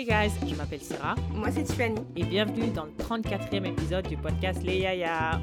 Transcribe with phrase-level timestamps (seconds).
[0.00, 1.14] Hey guys, je m'appelle Sarah.
[1.30, 2.00] Moi, c'est Tiffany.
[2.16, 5.38] Et bienvenue dans le 34e épisode du podcast Les Yaya.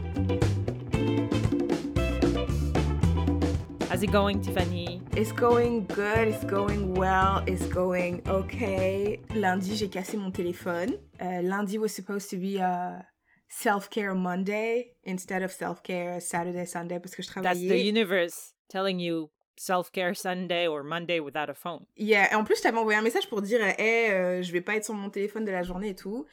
[3.87, 4.99] How's it going, Tiffany?
[5.15, 9.19] It's going good, it's going well, it's going okay.
[9.35, 10.93] Lundi, j'ai cassé mon téléphone.
[11.21, 13.05] Uh, lundi was supposed to be a
[13.49, 17.67] self-care Monday instead of self-care Saturday, Sunday parce que je travaillais.
[17.67, 19.29] That's the universe telling you
[19.59, 21.85] self-care Sunday or Monday without a phone.
[21.97, 24.61] Yeah, et en plus, je t'avais envoyé un message pour dire, hey, euh, je vais
[24.61, 26.25] pas être sur mon téléphone de la journée et tout.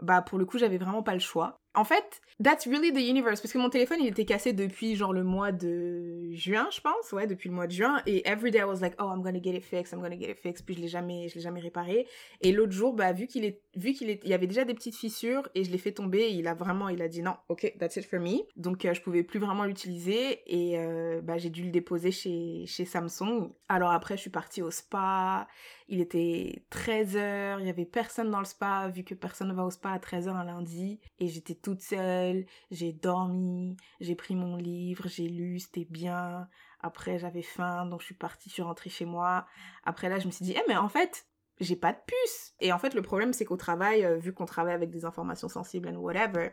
[0.00, 1.60] Bah, pour le coup, j'avais vraiment pas le choix.
[1.74, 3.40] En fait, that's really the universe.
[3.40, 7.12] Parce que mon téléphone, il était cassé depuis genre le mois de juin, je pense.
[7.12, 8.00] Ouais, depuis le mois de juin.
[8.06, 10.30] Et every day I was like, oh, I'm gonna get it fixed, I'm gonna get
[10.30, 10.64] it fixed.
[10.64, 12.06] Puis je l'ai jamais, je l'ai jamais réparé.
[12.40, 14.74] Et l'autre jour, bah, vu qu'il est, vu qu'il est, il y avait déjà des
[14.74, 17.74] petites fissures et je l'ai fait tomber, il a vraiment, il a dit non, ok,
[17.78, 18.42] that's it for me.
[18.56, 22.66] Donc, euh, je pouvais plus vraiment l'utiliser et euh, bah, j'ai dû le déposer chez,
[22.66, 23.52] chez Samsung.
[23.68, 25.48] Alors après, je suis partie au spa.
[25.86, 29.64] Il était 13h, il y avait personne dans le spa, vu que personne ne va
[29.64, 31.00] au spa à 13h un lundi.
[31.18, 36.48] Et j'étais toute seule, j'ai dormi, j'ai pris mon livre, j'ai lu, c'était bien.
[36.80, 39.46] Après, j'avais faim, donc je suis partie, je suis rentrée chez moi.
[39.84, 41.26] Après là, je me suis dit, eh mais en fait,
[41.60, 42.54] j'ai pas de puce.
[42.60, 45.48] Et en fait, le problème, c'est qu'au travail, euh, vu qu'on travaille avec des informations
[45.48, 46.50] sensibles and whatever,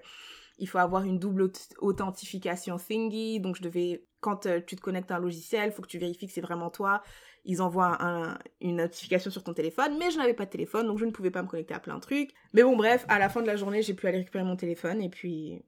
[0.57, 3.39] il faut avoir une double authentification thingy.
[3.39, 6.27] Donc, je devais, quand euh, tu te connectes à un logiciel, faut que tu vérifies
[6.27, 7.01] que c'est vraiment toi.
[7.43, 10.99] Ils envoient un, une notification sur ton téléphone, mais je n'avais pas de téléphone, donc
[10.99, 12.31] je ne pouvais pas me connecter à plein de trucs.
[12.53, 15.01] Mais bon, bref, à la fin de la journée, j'ai pu aller récupérer mon téléphone
[15.01, 15.63] et puis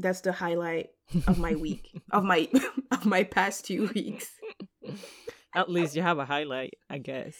[0.00, 0.90] that's the highlight
[1.26, 2.48] of my week, of my
[2.90, 4.30] of my past two weeks.
[5.54, 7.34] At least you have a highlight, I guess.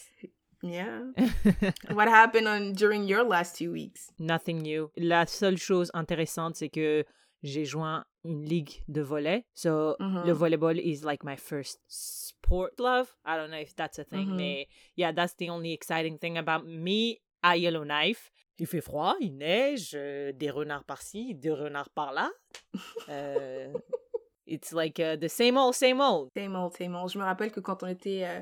[0.62, 1.12] Yeah.
[1.92, 4.10] What happened on during your last two weeks?
[4.18, 4.90] Nothing new.
[4.96, 7.04] La seule chose intéressante, c'est que
[7.42, 9.44] j'ai joint une ligue de volley.
[9.54, 10.24] So, Mhm.
[10.26, 13.14] le volleyball is like my first sport love.
[13.26, 14.36] I don't know if that's a thing, Mhm.
[14.36, 18.30] mais yeah, that's the only exciting thing about me à Yellowknife.
[18.58, 22.30] Il fait froid, il neige, euh, des renards par-ci, des renards par-là.
[23.08, 23.72] Euh,
[24.46, 26.30] it's like uh, the same old, same old.
[26.36, 27.10] Same old, same old.
[27.12, 28.40] Je me rappelle que quand on était euh,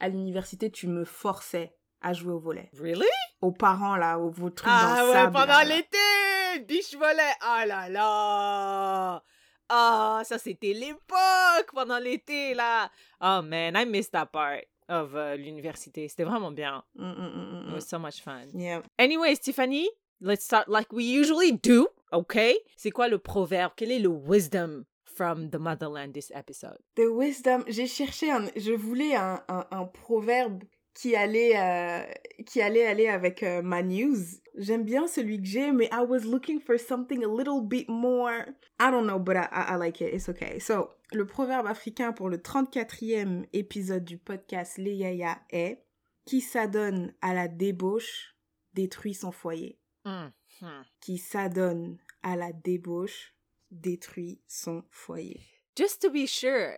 [0.00, 2.70] à l'université, tu me forçais à jouer au volet.
[2.78, 3.04] Really?
[3.40, 5.64] Aux parents, là, aux vos trucs dans Ah le ouais, sable, pendant là.
[5.64, 6.64] l'été!
[6.66, 7.32] Biche volley!
[7.40, 9.22] Ah là là!
[9.68, 12.90] Ah, ça c'était l'époque pendant l'été là!
[13.20, 16.08] Oh man, I missed that part of uh, l'université.
[16.08, 16.84] C'était vraiment bien.
[16.94, 18.46] Mm, mm, mm, It mm, was so much fun.
[18.54, 18.60] mm.
[18.60, 18.82] Yeah.
[18.98, 19.88] Anyways, Tiffany,
[20.20, 22.56] let's start like we usually do, okay?
[22.76, 23.72] C'est quoi le proverbe?
[23.76, 26.78] Quel est le wisdom from the motherland this episode?
[26.94, 27.64] The wisdom.
[27.66, 28.46] J'ai cherché un.
[28.54, 30.62] Je voulais un, un, un proverbe
[30.94, 32.04] qui allait, euh,
[32.44, 34.16] qui allait aller avec euh, ma news.
[34.56, 38.46] J'aime bien celui que j'ai, mais I was looking for something a little bit more.
[38.80, 40.12] I don't know, but I, I, I like it.
[40.12, 40.58] It's okay.
[40.60, 45.82] So, le proverbe africain pour le 34e épisode du podcast Les Yaya est
[46.24, 48.34] Qui s'adonne à la débauche
[48.74, 49.78] détruit son foyer.
[50.04, 50.30] Hmm,
[50.60, 50.82] hmm.
[51.00, 53.34] Qui s'adonne à la débauche
[53.70, 55.40] détruit son foyer.
[55.76, 56.72] Just to be sure,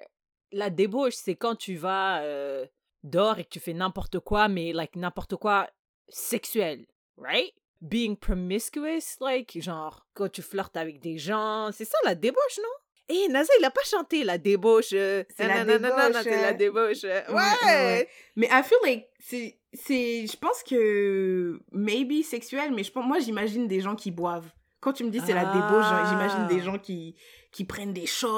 [0.52, 2.66] la débauche, c'est quand tu vas euh,
[3.08, 5.68] dehors et que tu fais n'importe quoi, mais like n'importe quoi
[6.08, 6.86] sexuel,
[7.16, 7.52] right?
[7.80, 12.68] Being promiscuous, like, genre, quand tu flirtes avec des gens, c'est ça la débauche, non?
[13.10, 14.90] Eh, Naza, il a pas chanté la débauche.
[14.92, 17.04] euh, C'est la débauche, C'est la débauche.
[17.04, 17.64] euh, Ouais, Ouais!
[17.64, 18.08] ouais.
[18.36, 23.18] Mais I feel like c'est c'est je pense que maybe sexuel mais je pense moi
[23.18, 24.50] j'imagine des gens qui boivent.
[24.80, 26.64] Quand tu me dis c'est la débauche, j'imagine des Ah.
[26.64, 27.14] gens qui
[27.50, 28.28] qui prennent des shots.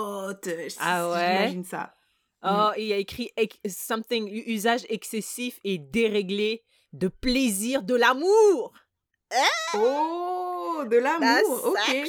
[0.47, 1.19] euh, Ah ouais?
[1.19, 1.94] J'imagine ça.
[2.43, 3.31] Oh, il y a écrit
[3.69, 6.62] something, usage excessif et déréglé
[6.93, 8.73] de plaisir de l'amour.
[9.77, 11.21] Oh, de l'amour.
[11.21, 12.09] That's OK.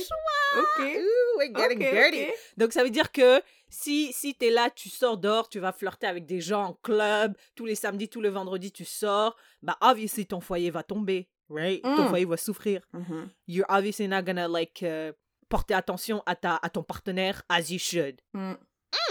[0.58, 0.80] OK.
[0.98, 2.28] Ooh, we're getting dirty.
[2.58, 5.72] Donc, ça veut dire que si, si tu es là, tu sors dehors, tu vas
[5.72, 9.78] flirter avec des gens en club, tous les samedis, tous les vendredis, tu sors, bah,
[9.82, 11.82] obviously, ton foyer va tomber, right?
[11.84, 12.10] Ton Mm.
[12.10, 12.82] foyer va souffrir.
[12.94, 13.30] Mhm.
[13.48, 15.12] You're obviously not gonna, like, uh,
[15.50, 18.20] porter attention à, ta, à ton partenaire as you should.
[18.34, 18.56] Mm.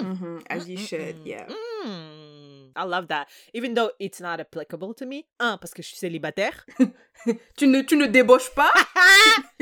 [0.01, 0.43] Mhm.
[0.49, 1.47] As you Mm, should, mm, yeah.
[1.49, 2.71] mm.
[2.77, 3.27] I love that.
[3.55, 5.25] Even though it's not applicable to me.
[5.39, 6.65] Un, parce que je suis célibataire.
[7.57, 8.73] Tu ne tu ne débauches pas?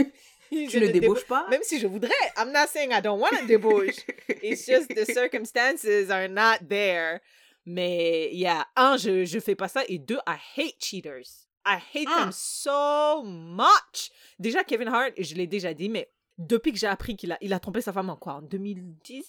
[0.51, 1.47] Je Tu ne débauches pas?
[1.51, 2.11] Même si je voudrais.
[2.37, 3.97] I'm not saying I don't want to débauche.
[4.43, 7.21] It's just the circumstances are not there.
[7.67, 9.83] Mais, yeah, un, je, je fais pas ça.
[9.89, 11.49] Et deux, I hate cheaters.
[11.67, 12.33] I hate them Ah.
[12.33, 14.11] so much.
[14.39, 17.53] Déjà, Kevin Hart, je l'ai déjà dit, mais depuis que j'ai appris qu'il a, il
[17.53, 19.27] a trompé sa femme en quoi En 2018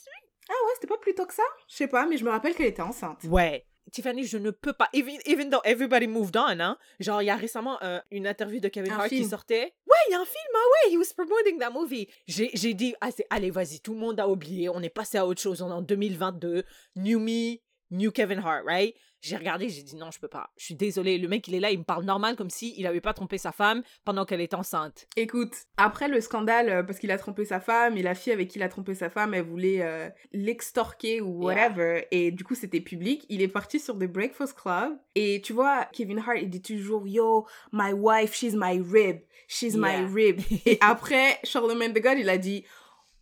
[0.50, 1.44] Ah ouais, c'était pas plus tôt que ça?
[1.68, 3.24] Je sais pas, mais je me rappelle qu'elle était enceinte.
[3.26, 3.66] Ouais.
[3.92, 4.88] Tiffany, je ne peux pas.
[4.94, 6.78] Even, even though everybody moved on, hein.
[7.00, 9.74] Genre, il y a récemment euh, une interview de Kevin Un Hart qui sortait.
[9.88, 12.08] Ouais, il y a un film, ah ouais, he was promoting that movie.
[12.28, 15.18] J'ai j'ai dit, ah, c'est- allez, vas-y, tout le monde a oublié, on est passé
[15.18, 16.64] à autre chose, on est en 2022.
[16.98, 17.58] New me,
[17.90, 18.94] new Kevin Hart, right?
[19.22, 20.50] J'ai regardé, j'ai dit non, je peux pas.
[20.58, 21.18] Je suis désolée.
[21.18, 23.38] Le mec, il est là, il me parle normal comme si il avait pas trompé
[23.38, 25.08] sa femme pendant qu'elle est enceinte.
[25.18, 28.48] Écoute, après le scandale, euh, parce qu'il a trompé sa femme, et la fille avec
[28.48, 32.56] qui il a trompé sa femme, elle voulait euh, l'extorquer ou whatever, et du coup
[32.56, 36.50] c'était public, il est parti sur The Breakfast Club, et tu vois, Kevin Hart, il
[36.50, 40.08] dit toujours, yo, my wife, she's my rib, she's my Yeah.
[40.12, 40.40] rib.
[40.66, 42.64] et après, Charlemagne the God, il a dit,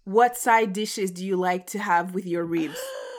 [0.05, 2.77] what side dishes do you like to have with your ribs?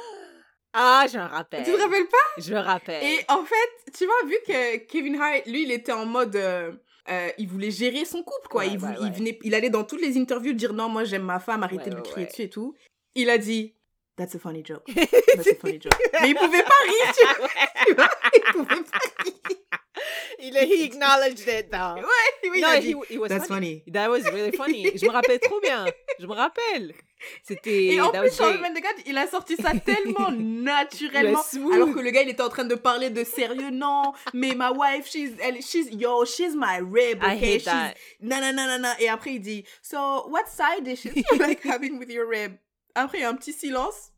[0.81, 1.65] Ah, je me rappelle.
[1.65, 2.41] Tu te rappelles pas?
[2.41, 3.03] Je me rappelle.
[3.03, 6.37] Et en fait, tu vois, vu que Kevin Hart, lui, il était en mode.
[6.37, 6.71] euh,
[7.11, 8.63] euh, il voulait gérer son couple, quoi.
[8.63, 11.23] Ouais, il, ouais, il venait, il allait dans toutes les interviews dire non, moi j'aime
[11.23, 12.75] ma femme, arrêtez de lui crier dessus et tout.
[13.15, 13.75] Il a dit
[14.17, 14.85] That's a funny joke.
[14.95, 15.95] That's a funny joke.
[16.21, 17.49] Mais il pouvait pas rire, tu vois.
[17.87, 19.35] tu vois, Il pouvait pas rire.
[20.41, 21.95] il a, he acknowledged it, though.
[21.97, 23.83] Ouais, oui, il non, a he, dit he was That's funny.
[23.87, 23.93] funny.
[23.93, 24.91] That was really funny.
[24.95, 25.87] Je me rappelle trop bien.
[26.19, 26.93] Je me rappelle.
[27.43, 27.87] C'était.
[27.87, 28.61] Et en plus, Charles.
[28.61, 31.43] Mendegat, il a sorti ça tellement naturellement.
[31.73, 33.71] Alors que le gars, il était en train de parler de sérieux.
[33.71, 37.55] Non, mais ma wife, she's, elle, she's, yo, she's my rib, I okay?
[37.55, 37.95] hate she's, that.
[38.21, 38.93] non, non, non, non, non.
[38.99, 42.59] Et après, il dit, so, what side dishes do you like having with your rib?
[42.95, 44.13] Après, il y a un petit silence.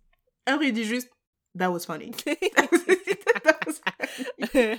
[0.46, 1.08] Après, il dit juste,
[1.55, 2.12] that was funny.
[3.43, 4.79] That was funny.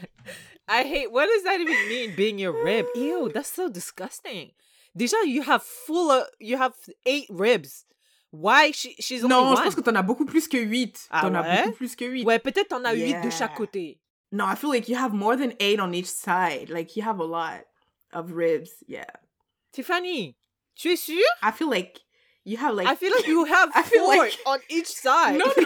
[0.67, 1.11] I hate.
[1.11, 2.15] What does that even mean?
[2.15, 2.85] Being your rib?
[2.95, 4.51] Ew, that's so disgusting.
[4.97, 6.11] Déjà, you have full.
[6.11, 6.73] Of, you have
[7.05, 7.85] eight ribs.
[8.33, 8.71] Why?
[8.71, 11.07] She, she's only Non, je pense que t'en as beaucoup plus que 8.
[11.11, 11.63] Ah t'en as ouais?
[11.65, 12.25] beaucoup plus que 8.
[12.25, 13.29] Ouais, peut-être t'en as huit de Yeah.
[13.31, 13.99] chaque côté.
[14.31, 16.69] No, I feel like you have more than 8 on each side.
[16.69, 17.65] Like, you have a lot
[18.13, 18.69] of ribs.
[18.87, 19.05] Yeah.
[19.73, 20.37] Tiffany,
[20.75, 21.21] tu es sûre?
[21.43, 21.99] I feel like
[22.45, 25.37] you have like I feel like you have I four like- on each side.
[25.37, 25.53] No, no.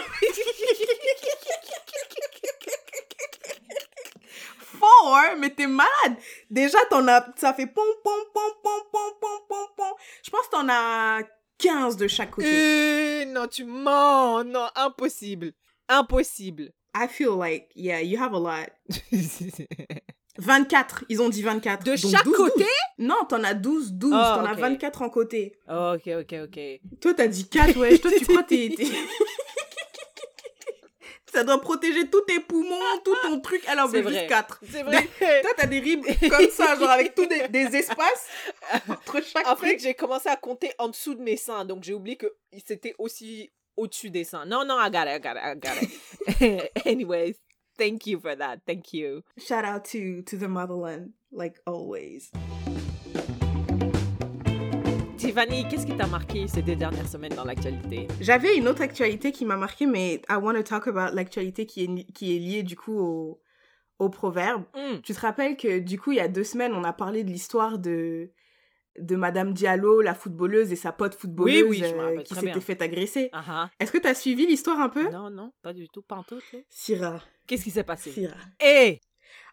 [4.58, 6.16] Four, mais t'es malade.
[6.50, 9.92] Déjà, t'en as, ça fait pom, pom, pom, pom, pom, pom, pom, pom.
[10.22, 11.22] Je pense que t'en as
[11.58, 12.48] 15 de chaque côté.
[12.48, 14.44] Euh, non, tu mens.
[14.44, 15.52] Non, impossible.
[15.88, 16.72] Impossible.
[16.94, 18.70] I feel like, yeah, you have a lot.
[20.38, 21.84] 24, ils ont dit 24.
[21.84, 22.64] De Donc chaque 12, côté?
[22.98, 23.08] 12.
[23.08, 24.12] Non, t'en as 12, 12.
[24.12, 24.58] Oh, t'en as ok.
[24.58, 25.52] 24 en côté.
[25.68, 26.60] ok, ok, ok.
[27.00, 27.98] Toi, t'as dit 4, ouais.
[27.98, 28.74] Toi, tu crois que t'es...
[31.36, 33.62] Ça doit protéger tous tes poumons, tout ton truc.
[33.68, 34.26] Alors, C'est vrai.
[34.26, 34.60] 4.
[34.72, 35.06] C'est vrai.
[35.42, 38.26] Toi, t'as des ribs comme ça, genre avec tous des, des espaces
[38.88, 41.92] entre chaque En fait, j'ai commencé à compter en dessous de mes seins, donc j'ai
[41.92, 42.32] oublié que
[42.66, 44.46] c'était aussi au-dessus des seins.
[44.46, 46.72] Non, non, I got it, I got it, I got it.
[46.86, 47.34] Anyways,
[47.76, 48.60] thank you for that.
[48.66, 49.22] Thank you.
[49.36, 52.30] Shout out to, to the motherland, like always.
[55.36, 58.08] Tiffany, qu'est-ce qui t'a marqué ces deux dernières semaines dans l'actualité?
[58.22, 61.84] J'avais une autre actualité qui m'a marqué, mais I want to talk about l'actualité qui
[61.84, 63.42] est, qui est liée du coup au,
[63.98, 64.64] au proverbe.
[64.74, 64.98] Hmm.
[65.02, 67.28] Tu te rappelles que du coup, il y a deux semaines, on a parlé de
[67.28, 68.30] l'histoire de,
[68.98, 72.80] de Madame Diallo, la footballeuse, et sa pote footballeuse Oui, oui, euh, qui s'était fait
[72.80, 73.28] agresser.
[73.34, 73.68] Ah.
[73.78, 75.10] Est-ce que tu as suivi l'histoire un peu?
[75.10, 76.40] Non, non, pas du tout, pas en tout.
[76.70, 77.20] Syrah.
[77.46, 78.10] Qu'est-ce qui s'est passé?
[78.10, 78.36] Syrah.
[78.64, 79.00] Eh!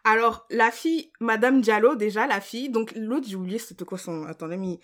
[0.06, 4.24] Alors, la fille, Madame Diallo, déjà, la fille, donc l'autre, j'ai oublié, c'était quoi son...
[4.24, 4.78] Attends, j'ai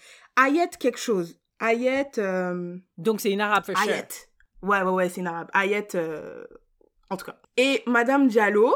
[0.45, 1.39] Ayette quelque chose.
[1.59, 2.19] Ayette...
[2.19, 3.91] euh, Donc c'est une arabe for sure.
[3.91, 4.29] Ayette.
[4.63, 5.49] Ouais, ouais, ouais, c'est une arabe.
[5.53, 6.45] Ayette, euh,
[7.11, 7.37] en tout cas.
[7.57, 8.75] Et Madame Diallo,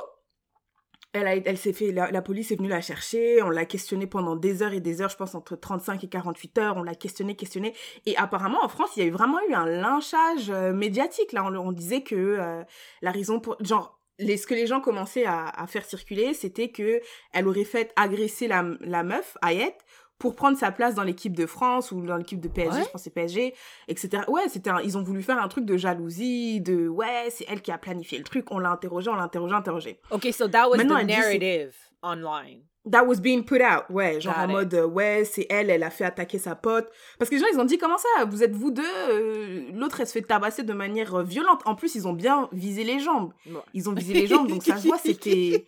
[1.12, 1.92] elle, a, elle s'est fait...
[1.92, 5.00] La, la police est venue la chercher, on l'a questionnée pendant des heures et des
[5.00, 7.74] heures, je pense entre 35 et 48 heures, on l'a questionnée, questionnée.
[8.06, 11.32] Et apparemment, en France, il y a eu vraiment eu un lynchage euh, médiatique.
[11.32, 12.62] Là, on, on disait que euh,
[13.02, 13.56] la raison pour...
[13.62, 17.00] Genre, les, ce que les gens commençaient à, à faire circuler, c'était que
[17.32, 19.84] elle aurait fait agresser la, la meuf, Ayette,
[20.18, 22.84] pour prendre sa place dans l'équipe de France ou dans l'équipe de PSG, Ouais.
[22.84, 23.54] je pense que c'est PSG,
[23.88, 24.22] etc.
[24.28, 27.60] Ouais, c'était un- ils ont voulu faire un truc de jalousie, de ouais, c'est elle
[27.62, 30.00] qui a planifié le truc, on l'a interrogé, on l'a interrogé, interrogé.
[30.10, 32.60] Ok, so that was Maintenant, the elle dit narrative online.
[32.90, 34.52] That was being put out, ouais, genre Got en it.
[34.52, 36.86] mode euh, ouais, c'est elle, elle a fait attaquer sa pote.
[37.18, 40.00] Parce que les gens, ils ont dit comment ça, vous êtes vous deux, euh, l'autre
[40.00, 41.62] elle se fait tabasser de manière euh, violente.
[41.64, 43.32] En plus, ils ont bien visé les jambes.
[43.46, 43.54] Ouais.
[43.72, 45.64] Ils ont visé les jambes, donc ça se voit, c'était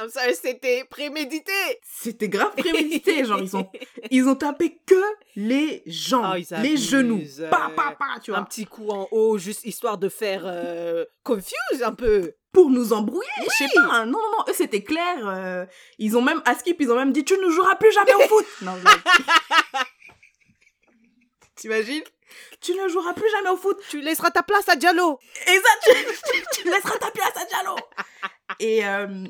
[0.00, 1.52] I'm sorry, c'était prémédité.
[1.82, 3.24] c'était grave prémédité.
[3.26, 3.70] Genre, ils ont,
[4.10, 5.02] ils ont tapé que
[5.36, 7.22] les jambes, Ah, ils les genoux.
[7.40, 8.46] euh, Pa, pa, pa, tu Un vois.
[8.46, 12.32] petit coup en haut, juste histoire de faire euh, confuse un peu.
[12.52, 13.80] Pour nous embrouiller, je sais pas.
[13.92, 14.06] hein.
[14.06, 15.28] Non, non, non, eux, c'était clair.
[15.28, 15.64] euh,
[16.00, 18.20] ils ont même, à Skip, ils ont même dit, tu ne joueras plus jamais au
[18.22, 18.44] foot.
[18.62, 18.74] non,
[21.54, 22.02] T'imagines?
[22.60, 23.78] Tu ne joueras plus jamais au foot.
[23.88, 25.18] Tu laisseras ta place à Diallo.
[25.46, 25.92] Et ça, tu,
[26.62, 27.76] tu laisseras ta place à Diallo.
[28.58, 29.24] et, euh,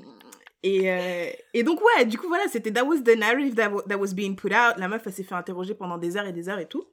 [0.62, 3.82] et, euh, et donc, ouais, du coup, voilà, c'était that was the narrative that, wa-
[3.88, 4.76] that was being put out.
[4.76, 6.84] La meuf, elle s'est fait interroger pendant des heures et des heures et tout.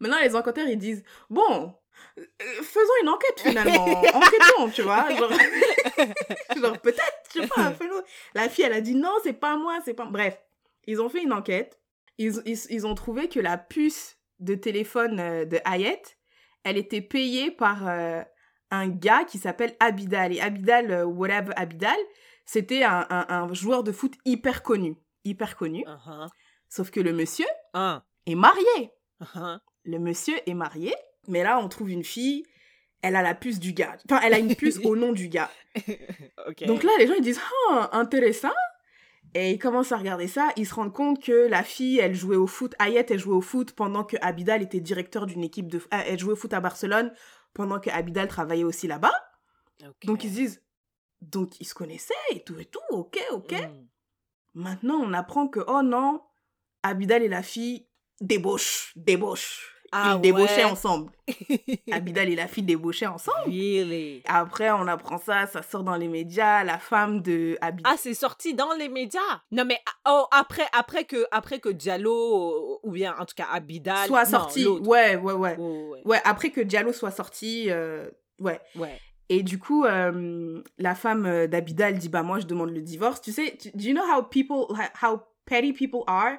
[0.00, 1.74] Maintenant, les enquêteurs, ils disent, bon,
[2.18, 2.22] euh,
[2.62, 3.84] faisons une enquête finalement.
[4.14, 5.08] Enquêtons, tu vois.
[5.14, 5.30] Genre,
[6.60, 8.02] genre peut-être, je sais pas, faisons.
[8.34, 10.06] La fille, elle a dit, non, c'est pas moi, c'est pas.
[10.06, 10.36] Bref,
[10.86, 11.78] ils ont fait une enquête.
[12.18, 16.02] Ils, ils, ils ont trouvé que la puce de téléphone euh, de Hayet,
[16.64, 18.22] elle était payée par euh,
[18.70, 20.32] un gars qui s'appelle Abidal.
[20.32, 21.96] Et Abidal, euh, whatever Abidal,
[22.44, 24.96] c'était un, un- un joueur de foot hyper connu.
[25.24, 25.84] Hyper connu.
[25.84, 26.28] Uh-huh.
[26.68, 28.92] Sauf que le monsieur Uh, est marié.
[29.22, 29.58] uh-huh.
[29.84, 30.94] Le monsieur est marié,
[31.28, 32.42] mais là, on trouve une fille,
[33.02, 33.96] elle a la puce du gars.
[34.08, 35.50] Enfin, elle a une puce au nom du gars.
[36.66, 38.52] Donc là, les gens, ils disent, ah, intéressant.
[39.34, 42.36] Et ils commencent à regarder ça, ils se rendent compte que la fille, elle jouait
[42.36, 45.78] au foot, Ayette, elle jouait au foot pendant que Abidal était directeur d'une équipe de...
[45.78, 47.12] euh, Elle jouait au foot à Barcelone
[47.52, 49.12] pendant que Abidal travaillait aussi là-bas.
[50.04, 50.62] Donc ils se disent,
[51.30, 53.52] donc ils se connaissaient et tout et tout, ok, ok.
[53.52, 53.86] Mm.
[54.54, 56.22] Maintenant, on apprend que, oh non,
[56.82, 57.86] Abidal et la fille
[58.20, 59.70] débauchent, débauchent.
[59.96, 61.12] Ah ils débauchaient ensemble.
[61.92, 63.44] Abidal et la fille débauchaient ensemble.
[63.46, 64.22] Really?
[64.26, 67.92] Après, on apprend ça, ça sort dans les médias, la femme de Abidal.
[67.94, 69.20] Ah, c'est sorti dans les médias?
[69.52, 73.46] Non, mais ah, oh, après, après, que, après que Diallo, ou bien en tout cas
[73.52, 74.08] Abidal.
[74.08, 74.66] soit non, sorti.
[74.66, 75.32] Ouais, ouais, ouais.
[75.32, 78.60] Ouais, ouais, Ouais, après que Diallo soit sorti, euh, ouais.
[78.74, 78.98] ouais.
[79.28, 83.20] Et du coup, euh, la femme euh, d'Abidal dit, bah moi, je demande le divorce.
[83.22, 84.66] Tu sais, tu- do you know how people,
[85.02, 86.36] how petty people are?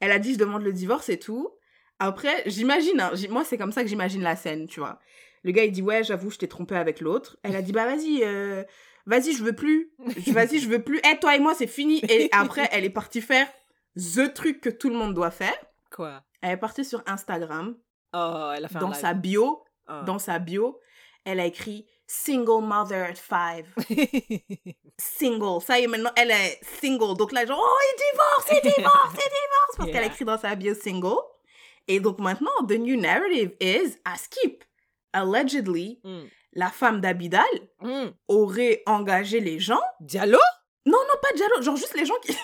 [0.00, 1.50] Elle a dit, je demande le divorce et tout.
[1.98, 5.00] Après, j'imagine, hein, moi, c'est comme ça que j'imagine la scène, tu vois.
[5.42, 7.36] Le gars, il dit, ouais, j'avoue, je t'ai trompé avec l'autre.
[7.42, 8.62] Elle a dit, bah vas-y, euh,
[9.06, 9.90] vas-y, je veux plus.
[10.28, 11.00] Vas-y, je veux plus.
[11.10, 12.00] Eh, toi et moi, c'est fini.
[12.08, 13.46] Et après, elle est partie faire
[13.96, 15.54] the truc que tout le monde doit faire.
[15.90, 16.22] Quoi?
[16.42, 17.74] Elle est partie sur Instagram,
[18.14, 18.98] Oh, elle a fait un dans live.
[19.00, 20.02] sa bio, Ah.
[20.06, 20.80] dans sa bio,
[21.24, 23.66] elle a écrit single mother at five.
[24.98, 25.62] Single.
[25.64, 27.16] Ça y est, maintenant, elle est single.
[27.16, 29.76] Donc là, genre, oh, il divorce, il divorce, il divorce.
[29.76, 30.12] Parce qu'elle a Yeah.
[30.12, 31.16] écrit dans sa bio single.
[31.88, 34.64] Et donc maintenant, the new narrative is à Skip.
[35.12, 36.24] Allegedly, Mm.
[36.54, 37.44] la femme d'Abidal
[37.80, 38.08] Mm.
[38.28, 39.80] aurait engagé les gens.
[40.00, 40.38] Diallo?
[40.86, 41.62] Non, non, pas Diallo.
[41.62, 42.36] Genre juste les gens qui.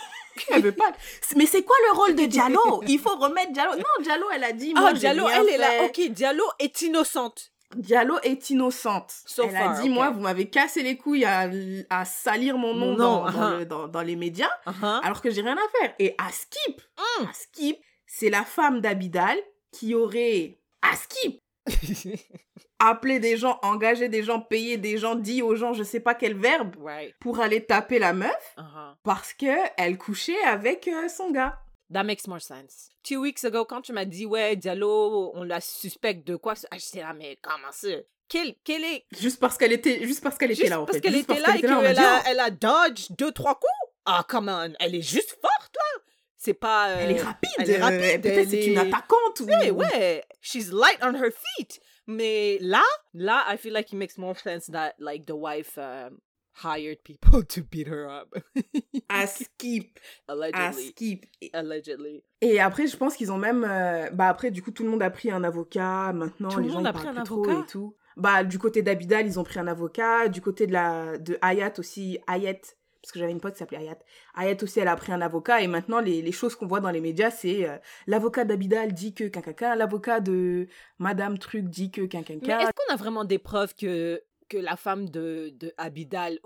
[0.52, 0.92] avaient pas.
[1.37, 2.82] Mais c'est quoi le rôle de Diallo?
[2.87, 3.76] Il faut remettre Diallo.
[3.76, 4.73] Non, Diallo, elle a dit.
[4.76, 5.85] Ah, moi, j'ai Diallo, elle est là.
[5.85, 7.52] Ok, Diallo est innocente.
[7.76, 9.12] Diallo est innocente.
[9.26, 11.49] So elle far, a dit, moi, vous m'avez cassé les couilles à,
[11.90, 13.59] à salir mon nom dans, nom, dans uh-huh.
[13.59, 15.00] le- dans- dans les médias, Uh-huh.
[15.02, 15.95] alors que j'ai rien à faire.
[15.99, 16.80] Et à Skip,
[17.21, 17.25] Mm.
[17.26, 19.37] à Skip, c'est la femme d'Abidal
[19.73, 21.38] qui aurait, à Skip,
[22.78, 26.14] appelé des gens, engagé des gens, payé des gens, dit aux gens, je sais pas
[26.14, 27.14] quel verbe, right.
[27.21, 28.95] pour aller taper la meuf Uh-huh.
[29.02, 31.59] parce que elle couchait avec euh, son gars.
[31.93, 32.90] That makes more sense.
[33.05, 36.76] Two weeks ago, quand tu m'as dit, ouais, Diallo, on la suspecte de quoi, ah,
[36.78, 37.88] j'étais là, mais comment ça?
[38.28, 39.05] Quel, quel est.
[39.12, 41.00] Juste parce qu'elle était, juste parce qu'elle était là, en fait.
[41.00, 43.31] qu'elle parce là et qu'elle était là, a qu'elle a, oh, elle a dodge deux,
[43.31, 43.93] trois coups?
[44.05, 46.02] Ah, come on, elle est juste forte, là.
[46.37, 46.90] C'est pas.
[46.90, 47.50] euh, elle est rapide.
[47.59, 49.40] elle est euh, rapide, Peut-être elle c'est une attaquante.
[49.40, 49.45] Ou...
[49.45, 50.25] Ouais, ouais.
[50.40, 51.81] She's light on her feet.
[52.07, 56.19] Mais là, là, I feel like it makes more sense that, like, the wife um,
[56.65, 58.35] hired people to beat her up.
[59.09, 59.99] À Skip.
[60.27, 60.89] À Allegedly.
[60.89, 61.27] Skip.
[61.41, 62.23] Et- Allegedly.
[62.41, 63.65] Et après, je pense qu'ils ont même.
[63.69, 66.13] euh, Bah, après, du coup, tout le monde a pris un avocat.
[66.13, 67.63] Maintenant, Tout le les gens monde ils a parlent pris un plus trop avocat?
[67.63, 67.95] et tout.
[68.17, 70.29] Bah, du côté d'Abidal, ils ont pris un avocat.
[70.29, 72.55] Du côté de la de Hayat aussi, Hayat,
[73.03, 73.99] parce que j'avais une pote qui s'appelait Hayat.
[74.35, 75.61] Hayat aussi, elle a pris un avocat.
[75.63, 79.13] Et maintenant, les, les choses qu'on voit dans les médias, c'est euh, l'avocat d'Abidal dit
[79.15, 80.67] que quinquinquin, l'avocat de
[80.99, 82.59] Madame Truc dit que Mais quinquinquin.
[82.61, 86.38] est-ce qu'on a vraiment des preuves que, que la femme de, de Abidal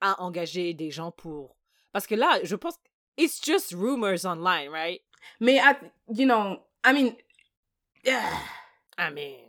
[0.00, 1.56] a engagé des gens pour.
[1.92, 2.76] Parce que là, je pense.
[3.16, 5.00] It's just rumors online, right?
[5.40, 7.16] Mais, at- you know, I mean.
[8.04, 8.38] yeah.
[8.96, 9.46] I mean.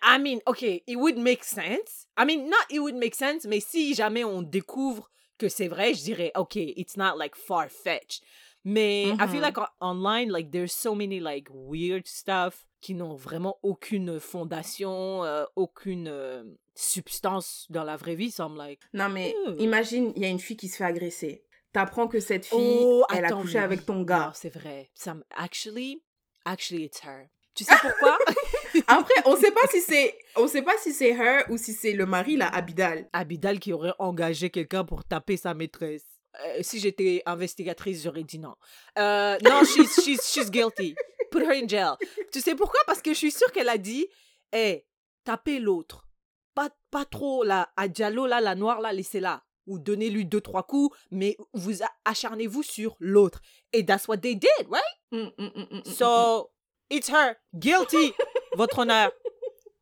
[0.00, 2.06] I mean, okay, it would make sense.
[2.16, 5.92] I mean, not it would make sense, mais si jamais on découvre que c'est vrai,
[5.94, 8.22] je dirais, okay, it's not like far-fetched.
[8.64, 9.42] Mais I feel Mhm.
[9.42, 15.24] like on- online, like, there's so many, like, weird stuff qui n'ont vraiment aucune fondation,
[15.24, 16.42] euh, aucune euh,
[16.74, 18.34] substance dans la vraie vie.
[18.38, 19.54] I'm like, Non, mais Hmm.
[19.58, 21.44] imagine, il y a une fille qui se fait agresser.
[21.72, 24.32] T'apprends que cette fille, oh, elle a couché avec ton gars.
[24.34, 24.90] c'est vrai.
[24.94, 26.02] Ça actually,
[26.44, 27.28] actually, it's her.
[27.54, 28.18] Tu sais pourquoi?
[28.88, 31.92] Après, on sait pas si c'est, on sait pas si c'est her ou si c'est
[31.92, 33.08] le mari, là, Abidal.
[33.12, 36.04] Abidal qui aurait engagé quelqu'un pour taper sa maîtresse.
[36.46, 38.54] Euh, si j'étais investigatrice, j'aurais dit non.
[38.98, 40.94] Euh, non, she's, she's, she's guilty.
[41.32, 41.94] Put her in jail.
[42.32, 42.80] Tu sais pourquoi?
[42.86, 44.06] Parce que je suis sûre qu'elle a dit,
[44.52, 44.86] hé,
[45.24, 46.06] tapez l'autre.
[46.54, 49.42] Pas, pas trop, là, à Diallo, là, la noire, là, laissez-la.
[49.66, 53.40] Ou donnez-lui deux, trois coups, mais vous acharnez-vous sur l'autre.
[53.72, 54.82] Et that's what they did, right?
[55.12, 56.50] Mm, mm, mm, So,
[56.90, 57.36] it's her.
[57.54, 58.12] Guilty.
[58.56, 59.10] Votre honneur.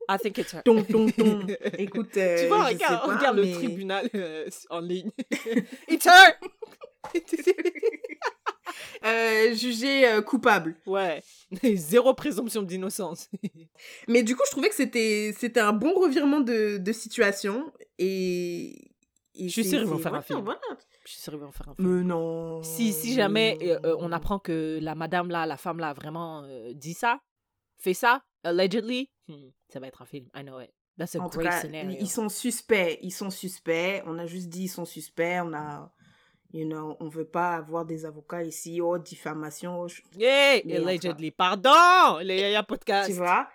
[0.09, 0.63] I think it's her.
[0.65, 1.47] Ton, ton, ton.
[1.79, 5.11] Écoute, euh, Tu vois, regarde, sais pas, regarde mais- le tribunal euh, en ligne.
[5.89, 6.35] It's her!
[9.05, 10.77] Euh, jugé euh, coupable.
[10.87, 11.23] ouais.
[11.75, 13.29] Zéro présomption d'innocence.
[14.09, 17.73] Mais du coup, je trouvais que c'était, c'était un bon revirement de, de situation.
[17.99, 18.91] Et.
[19.35, 20.41] et Je suis sûre qu'ils vont faire un film.
[20.45, 20.61] voilà.
[21.07, 21.89] Je suis sûre qu'ils vont faire un film.
[21.89, 22.63] Mais non.
[22.63, 25.95] Si, si jamais euh, euh, on apprend que la madame là, la femme là, a
[25.95, 27.21] vraiment euh, dit ça,
[27.79, 30.27] fait ça, allegedly, hmm, ça va être un film.
[30.37, 30.71] I know it.
[30.99, 31.97] That's a En great cas, scenario.
[31.99, 32.99] ils sont suspects.
[33.01, 34.03] Ils sont suspects.
[34.05, 35.41] On a juste dit ils sont suspects.
[35.43, 35.91] On a,
[36.53, 38.81] you know, on veut pas avoir des avocats ici.
[38.81, 39.87] Oh, diffamation.
[40.17, 41.31] Yeah, Mais en tout cas- allegedly.
[41.31, 43.09] Pardon, les Yaya Podcast.
[43.11, 43.49] Tu vois?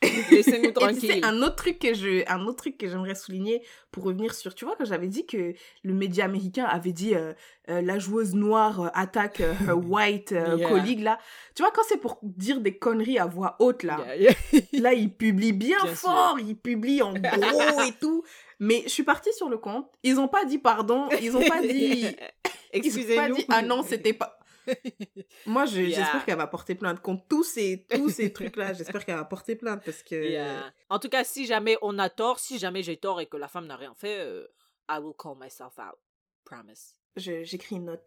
[0.30, 1.20] Laissez-nous sais, tranquilles.
[1.24, 4.64] un autre truc que je, un autre truc que j'aimerais souligner pour revenir sur, tu
[4.64, 7.32] vois, quand j'avais dit que le média américain avait dit euh,
[7.68, 10.68] euh, la joueuse noire euh, attaque euh, her white Yeah.
[10.68, 11.18] colleague là,
[11.56, 14.60] tu vois, quand c'est pour dire des conneries à voix haute là, Yeah, yeah.
[14.80, 15.96] là il publie bien, Bien sûr.
[16.12, 18.22] fort, il publie en gros et tout.
[18.60, 21.60] Mais je suis partie sur le compte, ils ont pas dit pardon, ils ont pas
[21.62, 22.06] dit,
[22.72, 23.36] Excusez-nous.
[23.36, 24.38] dit ah non c'était pas.
[25.46, 25.98] Moi, je- Yeah.
[26.00, 28.72] j'espère qu'elle va porter plainte contre tous ces, tous ces trucs-là.
[28.74, 30.14] J'espère qu'elle va porter plainte parce que.
[30.28, 30.70] Yeah.
[30.90, 33.48] En tout cas, si jamais on a tort, si jamais j'ai tort et que la
[33.48, 34.46] femme n'a rien fait, euh,
[34.90, 35.96] I will call myself out.
[36.44, 36.94] Promise.
[37.16, 38.04] J'écris une note.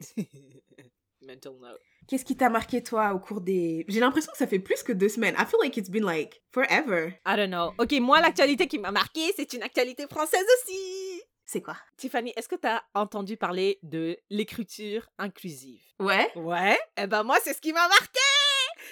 [1.26, 1.80] Mental note.
[2.12, 3.86] Qu'est-ce qui t'a marqué, toi, au cours des...
[3.88, 5.34] J'ai l'impression que ça fait plus que deux semaines.
[5.40, 7.14] I feel like it's been like forever.
[7.26, 7.72] I don't know.
[7.78, 11.22] Ok, moi, l'actualité qui m'a marqué, c'est une actualité française aussi.
[11.46, 11.78] C'est quoi?
[11.96, 15.80] Tiffany, est-ce que tu as entendu parler de l'écriture inclusive?
[16.02, 18.20] Ouais Ouais, eh ben moi, c'est ce qui m'a marqué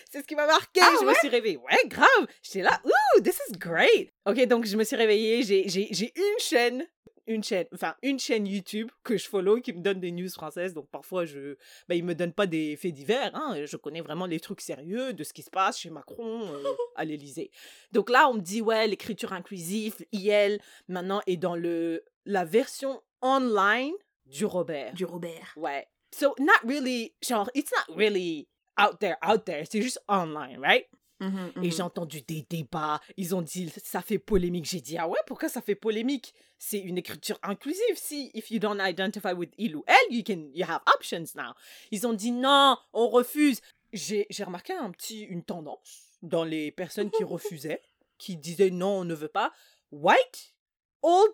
[0.09, 1.57] C'est ce qui m'a marqué Ah Je me suis réveillée.
[1.57, 6.13] Ouais, grave J'étais là, ouh, this is great Ok, donc je me suis réveillée, j'ai
[6.15, 6.88] une chaîne,
[7.29, 10.74] une chaîne, enfin, une chaîne YouTube que je follow qui me donne des news françaises.
[10.74, 11.55] Donc parfois, je,
[11.88, 13.31] ben, ils me donnent pas des faits divers.
[13.36, 16.63] Hein, je connais vraiment les trucs sérieux de ce qui se passe chez Macron euh,
[16.95, 17.51] à l'Élysée.
[17.91, 23.01] Donc là, on me dit, ouais, l'écriture inclusive, IL, maintenant est dans le, la version
[23.21, 23.93] online
[24.25, 24.93] du Robert.
[24.93, 25.53] Du Robert.
[25.55, 25.88] Ouais.
[26.12, 29.65] So, not really, genre, it's not really out there, out there.
[29.69, 30.88] C'est juste online, right?
[31.19, 31.71] Mhm, Et mhm.
[31.71, 33.01] j'ai entendu des débats.
[33.17, 34.65] Ils ont dit, ça fait polémique.
[34.65, 36.33] J'ai dit, ah ouais, pourquoi ça fait polémique?
[36.57, 37.95] C'est une écriture inclusive.
[37.95, 41.53] Si, if you don't identify with il ou elle, you can, you have options now.
[41.91, 43.59] Ils ont dit, non, on refuse.
[43.91, 47.81] J'ai j'ai remarqué un petit, une tendance dans les personnes qui refusaient,
[48.17, 49.51] qui disaient, non, on ne veut pas.
[49.91, 50.53] White,
[51.01, 51.33] old,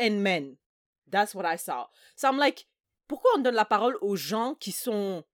[0.00, 0.56] and men.
[1.10, 1.86] That's what I saw.
[2.16, 2.66] So I'm like,
[3.06, 5.24] pourquoi on donne la parole aux gens qui sont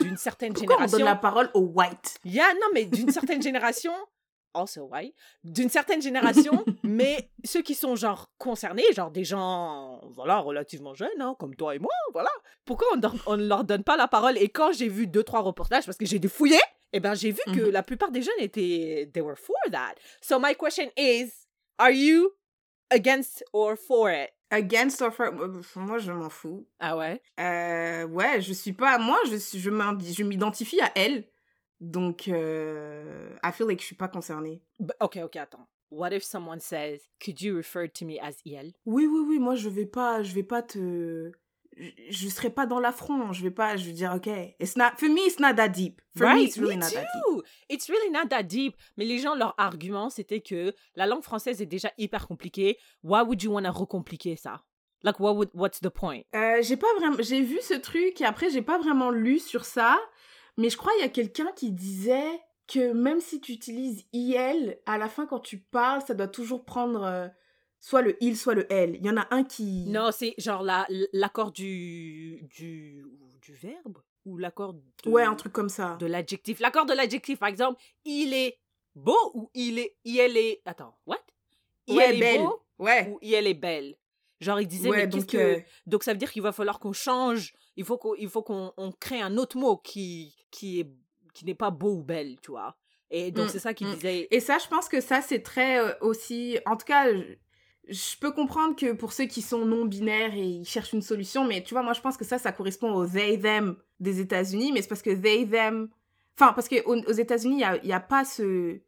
[0.00, 0.98] d'une certaine Pourquoi on génération?
[0.98, 2.18] donne la parole aux white?
[2.24, 3.92] Yeah, non, mais d'une certaine génération,
[4.54, 10.38] also white, d'une certaine génération, mais ceux qui sont genre concernés, genre des gens, voilà,
[10.38, 12.30] relativement jeunes, hein, comme toi et moi, voilà.
[12.64, 12.86] Pourquoi
[13.26, 14.38] on, ne leur donne pas la parole?
[14.38, 16.60] Et quand j'ai vu deux, trois reportages, parce que j'ai dû fouiller,
[16.92, 17.70] eh ben j'ai vu que Mhm.
[17.70, 19.94] la plupart des jeunes étaient, they were for that.
[20.22, 21.30] So my question is,
[21.78, 22.30] are you
[22.90, 24.30] against or for it?
[24.50, 25.26] Against or for...
[25.26, 26.66] euh, Moi, je m'en fous.
[26.80, 27.20] Ah ouais?
[27.38, 28.98] Euh, ouais, je suis pas...
[28.98, 29.70] Moi, je, suis- je
[30.24, 31.24] m'identifie à elle.
[31.80, 34.62] Donc, euh, I feel like je suis pas concernée.
[34.80, 35.68] B- ok, ok, attends.
[35.90, 38.72] What if someone says, could you refer to me as IL?
[38.84, 40.22] Oui, oui, oui, moi, je vais pas...
[40.22, 41.30] Je vais pas te...
[41.78, 43.32] Je, je serai pas dans l'affront.
[43.32, 43.76] Je vais pas...
[43.76, 44.28] Je vais dire, OK.
[44.60, 44.90] It's not...
[44.96, 46.00] For me, it's not that deep.
[46.16, 47.22] For me, Right, it's really me not that deep.
[47.24, 47.42] too.
[47.68, 48.76] It's really not that deep.
[48.96, 52.78] Mais les gens, leur argument, c'était que la langue française est déjà hyper compliquée.
[53.02, 54.64] Why would you want to recompliquer ça?
[55.04, 56.22] Like, what would, what's the point?
[56.34, 59.64] Euh, j'ai pas vraiment j'ai vu ce truc et après j'ai pas vraiment lu sur
[59.64, 59.96] ça
[60.56, 62.28] mais je crois il y a quelqu'un qui disait
[62.66, 66.64] que même si tu utilises il à la fin quand tu parles ça doit toujours
[66.64, 67.28] prendre euh,
[67.80, 70.62] soit le il soit le elle il y en a un qui Non, c'est genre
[70.62, 73.04] la- l'accord du, du,
[73.40, 74.74] du verbe ou l'accord
[75.06, 76.60] ouais un truc comme ça de l'adjectif.
[76.60, 78.58] L'accord de l'adjectif, par exemple, il est
[78.94, 81.18] beau ou il est, il est, attends, what?
[81.86, 83.96] Il ouais est belle beau ouais ou il est belle?
[84.40, 85.36] Genre, il disait, ouais mais donc que...
[85.36, 88.42] euh, Donc ça veut dire qu'il va falloir qu'on change, il faut qu'on il faut
[88.42, 90.90] qu'on on crée un autre mot qui qui est
[91.34, 92.76] qui n'est pas beau ou belle, tu vois?
[93.10, 93.94] Et donc Mm, c'est ça qu'il mm.
[93.94, 94.28] disait.
[94.30, 97.06] et ça je pense que ça c'est très euh, aussi en tout cas
[97.88, 101.44] je, peux comprendre que pour ceux qui sont non binaires et ils cherchent une solution
[101.44, 104.72] mais tu vois moi je pense que ça ça correspond aux they them des États-Unis
[104.72, 105.88] mais c'est parce que they them
[106.38, 108.78] enfin parce que aux, États-Unis il y a, pas ce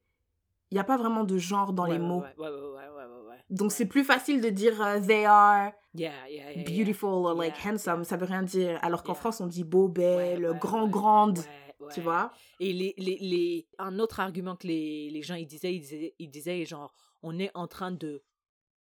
[0.70, 2.22] il y a pas vraiment de genre dans Ouais, les mots.
[2.38, 6.64] Ouais, ouais, donc c'est plus facile de dire euh, they are Yeah, yeah, yeah, yeah.
[6.64, 8.04] beautiful or like handsome.
[8.04, 8.78] ça veut rien dire.
[8.82, 9.14] Alors qu'en.
[9.14, 11.40] France on dit beau belle grand grande
[11.88, 12.32] tu vois?
[12.58, 16.14] Et les, les, les, un autre argument que les, les gens ils disaient, ils disaient,
[16.18, 18.22] ils disaient genre, on est en train de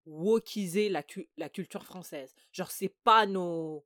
[0.07, 2.33] wokiser la, cu- la culture française.
[2.51, 3.85] Genre, c'est pas nos.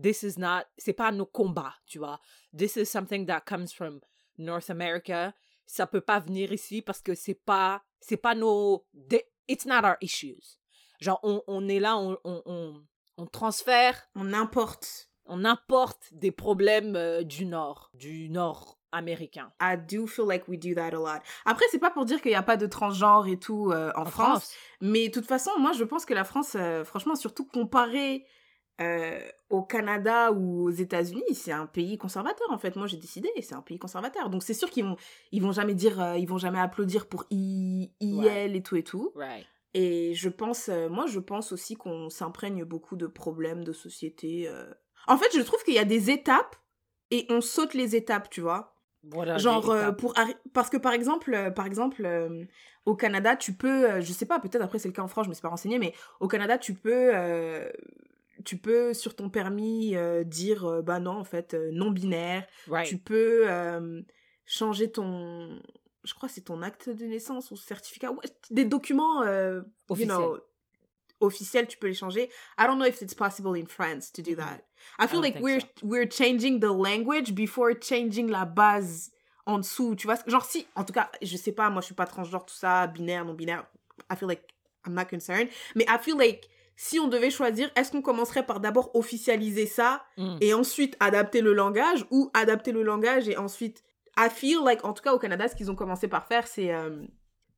[0.00, 0.64] This is not.
[0.78, 2.20] C'est pas nos combats, tu vois.
[2.56, 4.00] This is something that comes from
[4.38, 5.34] North America.
[5.66, 7.82] Ça peut pas venir ici parce que c'est pas.
[8.00, 8.86] C'est pas nos.
[9.48, 10.58] It's not our issues.
[11.00, 12.84] Genre, on, on est là, on, on, on,
[13.16, 19.52] on transfère on importe on importe des problèmes euh, du Nord, du Nord américain.
[19.60, 21.22] I do feel like we do that a lot.
[21.44, 24.04] Après, c'est pas pour dire qu'il n'y a pas de transgenre et tout euh, en,
[24.04, 28.24] France, mais de toute façon, moi, je pense que la France, euh, franchement, surtout comparé
[28.80, 32.76] euh, au Canada ou aux États-Unis, c'est un pays conservateur, en fait.
[32.76, 34.30] Moi, j'ai décidé, c'est un pays conservateur.
[34.30, 34.96] Donc, c'est sûr qu'ils vont,
[35.32, 38.82] ils vont jamais dire, euh, ils vont jamais applaudir pour I, IL et tout et
[38.82, 39.12] tout.
[39.14, 39.46] Right.
[39.72, 44.50] Et je pense, moi, je pense aussi qu'on s'imprègne beaucoup de problèmes de société.
[45.06, 46.56] En fait, je trouve qu'il y a des étapes
[47.12, 48.74] et on saute les étapes, tu vois.
[49.02, 50.14] Voilà, Genre, euh, pour
[50.52, 52.44] parce que par exemple, euh, par exemple euh,
[52.84, 55.30] au Canada, tu peux, je sais pas, peut-être après c'est le cas en France, je
[55.30, 57.12] me suis pas renseignée, mais au Canada, tu peux,
[58.44, 62.46] tu peux sur ton permis dire, bah non, en fait, non binaire.
[62.68, 62.86] Right.
[62.86, 63.46] Tu peux
[64.44, 65.60] changer ton,
[66.04, 68.18] je crois c'est ton acte de naissance ou certificat, ouais,
[68.50, 70.08] des documents, you Officiels.
[70.08, 70.38] know,
[71.20, 72.30] officiels, tu peux les changer.
[72.58, 74.64] I don't know if it's possible in France to do that.
[74.98, 75.66] I feel like we're so.
[75.82, 79.10] we're changing the language before changing la base
[79.46, 79.94] en dessous.
[79.96, 82.44] Tu vois, genre si, en tout cas, je sais pas, moi je suis pas transgenre,
[82.46, 83.64] tout ça, binaire, non binaire.
[84.10, 84.42] I feel like
[84.86, 85.48] I'm not concerned.
[85.74, 90.02] Mais I feel like si on devait choisir, est-ce qu'on commencerait par d'abord officialiser ça
[90.16, 90.38] Mm.
[90.40, 93.82] et ensuite adapter le langage ou adapter le langage et ensuite
[94.16, 96.72] I feel like en tout cas au Canada ce qu'ils ont commencé par faire c'est
[96.72, 97.02] euh,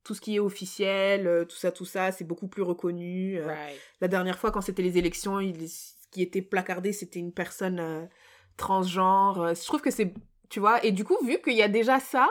[0.03, 3.47] tout ce qui est officiel euh, tout ça tout ça c'est beaucoup plus reconnu euh,
[3.47, 3.79] Right.
[4.01, 7.79] la dernière fois quand c'était les élections il, ce qui était placardé c'était une personne
[7.79, 8.05] euh,
[8.57, 10.13] transgenre je trouve que c'est
[10.49, 12.29] tu vois et du coup vu qu'il y a déjà ça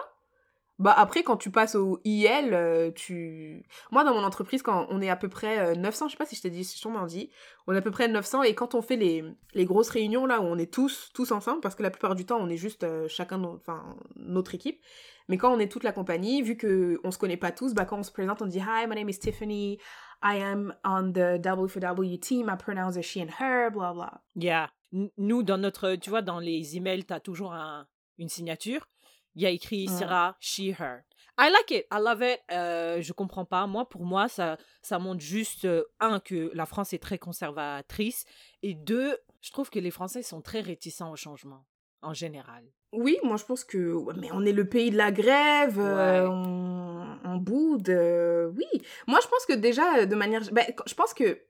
[0.83, 5.01] bah après quand tu passes au IL euh, tu moi dans mon entreprise quand on
[5.01, 6.83] est à peu près euh, 900 je sais pas si je t'ai dit si je
[6.83, 7.31] t'en dit
[7.67, 10.41] on est à peu près 900 et quand on fait les, les grosses réunions là
[10.41, 12.85] où on est tous tous ensemble parce que la plupart du temps on est juste
[12.85, 14.81] euh, chacun no- enfin notre équipe
[15.29, 17.85] mais quand on est toute la compagnie vu que on se connaît pas tous bah
[17.85, 19.79] quand on se présente on dit hi my name is Tiffany
[20.25, 24.69] I am on the W4W team I pronounce she and her blah blah Yeah.
[25.17, 27.87] Nous, dans notre, tu vois, dans les emails, tu as toujours un-
[28.19, 28.87] une signature.
[29.35, 29.99] Il y a écrit Ouais.
[29.99, 31.01] Sarah, she, her.
[31.39, 31.87] I like it.
[31.91, 32.41] I love it.
[32.51, 33.67] Euh, je comprends pas.
[33.67, 38.25] Moi, pour moi, ça, ça montre juste, euh, un, que la France est très conservatrice.
[38.63, 41.65] Et deux, je trouve que les Français sont très réticents au changement,
[42.03, 42.65] en général.
[42.93, 47.19] Oui, moi je pense que mais on est le pays de la grève, euh, on,
[47.25, 48.67] on boude, euh, oui.
[49.07, 51.41] Moi je pense que déjà de manière, ben, je pense que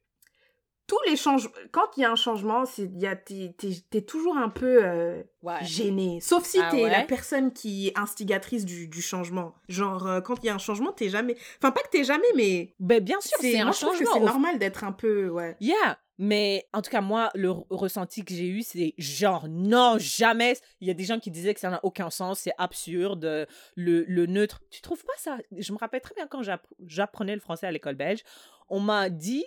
[0.86, 4.02] tous les changements, quand il y a un changement, c'est y a t'es, t'es- t'es
[4.02, 5.62] toujours un peu euh, Ouais.
[5.62, 9.54] gêné, sauf si Ah t'es la personne qui est instigatrice du, du changement.
[9.68, 12.26] Genre euh, quand il y a un changement, t'es jamais, enfin pas que t'es jamais,
[12.36, 14.14] mais Ben, bien sûr, c'est un moi je trouve que changement.
[14.20, 15.56] c'est normal d'être un peu, ouais.
[15.60, 19.96] Yeah, mais en tout cas, moi, le re- ressenti que j'ai eu, c'est genre, non,
[19.98, 20.54] jamais.
[20.80, 24.04] Il y a des gens qui disaient que ça n'a aucun sens, c'est absurde, le,
[24.06, 24.60] le neutre.
[24.70, 25.38] Tu trouves pas ça?
[25.56, 28.20] Je me rappelle très bien quand j'app- j'apprenais le français à l'école belge,
[28.68, 29.44] on m'a dit,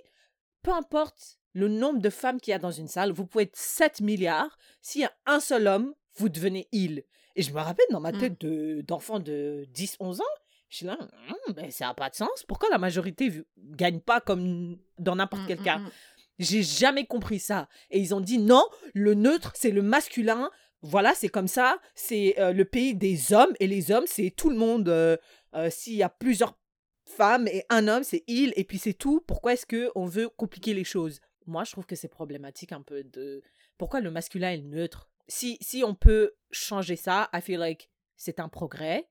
[0.65, 3.55] peu importe le nombre de femmes qu'il y a dans une salle, vous pouvez être
[3.55, 7.03] 7 milliards, s'il y a un seul homme, vous devenez il.
[7.35, 8.17] Et je me rappelle dans ma Mm.
[8.17, 10.33] tête de- d'enfant de 10, 11 ans,
[10.69, 12.43] je suis là, Hum, ben, ça n'a pas de sens.
[12.47, 15.79] Pourquoi la majorité v- gagne pas comme dans n'importe Mm, quel cas?
[16.39, 17.69] j'ai jamais compris ça.
[17.91, 20.49] Et ils ont dit non, le neutre, c'est le masculin.
[20.81, 21.79] Voilà, c'est comme ça.
[21.93, 23.53] C'est euh, le pays des hommes.
[23.61, 24.89] Et les hommes, c'est tout le monde.
[24.89, 25.15] euh,
[25.55, 26.57] euh, S'il y a plusieurs
[27.05, 28.53] femmes et un homme, c'est il.
[28.55, 29.21] Et puis c'est tout.
[29.27, 31.19] Pourquoi est-ce qu'on veut compliquer les choses?
[31.47, 33.41] Moi, je trouve que c'est problématique un peu de.
[33.77, 35.09] Pourquoi le masculin est neutre?
[35.27, 39.07] Si, si on peut changer ça, I feel like c'est un progrès.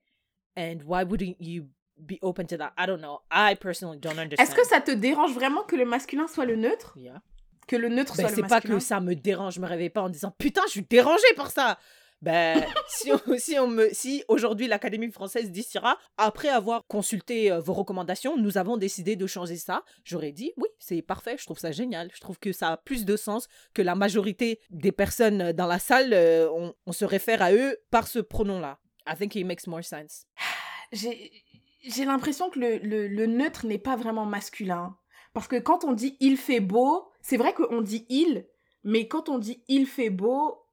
[0.57, 1.65] And why wouldn't you
[1.97, 2.73] be open to that?
[2.77, 3.19] I don't know.
[3.31, 4.43] I personally don't understand.
[4.43, 6.93] Est-ce que ça te dérange vraiment que le masculin soit le neutre?
[6.97, 7.21] Yeah.
[7.67, 8.75] Que le neutre Ben, soit le c'est pas masculin?
[8.75, 11.51] que ça me dérange, je me réveille pas en disant putain, je suis dérangée par
[11.51, 11.77] ça.
[12.21, 18.77] Ben, si, aujourd'hui l'Académie française dit Syrah, après avoir consulté euh, vos recommandations, nous avons
[18.77, 22.09] décidé de changer ça, j'aurais dit oui, c'est parfait, je trouve ça génial.
[22.13, 25.67] Je trouve que ça a plus de sens que la majorité des personnes euh, dans
[25.67, 26.49] la salle, euh,
[26.85, 28.79] on, se réfère à eux par ce pronom-là.
[29.07, 30.25] I think it makes more sense.
[30.91, 34.97] j'ai l'impression que le neutre n'est pas vraiment masculin.
[35.35, 38.47] Parce que quand on dit il fait beau, c'est vrai qu'on dit il,
[38.85, 40.64] mais quand on dit il fait beau,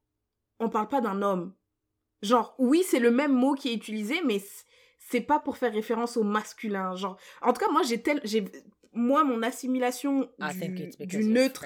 [0.63, 1.55] on parle pas d'un homme.
[2.23, 4.41] Genre, oui, c'est le même mot qui est utilisé, mais
[4.99, 6.95] c'est pas pour faire référence au masculin.
[6.95, 8.45] Genre, en tout cas, moi, j'ai tel, j'ai,
[8.93, 10.31] moi, mon assimilation
[11.01, 11.65] du, neutre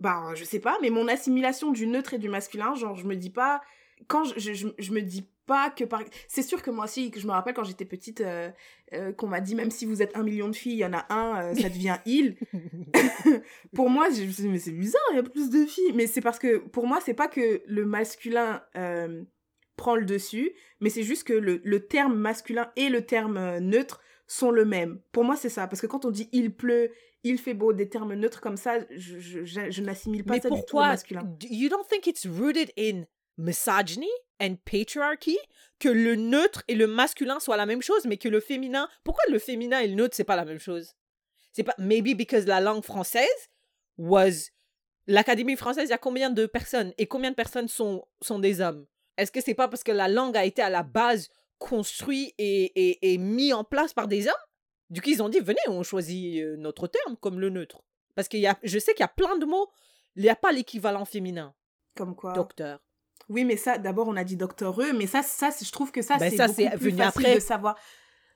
[0.00, 3.16] bah, je sais pas, mais mon assimilation du neutre et du masculin, genre, je me
[3.16, 3.60] dis pas.
[4.06, 6.02] Quand je, je, je, je me dis pas que par.
[6.28, 8.50] C'est sûr que moi aussi, que je me rappelle quand j'étais petite, euh,
[8.92, 10.92] euh, qu'on m'a dit, même si vous êtes un million de filles, il y en
[10.92, 12.36] a un, euh, ça devient il.
[13.74, 15.92] pour moi, je me suis dit, mais c'est bizarre, il y a plus de filles.
[15.94, 18.62] Mais c'est parce que, pour moi, c'est pas que le masculin
[19.76, 24.00] prend le dessus, mais c'est juste que le, le terme masculin et le terme neutre
[24.28, 25.00] sont le même.
[25.10, 25.66] Pour moi, c'est ça.
[25.66, 26.92] Parce que quand on dit il pleut,
[27.24, 30.54] il fait beau, des termes neutres comme ça, je, je, n'assimile pas Mais ça du
[30.54, 31.36] tout au pourquoi masculin.
[31.42, 33.06] You don't think it's rooted in
[33.40, 35.38] misogyny and patriarchy
[35.78, 38.88] que le neutre et le masculin soient la même chose, mais que le féminin.
[39.04, 40.94] Pourquoi le féminin et le neutre c'est pas la même chose?
[41.52, 43.50] C'est pas maybe because la langue française
[43.98, 44.50] was
[45.06, 45.88] l'Académie française.
[45.88, 48.86] Il y a combien de personnes et combien de personnes sont sont des hommes?
[49.16, 52.64] Est-ce que c'est pas parce que la langue a été à la base construite et,
[52.74, 54.34] et, et mis en place par des hommes?
[54.88, 57.82] Du coup, ils ont dit, venez, on choisit euh, notre terme comme le neutre.
[58.14, 59.68] Parce que y a, je sais qu'il y a plein de mots,
[60.16, 61.54] il n'y a pas l'équivalent féminin.
[61.96, 62.80] Comme quoi Docteur.
[63.30, 66.18] Oui, mais ça, d'abord, on a dit docteureux, mais ça, ça je trouve que ça,
[66.18, 67.34] Ben, c'est beaucoup plus facile après.
[67.36, 67.76] de savoir.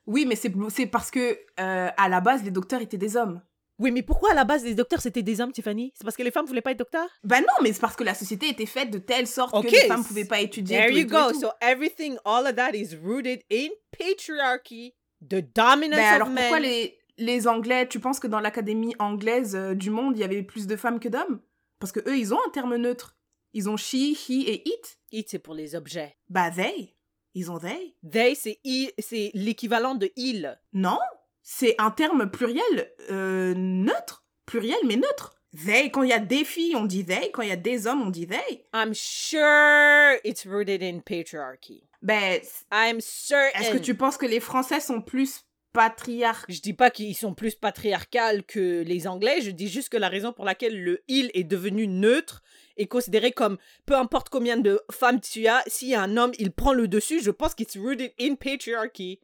[0.07, 3.41] Oui, mais c'est parce que, euh, à la base, les docteurs étaient des hommes.
[3.77, 5.91] Oui, mais pourquoi à la base les docteurs c'était des hommes, Tiffany?
[5.97, 7.09] C'est parce que les femmes voulaient pas être docteurs?
[7.25, 9.81] Bah non, mais c'est parce que la société était faite de telle sorte que les
[9.87, 10.77] femmes pouvaient pas étudier.
[10.77, 11.31] There tout you tout go.
[11.33, 11.41] tout.
[11.41, 13.67] So everything, all of that is rooted in
[14.15, 16.69] patriarchy, the dominance Ben alors of pourquoi men.
[16.69, 20.41] les, les Anglais, tu penses que dans l'académie anglaise euh, du monde, il y avait
[20.43, 21.41] plus de femmes que d'hommes?
[21.79, 23.17] Parce que eux, ils ont un terme neutre.
[23.55, 24.99] Ils ont she, he et it.
[25.13, 26.17] It c'est pour les objets.
[26.29, 26.93] Bah they.
[27.35, 27.95] Ils ont they.
[28.03, 30.59] They c'est l'équivalent de il.
[30.73, 30.99] Non,
[31.41, 34.25] c'est un terme pluriel euh, neutre.
[34.45, 35.37] Pluriel mais neutre.
[35.65, 37.31] They, quand il y a des filles, on dit they.
[37.31, 38.65] Quand il y a des hommes, on dit they.
[38.73, 41.87] I'm sure it's rooted in patriarchy.
[42.01, 42.41] Ben,
[42.73, 43.57] I'm certain.
[43.57, 47.33] est-ce que tu penses que les Français sont plus patriarques Je dis pas qu'ils sont
[47.33, 51.29] plus patriarcales que les Anglais, je dis juste que la raison pour laquelle le il
[51.33, 52.41] est devenu neutre
[52.77, 56.31] est considéré comme peu importe combien de femmes tu as, s'il y a un homme,
[56.39, 59.19] il prend le dessus, je pense qu'il est rooted in patriarchy.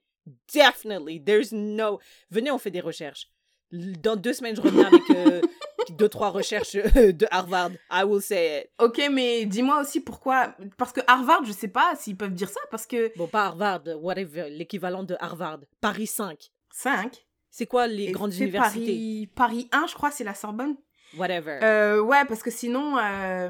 [0.53, 1.19] Definitely.
[1.23, 1.99] There's no.
[2.29, 3.30] Venez, on fait des recherches.
[3.71, 5.41] Dans deux semaines, je reviens avec euh,
[5.97, 7.71] deux, trois recherches euh, de Harvard.
[7.91, 8.69] I will say it.
[8.79, 10.55] Ok, mais dis-moi aussi pourquoi.
[10.77, 13.83] Parce que Harvard, je sais pas s'ils peuvent dire ça, parce que Bon, pas Harvard,
[14.01, 15.59] whatever, l'équivalent de Harvard.
[15.79, 16.51] Paris 5.
[16.73, 17.25] 5.
[17.49, 20.75] C'est quoi les Et grandes universités Paris, Paris 1, je crois, c'est la Sorbonne.
[21.17, 21.59] Whatever.
[21.63, 23.49] Euh, ouais, parce que sinon, euh,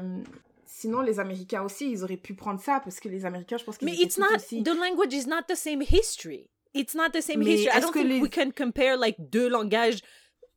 [0.66, 3.78] sinon les Américains aussi, ils auraient pu prendre ça parce que les Américains, je pense
[3.78, 4.62] qu'ils Mais it's not aussi.
[4.64, 6.48] the language is not the same history.
[6.74, 7.76] It's not the same Mais history.
[7.76, 9.98] I don't que think les- we can compare like deux langages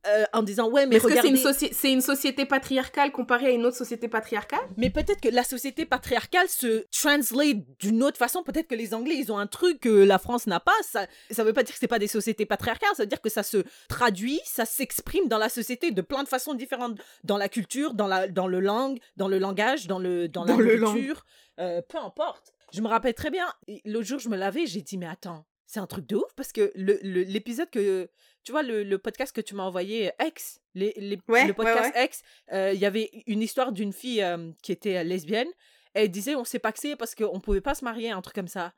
[0.08, 1.42] euh, en disant ouais mais Est-ce que c'est regardez.
[1.42, 4.60] une, soci- c'est une société patriarcale comparée à une autre société patriarcale?
[4.78, 8.44] Mais peut-être que la société patriarcale se translate d'une autre façon.
[8.44, 10.76] Peut-être que les Anglais ils ont un truc que la France n'a pas.
[10.84, 12.92] Ça ça veut pas dire que c'est pas des sociétés patriarcales.
[12.96, 16.28] Ça veut dire que ça se traduit, ça s'exprime dans la société de plein de
[16.30, 20.28] façons différentes, dans la culture, dans la dans le langue, dans le langage, dans le
[20.30, 21.26] dans, Dans la nourriture.
[21.60, 22.54] Euh, peu importe.
[22.74, 23.48] Je me rappelle très bien.
[23.86, 25.46] L'autre jour je me lavais, j'ai dit mais attends.
[25.68, 28.10] C'est un truc de ouf parce que le- le- l'épisode que
[28.44, 31.94] tu vois le, le podcast que tu m'as envoyé Ex les, les- Ouais, le podcast
[31.96, 32.22] ouais, Ex
[32.54, 35.48] euh, il y avait une histoire d'une fille euh, qui était euh, lesbienne
[35.94, 38.74] elle disait on s'est paxé parce qu'on pouvait pas se marier un truc comme ça.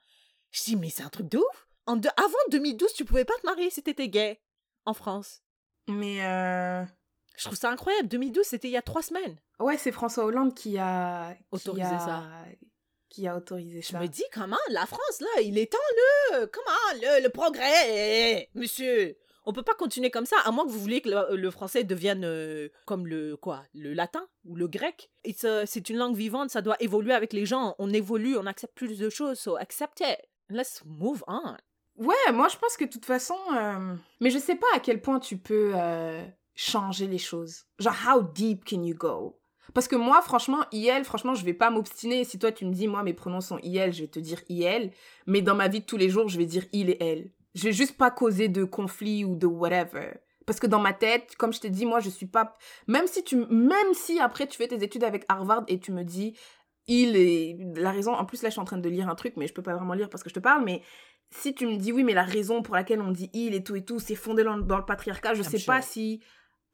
[0.51, 1.67] Je dis mais c'est un truc de ouf!
[1.85, 4.39] En de- avant 2012 tu pouvais pas te marier si t'étais gay
[4.85, 5.41] en France.
[5.89, 6.83] Mais euh,
[7.37, 9.37] je trouve ça incroyable 2012 c'était il y a trois semaines.
[9.59, 12.23] Ouais, c'est François Hollande qui a qui Autorisé a- ça.
[13.09, 13.99] Qui a autorisé je ça.
[13.99, 15.77] me dis comment la France là il est temps
[16.31, 18.49] le comment le, le progrès?
[18.55, 19.17] Monsieur
[19.49, 21.85] on peut pas continuer comme ça à moins que vous vouliez que le, le français
[21.85, 25.09] devienne euh, comme le quoi le latin ou le grec
[25.43, 28.75] a- c'est une langue vivante ça doit évoluer avec les gens on évolue on accepte
[28.75, 30.17] plus de choses so accept it
[30.49, 31.55] let's move on
[31.99, 33.35] Ouais, moi je pense que de toute façon.
[33.55, 37.63] euh, Mais je sais pas à quel point tu peux euh, changer les choses.
[37.79, 39.39] Genre, how deep can you go?
[39.73, 42.23] Parce que moi, franchement, IL, franchement, je vais pas m'obstiner.
[42.23, 44.91] Si toi tu me dis, moi mes pronoms sont IL, je vais te dire IL.
[45.25, 47.31] Mais dans ma vie de tous les jours, je vais dire il et elle.
[47.55, 50.13] Je vais juste pas causer de conflit ou de whatever.
[50.45, 52.57] Parce que dans ma tête, comme je t'ai dit, moi je suis pas.
[52.87, 56.03] Même si tu, même si après tu fais tes études avec Harvard et tu me
[56.03, 56.35] dis
[56.87, 58.13] il est la raison.
[58.13, 59.75] En plus là, je suis en train de lire un truc, mais je peux pas
[59.75, 60.63] vraiment lire parce que je te parle.
[60.63, 60.81] Mais
[61.31, 63.75] si tu me dis oui, mais la raison pour laquelle on dit il et tout
[63.75, 66.21] et tout, c'est fondé dans, le patriarcat, je sais pas si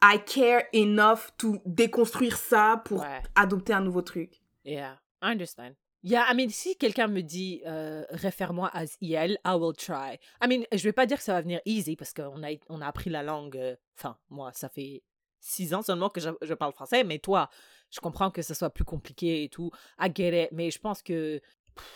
[0.06, 3.22] I care enough to déconstruire ça pour Ouais.
[3.36, 4.42] adopter un nouveau truc.
[4.66, 5.74] yeah I understand
[6.06, 10.20] Yeah, I mean, si quelqu'un me dit euh, réfère-moi à IL, I will try.
[10.44, 12.82] I mean, je vais pas dire que ça va venir easy parce qu'on a, on
[12.82, 13.56] a appris la langue.
[13.56, 15.02] euh, Enfin, moi, ça fait
[15.40, 17.50] six ans seulement que je, je parle français, mais toi,
[17.90, 19.72] je comprends que ce soit plus compliqué et tout.
[19.98, 21.40] I get it, mais je pense que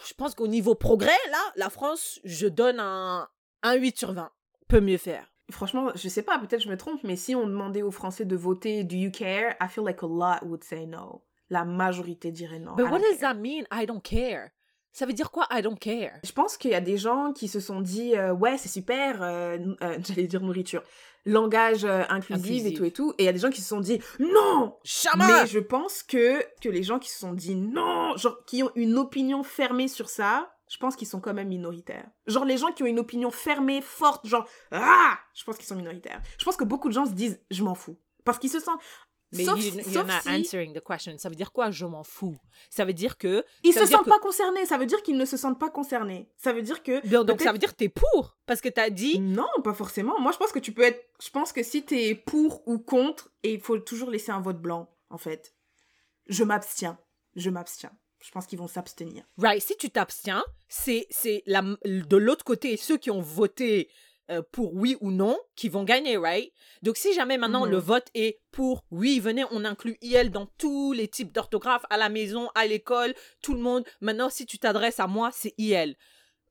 [0.07, 3.27] je pense qu'au niveau progrès, là, la France, je donne un,
[3.61, 4.31] un 8 sur 20.
[4.69, 5.29] Peut mieux faire.
[5.49, 8.35] Franchement, je sais pas, peut-être je me trompe, mais si on demandait aux Français de
[8.35, 9.55] voter Do you care?
[9.61, 11.23] I feel like a lot would say no.
[11.49, 12.75] La majorité dirait non.
[12.75, 13.33] But I what does care.
[13.33, 13.63] that mean?
[13.71, 14.49] I don't care.
[14.97, 15.47] Ça veut dire quoi?
[15.51, 16.19] I don't care?
[16.23, 19.21] Je pense qu'il y a des gens qui se sont dit euh, ouais c'est super,
[19.21, 20.81] euh, euh, j'allais dire nourriture,
[21.23, 23.79] langage inclusif et tout et tout, et il y a des gens qui se sont
[23.79, 24.75] dit non.
[24.83, 25.27] Jamais.
[25.27, 28.71] Mais je pense que que les gens qui se sont dit non, genre qui ont
[28.73, 32.09] une opinion fermée sur ça, je pense qu'ils sont quand même minoritaires.
[32.25, 35.75] Genre les gens qui ont une opinion fermée, forte, genre ah, je pense qu'ils sont
[35.75, 36.21] minoritaires.
[36.37, 38.81] Je pense que beaucoup de gens se disent je m'en fous parce qu'ils se sentent
[39.31, 41.17] Mais sauf, you, sauf you're not si answering the question.
[41.17, 41.71] Ça veut dire quoi?
[41.71, 42.37] Je m'en fous?
[42.69, 43.45] Ça veut dire que.
[43.63, 44.65] ils se sentent que- pas concernés.
[44.65, 46.29] Ça veut dire qu'ils ne se sentent pas concernés.
[46.37, 48.37] Ça veut dire que Donc, donc ça veut dire que t'es pour.
[48.45, 49.19] Parce que t'as dit.
[49.19, 50.19] Non, pas forcément.
[50.19, 51.01] Moi, je pense que tu peux être.
[51.21, 54.61] Je pense que si t'es pour ou contre, et il faut toujours laisser un vote
[54.61, 55.53] blanc, en fait.
[56.27, 56.97] Je m'abstiens.
[57.35, 57.91] Je m'abstiens.
[58.19, 59.23] Je pense qu'ils vont s'abstenir.
[59.37, 63.89] Right, si tu t'abstiens, c'est c'est la de l'autre côté ceux qui ont voté
[64.29, 66.51] euh, pour oui ou non qui vont gagner, right?
[66.81, 67.71] Donc, si jamais maintenant Mhm.
[67.71, 71.95] le vote est pour oui, venez, on inclut IL dans tous les types d'orthographe, à
[71.95, 73.85] la maison, à l'école, tout le monde.
[74.01, 75.95] Maintenant, si tu t'adresses à moi, c'est IL.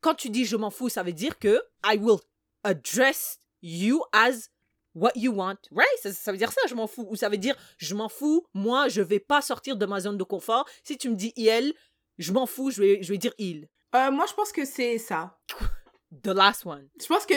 [0.00, 2.18] Quand tu dis je m'en fous, ça veut dire que I will
[2.64, 4.48] address you as
[4.96, 5.86] what you want, right?
[6.02, 7.06] Ça, ça veut dire ça, je m'en fous.
[7.08, 10.16] Ou ça veut dire je m'en fous, moi, je vais pas sortir de ma zone
[10.18, 10.66] de confort.
[10.82, 11.72] Si tu me dis IL,
[12.18, 13.68] je m'en fous, je vais, je vais dire il.
[13.94, 15.38] Euh, moi, je pense que c'est ça.
[16.22, 16.88] The last one.
[17.00, 17.34] Je pense que.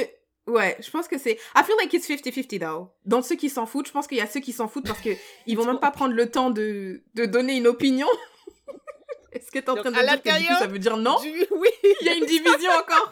[0.47, 1.33] Ouais, je pense que c'est.
[1.55, 2.89] I feel like it's 50-50 though.
[3.05, 5.01] Dans ceux qui s'en foutent, je pense qu'il y a ceux qui s'en foutent parce
[5.01, 5.09] que
[5.45, 8.07] ils vont même pas prendre le temps de, de donner une opinion.
[9.31, 10.97] Est-ce que t'es en Donc, train de à dire que du coup, ça veut dire
[10.97, 11.19] non?
[11.19, 11.69] Du- oui.
[12.01, 13.11] Il y a une division encore.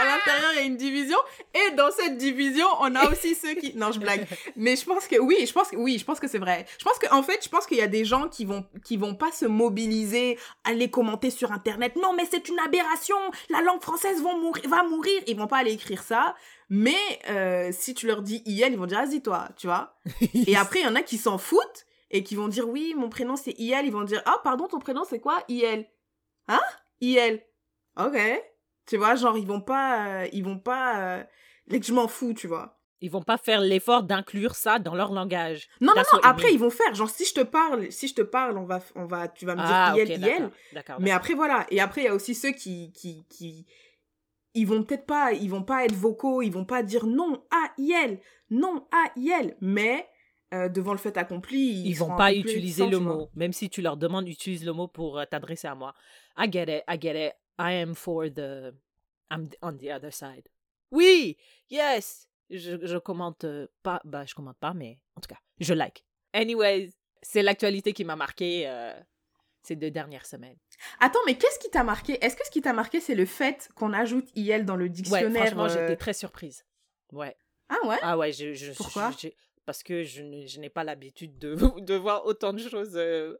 [0.00, 1.18] À l'intérieur, il y a une division.
[1.54, 3.74] Et dans cette division, on a aussi ceux qui.
[3.76, 4.26] Non, je blague.
[4.56, 6.66] Mais je pense que oui, je pense que oui, je pense que c'est vrai.
[6.78, 8.96] Je pense que en fait, je pense qu'il y a des gens qui vont qui
[8.96, 11.96] vont pas se mobiliser, aller commenter sur internet.
[11.96, 13.16] Non, mais c'est une aberration.
[13.50, 15.20] La langue française va mourir, va mourir.
[15.26, 16.34] Ils vont pas aller écrire ça.
[16.68, 16.96] Mais
[17.28, 19.96] euh, si tu leur dis IL, ils vont dire vas-y toi, tu vois.
[20.46, 23.08] Et après, il y en a qui s'en foutent et qui vont dire oui, mon
[23.08, 23.82] prénom c'est IL.
[23.84, 25.42] Ils vont dire ah pardon, ton prénom c'est quoi?
[25.48, 25.86] IL
[26.48, 26.60] Hein?
[27.00, 27.42] IL.
[27.96, 28.16] Ok.
[28.90, 31.18] Tu vois, genre ils vont pas, euh, ils vont pas.
[31.18, 31.24] Euh,
[31.70, 32.76] je m'en fous, tu vois.
[33.00, 35.68] Ils vont pas faire l'effort d'inclure ça dans leur langage.
[35.80, 36.18] Non, non, non.
[36.24, 36.92] Après, ils vont faire.
[36.92, 39.54] Genre, si je te parle, si je te parle, on va, on va, tu vas
[39.54, 40.20] me dire Ah, IL, ok, IL.
[40.20, 40.50] d'accord.
[40.72, 40.96] D'accord.
[40.98, 41.66] Mais après, voilà.
[41.70, 43.64] Et après, il y a aussi ceux qui, qui, qui,
[44.54, 47.72] ils vont peut-être pas, ils vont pas être vocaux, ils vont pas dire non à
[47.78, 48.18] IL,
[48.50, 49.56] non à IL.
[49.60, 50.08] Mais
[50.52, 53.30] euh, devant le fait accompli, ils, ils vont pas utiliser le mot.
[53.36, 55.94] Même si tu leur demandes, utilise le mot pour euh, t'adresser à moi.
[56.36, 57.34] I get it, I get it.
[57.60, 58.72] I am for the...
[59.30, 60.48] I'm on the other side.
[60.90, 61.36] Oui,
[61.70, 62.26] yes.
[62.50, 66.04] Je, je commente euh, pas, bah je commente pas, mais en tout cas, je like.
[66.32, 66.90] Anyways,
[67.22, 68.98] c'est l'actualité qui m'a marqué euh,
[69.62, 70.56] ces deux dernières semaines.
[70.98, 72.18] Attends, mais qu'est-ce qui t'a marqué?
[72.24, 74.90] Est-ce que ce qui t'a marqué, c'est le fait qu'on ajoute IL dans le Ouais,
[74.90, 76.64] dictionnaire franchement, euh, j'étais très surprise.
[77.12, 77.36] Ouais.
[77.68, 77.98] Ah ouais?
[78.02, 79.12] Ah ouais, je, je Pourquoi?
[79.22, 79.28] je-
[79.64, 80.22] Parce que je,
[80.58, 83.36] n'ai pas l'habitude de, de voir autant de choses euh,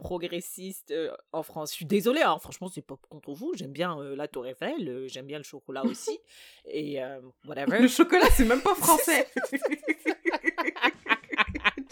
[0.00, 1.70] progressistes euh, en France.
[1.70, 3.52] Je suis désolée, hein, franchement, c'est pas contre vous.
[3.54, 6.18] J'aime bien euh, la Tour Eiffel, euh, j'aime bien le chocolat aussi.
[6.66, 6.98] et
[7.46, 7.78] whatever.
[7.78, 9.28] Le chocolat, c'est même pas français.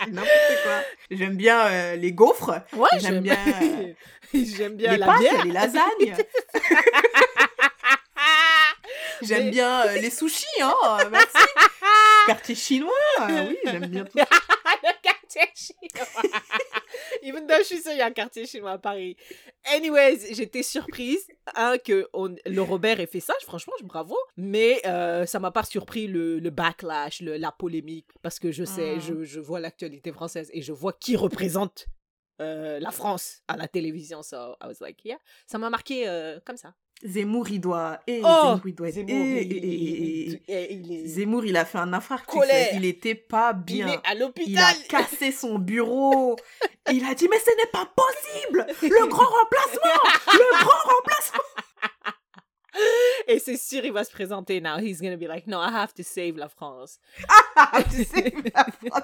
[0.00, 0.80] C'est N'importe quoi.
[1.10, 3.36] J'aime bien les gaufres, Ouais, j'aime bien,
[4.32, 5.44] j'aime bien les la pâtes, bière.
[5.44, 6.16] les lasagnes.
[9.22, 10.98] J'aime Mais- bien les sushis, hein.
[11.10, 11.36] Merci.
[12.26, 14.18] Quartier chinois, oui, j'aime bien tout.
[15.46, 16.32] Quartier chinois.
[17.22, 19.16] Even though je suis sûre, il y a un quartier chinois à Paris.
[19.64, 23.34] Anyways, j'étais surprise hein, que on- le Robert ait fait ça.
[23.42, 24.16] Franchement, bravo.
[24.36, 28.06] Mais euh, ça m'a pas surpris le, le backlash, le- la polémique.
[28.22, 29.00] Parce que je sais, Mm.
[29.00, 31.86] je, je vois l'actualité française et je vois qui représente
[32.40, 34.22] euh, la France à la télévision.
[34.22, 35.18] So I was like, yeah.
[35.46, 36.72] Ça m'a marqué euh, comme ça.
[37.04, 38.00] Zemmour, il doit.
[38.08, 38.94] Oh, Zemmour, il doit être.
[38.96, 42.42] Zemmour, il- il- il- il est- Zemmour, il a fait un infarctus.
[42.74, 43.86] Il était pas il bien.
[43.88, 44.74] est à Il a l'hôpital.
[44.88, 46.36] cassé son bureau.
[46.90, 48.66] Il a dit, mais ce n'est pas possible.
[48.82, 50.02] Le grand remplacement.
[50.32, 51.42] Le grand remplacement.
[53.28, 54.78] Et c'est sûr, il va se présenter now.
[54.78, 56.98] He's gonna be like, no, I have to save la France.
[57.56, 59.02] Ah, la France.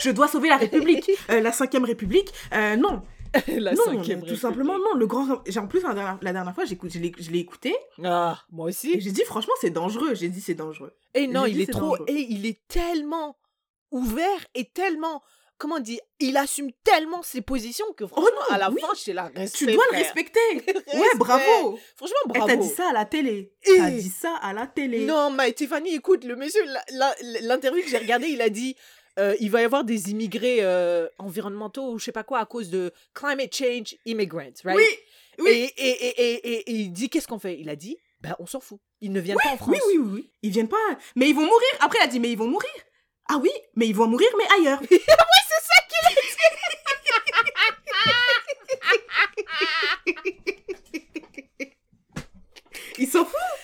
[0.00, 1.10] Je dois sauver la République.
[1.30, 2.30] Euh, la cinquième République.
[2.52, 3.02] Euh, non.
[3.48, 4.94] la non, cinquième tout simplement, non.
[4.94, 5.42] Le grand.
[5.46, 9.00] J'ai en plus la dernière, la dernière fois, je l'ai écouté Ah, moi et aussi.
[9.00, 10.14] j'ai dit franchement c'est dangereux.
[10.14, 10.94] J'ai dit c'est dangereux.
[11.14, 11.96] Et non, j'ai il dit, est trop.
[12.06, 13.36] Et il est tellement
[13.90, 15.22] ouvert et tellement.
[15.60, 18.80] Comment on dit Il assume tellement ses positions que franchement, Oh non, à la oui.
[18.80, 19.28] fin, j'étais là.
[19.52, 20.38] Tu dois le respecter.
[20.94, 21.76] Ouais, bravo.
[21.96, 22.46] Franchement, bravo.
[22.46, 23.52] t'a dit ça à la télé.
[23.66, 23.76] Eh.
[23.76, 25.04] T'as dit ça à la télé.
[25.04, 28.76] Non, mais Tiffany, écoute, le monsieur, la- la- l'interview que j'ai regardée, il a dit
[29.18, 32.46] euh, il va y avoir des immigrés euh, environnementaux ou je sais pas quoi à
[32.46, 34.76] cause de climate change immigrants, right?
[34.76, 34.84] Oui,
[35.38, 35.70] oui.
[35.76, 37.58] Et, et, et, et, il dit qu'est-ce qu'on fait?
[37.58, 38.80] Il a dit bah on s'en fout.
[39.00, 39.68] Ils ne viennent pas en France.
[39.70, 40.30] Oui, oui, oui, oui.
[40.42, 40.76] Ils viennent pas.
[41.14, 41.68] Mais ils vont mourir.
[41.80, 42.70] Après, il a dit, mais ils vont mourir.
[43.28, 44.80] Ah oui, mais ils vont mourir, mais ailleurs.
[52.98, 53.34] Ils s'en foutent.
[53.36, 53.57] Il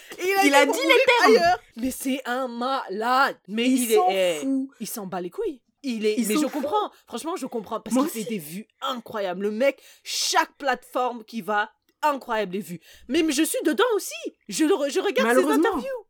[0.44, 1.56] Il a dit les termes.
[1.76, 3.36] Mais c'est un malade.
[3.48, 4.46] Mais Ils il est eh,
[4.80, 5.60] il s'en bat les couilles.
[5.82, 6.90] Il est, Il mais je comprends.
[7.06, 9.42] Franchement, je comprends parce qu'il fait des vues incroyables.
[9.42, 11.70] Le mec, chaque plateforme qui va,
[12.02, 12.80] incroyable les vues.
[13.08, 14.12] Mais, je suis dedans aussi.
[14.48, 16.06] Je, le, re- je regarde ses interviews.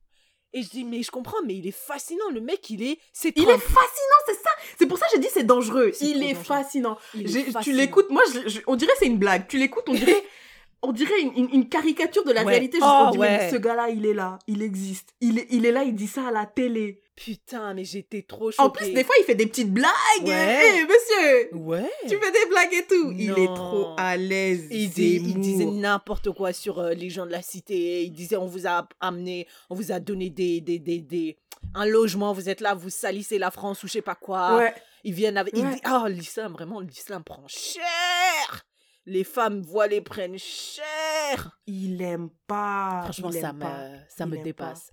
[0.53, 2.30] Et je dis, mais je comprends, mais il est fascinant.
[2.32, 2.99] Le mec, il est.
[3.12, 4.51] C'est Il est fascinant, c'est ça.
[4.78, 5.91] C'est pour ça que j'ai dit c'est dangereux.
[6.01, 6.45] Il est dangereux.
[6.45, 6.97] fascinant.
[7.12, 9.49] Il est Tu l'écoutes, moi, je- je- on dirait c'est une blague.
[9.49, 10.22] Tu l'écoutes, on dirait,
[10.87, 12.53] on dirait une, une- une caricature de la Ouais.
[12.53, 12.78] réalité.
[12.80, 13.49] Oh, on ouais.
[13.51, 15.11] ce gars-là, il est là, il existe.
[15.20, 17.01] Il est, il est là, il dit ça à la télé.
[17.16, 18.61] Putain, mais j'étais trop choquée.
[18.62, 19.89] En plus, des fois, il fait des petites blagues.
[20.24, 20.80] Ouais.
[20.80, 21.89] Hé, monsieur, Ouais.
[22.09, 23.12] tu fais des blagues et tout.
[23.16, 24.66] Il est trop à l'aise.
[24.72, 28.03] Il, dit- il disait n'importe quoi sur euh, les gens de la cité.
[28.03, 31.39] Il disait on vous a amené, on vous a donné des, des, des, des-
[31.74, 34.57] un logement, vous êtes là, vous salissez la France ou je sais pas quoi.
[34.57, 34.74] Ouais.
[35.05, 35.55] Ils viennent avec.
[35.57, 38.64] il dit, Ah, l'islam, vraiment, l'islam prend cher.
[39.07, 41.59] Les femmes voilées prennent cher.
[41.66, 43.02] Il aime pas.
[43.02, 43.88] Franchement, il ça aime me, pas.
[44.09, 44.90] ça Il me dépasse.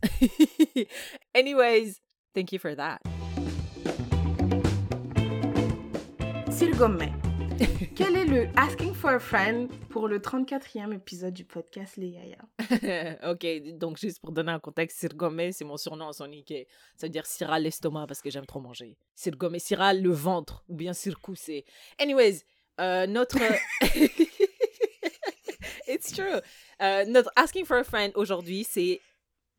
[1.33, 2.01] Anyways,
[2.33, 2.99] thank you for that.
[6.51, 7.13] Sir Gommet.
[7.95, 12.39] Quel est le Asking for a Friend pour le 34e épisode du podcast Les Yaya?
[13.31, 13.45] Ok,
[13.77, 16.53] donc juste pour donner un contexte, Sirgomé, c'est mon surnom en sonique.
[16.97, 18.97] Ça veut dire Syrah l'estomac parce que j'aime trop manger.
[19.15, 21.63] Sirgomé, Syrah le ventre, ou bien Sirkou, c'est.
[21.97, 22.43] Anyways,
[22.81, 23.37] euh, notre.
[25.87, 26.39] It's true.
[26.81, 28.99] Euh, notre Asking for a Friend aujourd'hui, c'est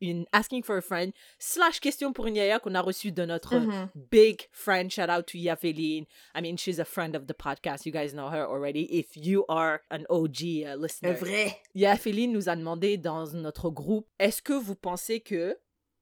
[0.01, 3.55] une Asking for a Friend slash question pour une yaya qu'on a reçue de notre
[3.55, 3.89] Mhm.
[4.11, 4.91] big friend.
[4.91, 6.05] Shout out to Yafeline.
[6.35, 7.85] I mean, she's a friend of the podcast.
[7.85, 8.85] You guys know her already.
[8.91, 11.13] If you are an OG uh, listener.
[11.13, 11.55] Vrai.
[11.75, 15.57] Yafeline nous a demandé dans notre groupe est-ce que vous pensez que.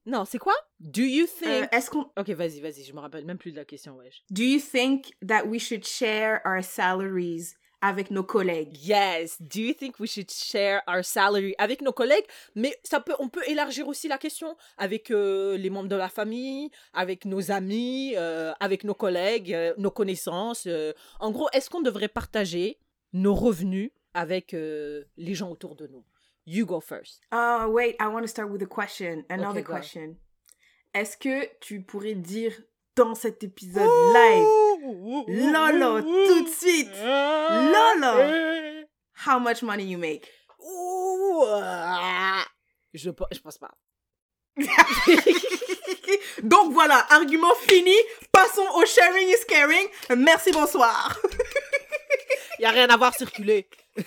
[0.06, 0.54] Non, c'est quoi?
[0.80, 1.72] Do you Euh, think.
[1.72, 2.10] Est-ce qu'on.
[2.18, 4.22] Ok, vas-y, vas-y, je me rappelle même plus de la question, wesh.
[4.30, 8.76] Do you think that we should share our salaries avec nos collègues?
[8.84, 12.24] Yes, do you think we should share our salary avec nos collègues?
[12.56, 16.08] Mais ça peut, on peut élargir aussi la question avec euh, les membres de la
[16.08, 20.66] famille, avec nos amis, euh, avec nos collègues, nos connaissances.
[21.20, 22.78] En gros, est-ce qu'on devrait partager
[23.12, 26.04] nos revenus avec les gens autour de nous?
[26.44, 27.20] You go first.
[27.30, 29.24] Oh, wait, I want to start with a question.
[29.30, 30.16] Another Okay, question.
[30.94, 32.52] Est-ce que tu pourrais dire
[32.96, 34.46] dans cet épisode live,
[35.28, 38.84] Lolo, tout de suite, Lolo.
[39.26, 40.28] how much money you make?
[42.92, 43.70] Je, je pense pas.
[46.42, 47.94] Donc voilà, argument fini.
[48.30, 49.86] Passons au sharing is caring.
[50.16, 51.18] Merci, bonsoir.
[52.58, 53.66] Y a rien à voir circuler.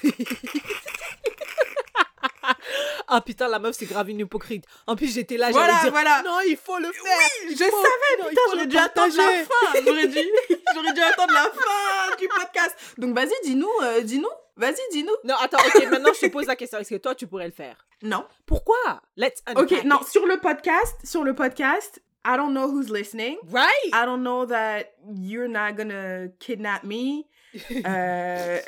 [3.08, 4.66] ah putain, la meuf, c'est grave une hypocrite.
[4.88, 6.22] En plus, j'étais là, j'allais Voilà, dire voilà.
[6.24, 7.30] non, il faut le faire.
[7.50, 9.82] Je faut- savais, non, putain, j'aurais dû attendre la fin.
[9.86, 10.20] J'aurais dû,
[10.74, 12.76] j'aurais dû attendre la fin du podcast.
[12.98, 14.30] Donc vas-y, dis-nous, euh, dis-nous.
[14.58, 15.12] Vas-y, dis-nous.
[15.26, 16.80] Non, attends, ok, maintenant je te pose la question.
[16.80, 17.86] Est-ce que toi, tu pourrais le faire?
[18.02, 18.26] Non.
[18.46, 19.02] Pourquoi?
[19.18, 23.38] Let's unpack Ok, non, sur le podcast, sur le podcast, I don't know who's listening.
[23.52, 27.26] Right I don't know that you're not gonna kidnap me.
[27.86, 28.60] Euh,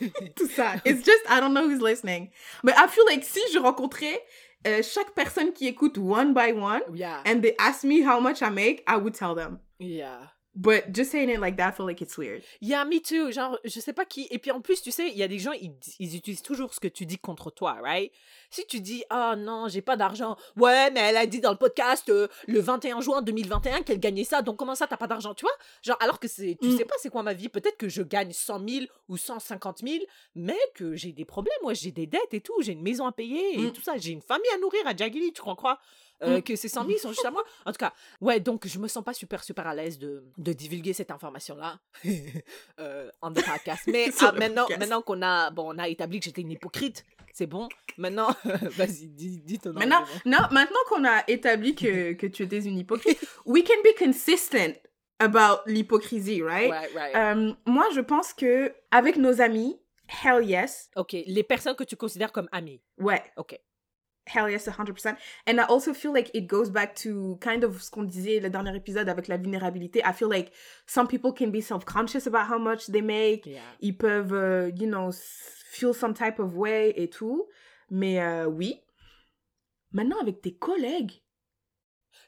[0.36, 0.80] Tout ça.
[0.84, 2.30] It's just, I don't know who's listening.
[2.62, 4.18] But I feel like si je rencontrais
[4.66, 8.42] euh, chaque personne qui écoute one by one Yeah, and they ask me how much
[8.42, 9.60] I make, I would tell them.
[9.78, 10.28] yeah.
[10.56, 12.42] But just saying it like that, I feel like it's weird.
[12.60, 13.32] Yeah, me too.
[13.32, 14.28] Genre, je sais pas qui.
[14.30, 16.72] Et puis en plus, tu sais, il y a des gens, ils, ils utilisent toujours
[16.72, 18.12] ce que tu dis contre toi, right?
[18.50, 20.36] Si tu dis, ah non, j'ai pas d'argent.
[20.56, 24.22] Ouais, mais elle a dit dans le podcast euh, le 21 juin 2021 qu'elle gagnait
[24.22, 25.54] ça, donc comment ça, t'as pas d'argent, tu vois?
[25.82, 26.76] Genre, alors que c'est, tu Mm.
[26.78, 27.48] sais pas c'est quoi ma vie?
[27.48, 30.04] Peut-être que je gagne 100 000 ou 150 000,
[30.36, 31.58] mais que j'ai des problèmes.
[31.62, 32.54] Moi, j'ai des dettes et tout.
[32.60, 33.72] J'ai une maison à payer et Mm.
[33.72, 33.96] tout ça.
[33.96, 35.80] J'ai une famille à nourrir à Jagili, tu crois quoi?
[36.22, 36.42] Euh, Mm.
[36.42, 37.42] que ces 100 000 sont juste à moi.
[37.66, 40.52] En tout cas, ouais, donc je me sens pas super, super à l'aise de, de
[40.52, 41.80] divulguer cette information-là
[42.80, 43.82] euh, en the podcast.
[43.88, 44.80] Mais ah, maintenant, podcast.
[44.80, 47.68] maintenant qu'on a, bon, on a établi que j'étais une hypocrite, c'est bon.
[47.98, 50.20] Maintenant, vas-y, dis, dis ton Maintenant, argument.
[50.40, 54.80] non, maintenant qu'on a établi que, que tu étais une hypocrite, we can be consistent
[55.18, 56.70] about l'hypocrisie, right?
[56.70, 57.12] Ouais.
[57.16, 59.78] Euh, moi, je pense que avec nos amis,
[60.24, 60.90] hell yes.
[60.96, 62.80] ok, les personnes que tu considères comme amies.
[62.98, 63.22] Ouais.
[63.36, 63.58] Ok.
[64.26, 65.16] Hell yes, 100%.
[65.46, 68.48] And I also feel like it goes back to kind of ce qu'on disait le
[68.48, 70.00] dernier épisode avec la vulnérabilité.
[70.02, 70.50] I feel like
[70.86, 73.44] some people can be self-conscious about how much they make.
[73.44, 73.60] Yeah.
[73.80, 75.10] Ils peuvent, euh, you know,
[75.70, 77.46] feel some type of way et tout.
[77.90, 78.80] Mais euh, oui.
[79.92, 81.20] Maintenant, avec tes collègues,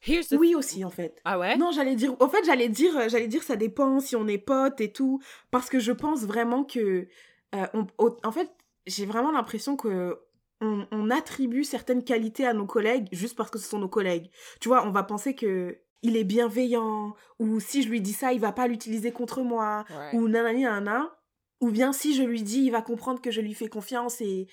[0.03, 0.35] Here's the...
[0.39, 1.21] oui aussi, en fait.
[1.25, 1.57] Ah ouais?
[1.57, 2.15] Non, j'allais dire.
[2.21, 5.21] En fait, j'allais dire, euh, j'allais dire, ça dépend si on est potes et tout,
[5.51, 7.09] parce que je pense vraiment que,
[7.55, 7.87] euh, on-
[8.23, 8.51] en fait,
[8.87, 10.21] j'ai vraiment l'impression que
[10.61, 14.31] on, on attribue certaines qualités à nos collègues juste parce que ce sont nos collègues.
[14.61, 18.33] Tu vois, on va penser que il est bienveillant, ou si je lui dis ça,
[18.33, 20.11] il va pas l'utiliser contre moi, Ouais.
[20.19, 21.11] ou nanani nanana,
[21.61, 24.47] ou bien si je lui dis, il va comprendre que je lui fais confiance et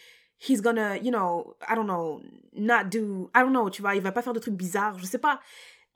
[0.47, 2.21] he's gonna, you know, I don't know,
[2.53, 5.05] not do, I don't know, tu vois, il va pas faire de trucs bizarres, je
[5.05, 5.39] sais pas.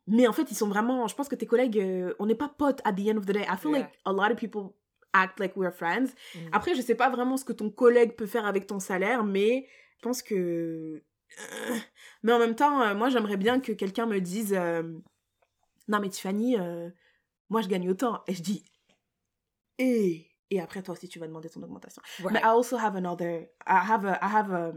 [0.05, 2.49] Mais en fait, ils sont vraiment, je pense que tes collègues, euh, on n'est pas
[2.49, 3.45] potes at the end of the day.
[3.51, 3.79] I feel Yeah.
[3.79, 4.75] like a lot of people
[5.13, 6.09] act like we're friends.
[6.35, 6.39] Mm.
[6.51, 9.65] Après, je sais pas vraiment ce que ton collègue peut faire avec ton salaire, mais
[9.97, 11.03] je pense que.
[12.23, 14.83] Mais en même temps, euh, moi, j'aimerais bien que quelqu'un me dise euh,
[15.87, 16.89] Non, mais Tiffany, euh,
[17.49, 18.23] moi, je gagne autant.
[18.27, 18.63] Et je dis
[19.77, 20.27] Et.
[20.49, 22.01] Et après, toi aussi, tu vas demander ton augmentation.
[22.19, 22.31] Ouais.
[22.31, 23.49] But I also have another.
[23.65, 24.73] I have a, I have a,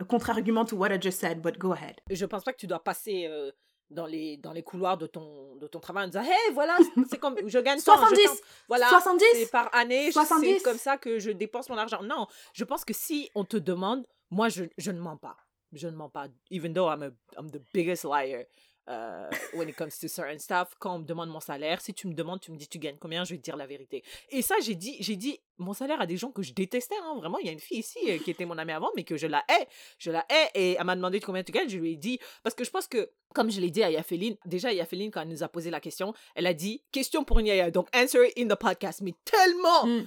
[0.00, 2.00] a contre-argument to what I just said, but go ahead.
[2.10, 3.52] Je pense pas que tu dois passer euh,
[3.90, 6.76] dans les, dans les couloirs de ton, de ton travail en disant Hey, voilà,
[7.08, 8.28] c'est comme je gagne 70 je
[8.68, 12.02] Voilà, 70 c'est par année, c'est comme ça que je dépense mon argent.
[12.02, 15.36] Non, je pense que si on te demande, moi, je, je ne mens pas.
[15.72, 16.28] Je ne mens pas.
[16.50, 18.46] Even though I'm, a, I'm the biggest liar.
[18.86, 22.06] Uh, when it comes to certain stuff, quand on me demande mon salaire, si tu
[22.06, 24.04] me demandes, tu me dis tu gagnes combien, je vais te dire la vérité.
[24.28, 27.14] Et ça, j'ai dit, j'ai dit mon salaire à des gens que je détestais, hein,
[27.16, 27.38] vraiment.
[27.38, 29.26] Il y a une fille ici euh, qui était mon amie avant, mais que je
[29.26, 29.66] la hais.
[29.98, 31.70] Je la hais et elle m'a demandé combien tu gagnes.
[31.70, 34.36] Je lui ai dit, parce que je pense que, comme je l'ai dit à Yafeline,
[34.44, 37.46] déjà Yafeline, quand elle nous a posé la question, elle a dit question pour une
[37.46, 39.00] Yaya, donc answer in the podcast.
[39.00, 40.06] Mais tellement, mm.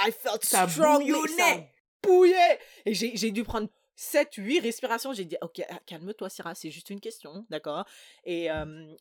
[0.00, 1.70] I felt ça strong, bouillonnait.
[2.02, 2.58] Bouillait.
[2.86, 5.12] Et j'ai dû prendre 7, 8 respirations.
[5.12, 7.84] J'ai dit, ok, ah, calme-toi, Syrah, c'est juste une question, d'accord?
[8.24, 8.48] Et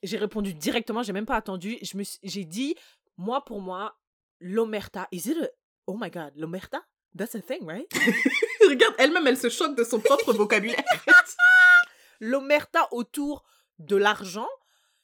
[0.04, 1.78] j'ai répondu directement, j'ai même pas attendu.
[2.24, 2.76] J'ai dit,
[3.18, 3.98] moi, pour moi,
[4.40, 5.50] l'omerta, is it a...
[5.88, 6.84] Oh my god, l'omerta?
[7.18, 7.88] That's a thing, right?
[8.70, 10.84] Regarde, elle-même, elle se choque de son propre vocabulaire.
[12.20, 13.44] l'omerta autour
[13.80, 14.48] de l'argent,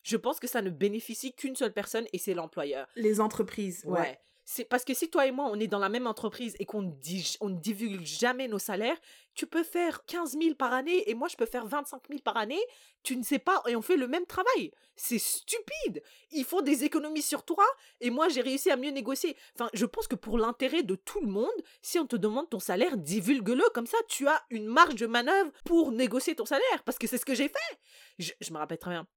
[0.03, 2.87] je pense que ça ne bénéficie qu'une seule personne et c'est l'employeur.
[2.95, 6.07] Les entreprises, ouais c'est parce que si toi et moi, on est dans la même
[6.07, 8.97] entreprise et qu'on ne divulgue jamais nos salaires,
[9.35, 12.37] tu peux faire 15 000 par année et moi, je peux faire 25 000 par
[12.37, 12.59] année.
[13.03, 14.71] Tu ne sais pas et on fait le même travail.
[14.95, 16.03] C'est stupide.
[16.31, 17.65] Il faut des économies sur toi
[18.01, 19.37] et moi, j'ai réussi à mieux négocier.
[19.55, 21.47] Enfin, je pense que pour l'intérêt de tout le monde,
[21.81, 23.63] si on te demande ton salaire, divulgue-le.
[23.73, 27.17] Comme ça, tu as une marge de manœuvre pour négocier ton salaire parce que c'est
[27.17, 27.79] ce que j'ai fait.
[28.19, 29.07] Je, je me rappelle très bien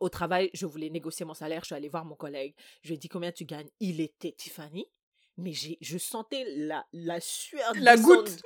[0.00, 2.94] au travail, je voulais négocier mon salaire, je suis allée voir mon collègue, je lui
[2.94, 3.68] ai dit combien tu gagnes?
[3.80, 4.86] Il était Tiffany,
[5.38, 8.42] mais j'ai, je sentais la, la sueur la goutte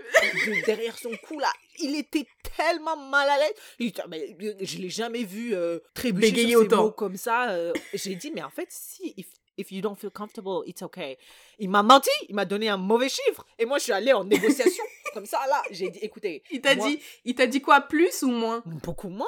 [0.66, 1.52] derrière son cou là.
[1.78, 2.26] Il était
[2.56, 3.54] tellement mal à l'aise.
[3.78, 6.84] Je ah, mais, je l'ai jamais vu euh, trébucher sur autant.
[6.84, 7.50] mots comme ça.
[7.50, 7.72] Euh.
[7.94, 11.16] j'ai dit mais en fait si if, if you don't feel comfortable, it's okay.
[11.58, 14.24] Il m'a menti, il m'a donné un mauvais chiffre et moi je suis allée en
[14.24, 14.84] négociation
[15.14, 15.62] comme ça là.
[15.70, 16.42] J'ai dit écoutez.
[16.50, 17.82] Il t'a dit, il t'a dit quoi?
[17.82, 18.62] Plus ou moins?
[18.66, 19.26] Beaucoup moins.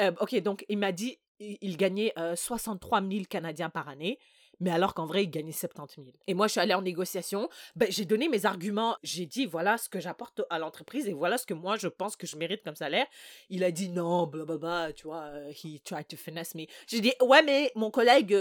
[0.00, 4.18] Euh, ok donc il m'a dit il gagnait 63 000 Canadiens par année,
[4.60, 6.06] mais alors qu'en vrai, il gagnait 70 000.
[6.26, 9.78] Et moi, je suis allée en négociation, ben, j'ai donné mes arguments, j'ai dit voilà
[9.78, 12.62] ce que j'apporte à l'entreprise et voilà ce que moi, je pense que je mérite
[12.62, 13.06] comme salaire.
[13.48, 16.66] Il a dit non, blablabla, tu vois, he tried to finesse me.
[16.86, 18.36] J'ai dit ouais, mais mon collègue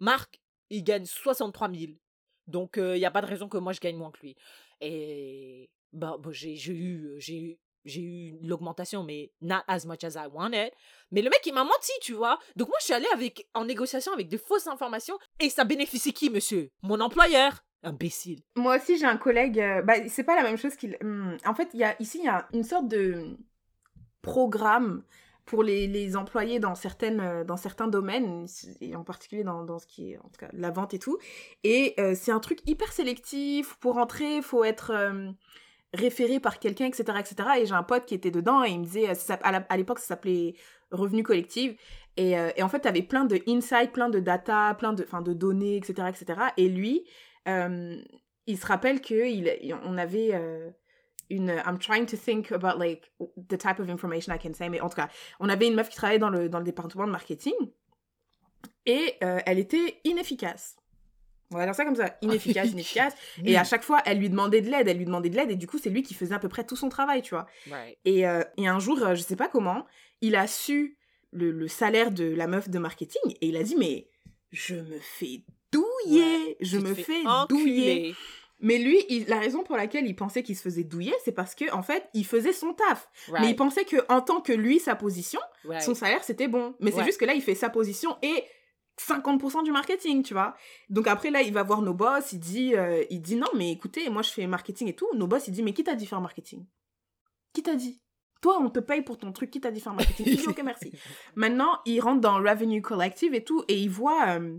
[0.00, 1.92] Marc, il gagne 63 000.
[2.48, 4.34] Donc, il n'y a pas de raison que moi, je gagne moins que lui.
[4.80, 10.26] Et ben, j'ai eu, j'ai eu j'ai eu l'augmentation, mais not as much as I
[10.32, 10.70] wanted.
[11.10, 12.38] Mais le mec, il m'a menti, tu vois.
[12.56, 15.18] Donc moi, je suis allée avec, en négociation avec de fausses informations.
[15.38, 16.70] Et ça bénéficie qui, monsieur?
[16.82, 17.64] Mon employeur.
[17.82, 18.42] Imbécile.
[18.56, 19.58] Moi aussi, j'ai un collègue.
[19.58, 20.98] Euh, bah, c'est pas la même chose qu'il.
[21.00, 23.38] Hmm, en fait, y a, ici, il y a une sorte de
[24.20, 25.02] programme
[25.46, 28.46] pour les, les employés dans, certaines, euh, dans certains domaines,
[28.82, 31.18] et en particulier dans, dans ce qui est en tout cas la vente et tout.
[31.64, 33.76] Et euh, c'est un truc hyper sélectif.
[33.80, 34.92] Pour entrer, il faut être
[35.92, 37.48] référé par quelqu'un, etc., etc.
[37.58, 39.14] Et j'ai un pote qui était dedans et il me disait, euh,
[39.68, 40.54] à l'époque, ça s'appelait
[40.90, 41.72] Revenu Collectif.
[42.16, 45.76] Et, euh, en fait, tu plein de insights, plein de data, plein de, de données,
[45.76, 46.40] etc., etc.
[46.56, 47.04] Et lui,
[47.48, 47.96] euh,
[48.46, 50.32] il se rappelle qu'on avait
[51.28, 51.50] une...
[51.66, 53.12] I'm trying to think about, like,
[53.48, 54.68] the type of information I can say.
[54.68, 57.06] Mais en tout cas, on avait une meuf qui travaillait dans le, dans le département
[57.06, 57.54] de marketing.
[58.86, 60.79] Et elle était inefficace.
[61.52, 63.14] On va dire ça comme ça, inefficace, inefficace.
[63.44, 65.56] Et à chaque fois, elle lui demandait de l'aide, elle lui demandait de l'aide, et
[65.56, 67.46] du coup, c'est lui qui faisait à peu près tout son travail, tu vois.
[68.04, 69.86] Et, euh, et, un jour, euh, je sais pas comment,
[70.20, 70.96] il a su
[71.32, 74.08] le, le, salaire de la meuf de marketing, et il a dit, mais
[74.52, 75.42] je me fais
[75.72, 78.14] douiller, je me fais douiller.
[78.62, 81.72] Mais lui, la raison pour laquelle il pensait qu'il se faisait douiller, c'est parce que
[81.72, 83.08] en fait, il faisait son taf.
[83.32, 85.40] Mais il pensait que en tant que lui, sa position,
[85.80, 86.74] son salaire c'était bon.
[86.80, 88.44] Mais c'est juste que là, il fait sa position et
[88.98, 90.54] 50% du marketing, tu vois.
[90.88, 93.72] Donc après, là, il va voir nos boss, il dit, euh, il dit non, mais
[93.72, 95.08] écoutez, moi, je fais marketing et tout.
[95.14, 96.66] Nos boss, il dit, mais qui t'a dit faire marketing?
[97.52, 98.00] Qui t'a dit?
[98.40, 100.26] Toi, on te paye pour ton truc, qui t'a dit faire marketing?
[100.28, 100.92] Il dit, ok, merci.
[101.34, 104.58] Maintenant, il rentre dans Revenue Collective et tout, et il voit euh,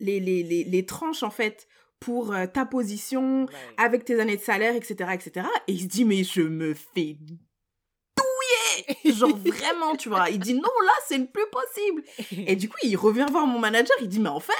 [0.00, 1.68] les, les, les, les, tranches, en fait,
[2.00, 3.46] pour euh, ta position,
[3.76, 5.46] avec tes années de salaire, etc., etc.
[5.66, 7.16] Et il se dit, mais je me fais
[9.04, 10.30] Genre vraiment, tu vois.
[10.30, 12.02] Il dit non, là, c'est plus possible.
[12.46, 13.96] Et du coup, il revient voir mon manager.
[14.00, 14.54] Il dit, mais en fait,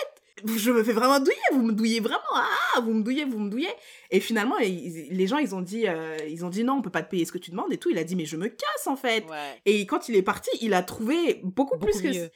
[0.45, 1.37] je me fais vraiment douiller.
[1.53, 2.21] Vous me douillez vraiment.
[2.35, 3.73] Ah, vous me douillez, vous me douillez.
[4.11, 7.03] Et finalement, les gens, ils ont dit, euh, ils ont dit non, on peut pas
[7.03, 7.91] te payer ce que tu demandes et tout.
[7.91, 9.25] Il a dit, mais je me casse en fait.
[9.65, 12.31] Et quand il est parti, il a trouvé beaucoup, plus que.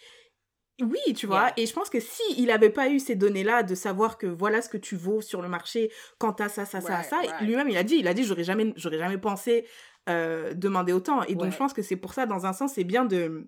[0.80, 3.74] Oui, tu vois, et je pense que si il avait pas eu ces données-là de
[3.74, 7.02] savoir que voilà ce que tu vaux sur le marché quand t'as ça, ça, ça,
[7.02, 9.66] ça, lui-même il a dit, il a dit j'aurais jamais, j'aurais jamais pensé
[10.08, 11.22] euh, demander autant.
[11.24, 13.46] Et donc, je pense que c'est pour ça, dans un sens, c'est bien de,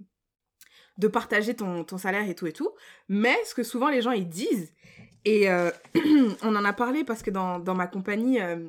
[0.98, 2.70] de partager ton, ton, salaire et tout et tout.
[3.08, 4.72] Mais ce que souvent les gens, ils disent,
[5.24, 5.70] et euh,
[6.42, 8.68] on en a parlé parce que dans, dans ma compagnie, euh,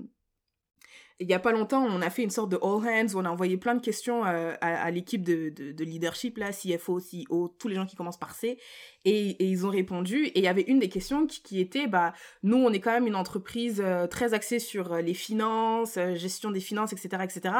[1.20, 3.26] il y a pas longtemps, on a fait une sorte de all hands où on
[3.26, 7.70] a envoyé plein de questions euh, à, l'équipe de, de, leadership, là, CFO, CEO, tous
[7.70, 8.58] les gens qui commencent par C.
[9.06, 10.26] Et, ils ont répondu.
[10.26, 12.14] Et il y avait une des questions qui, était, bah,
[12.44, 16.52] nous, on est quand même une entreprise euh, très axée sur euh, les finances, gestion
[16.52, 17.56] des finances, etc., etc.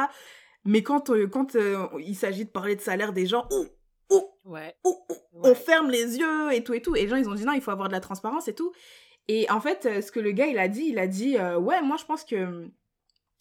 [0.64, 1.56] Mais quand, quand
[1.98, 3.66] il s'agit de parler de salaire des gens, oh,
[4.10, 4.74] oh, ouais.
[4.84, 4.98] oh,
[5.32, 6.94] on ferme les yeux et tout et tout.
[6.94, 8.72] Et les gens, ils ont dit non, il faut avoir de la transparence et tout.
[9.28, 11.96] Et en fait, ce que le gars, il a dit, il a dit, ouais, moi,
[11.98, 12.68] je pense que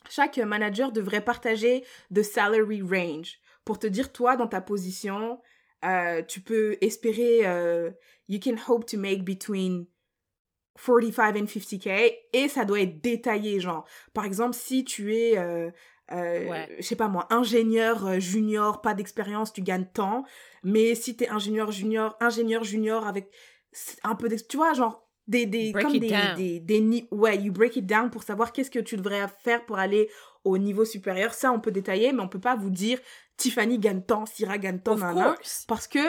[0.09, 5.39] chaque manager devrait partager de salary range pour te dire, toi, dans ta position,
[5.83, 7.91] euh, tu peux espérer, euh,
[8.27, 9.87] you can hope to make between
[10.75, 13.85] 45 and 50k et ça doit être détaillé, genre.
[14.13, 15.69] Par exemple, si tu es, euh,
[16.11, 20.23] euh je sais pas moi, ingénieur junior, pas d'expérience, tu gagnes tant.
[20.63, 23.31] Mais si tu es ingénieur junior, ingénieur junior avec
[24.03, 27.75] un peu d'expérience, tu vois, genre, des, des comme des, des, des, ouais you break
[27.77, 30.09] it down pour savoir qu'est-ce que tu devrais faire pour aller
[30.43, 31.33] au niveau supérieur.
[31.33, 32.99] Ça on peut détailler mais on peut pas vous dire
[33.37, 34.97] Tiffany gagne tant Syrah gagne tant
[35.67, 35.99] parce que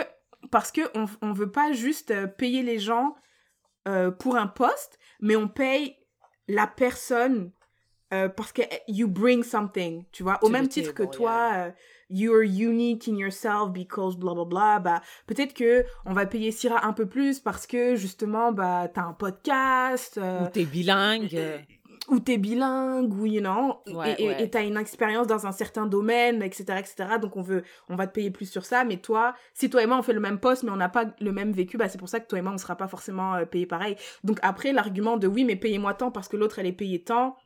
[0.51, 3.17] parce que on, on veut pas juste euh, payer les gens
[3.89, 5.97] euh, pour un poste mais on paye
[6.49, 7.53] la personne
[8.13, 10.39] euh, parce que you bring something tu vois.
[10.43, 11.73] Au même titre que toi
[12.09, 16.87] you're unique in yourself because blah blah blah bah peut-être que on va payer Syrah
[16.87, 21.35] un peu plus parce que justement bah t'as un podcast euh, ou t'es bilingue.
[21.35, 21.59] euh,
[22.09, 23.83] ou t'es bilingue ou you know
[24.39, 28.07] et t'as une expérience dans un certain domaine etc etc donc on veut on va
[28.07, 28.85] te payer plus sur ça.
[28.85, 31.07] Mais toi si toi et moi on fait le même poste mais on n'a pas
[31.21, 33.35] le même vécu bah c'est pour ça que toi et moi on sera pas forcément
[33.35, 33.97] euh, payé pareil.
[34.23, 37.37] Donc après l'argument de oui mais payez-moi tant parce que l'autre elle est payée tant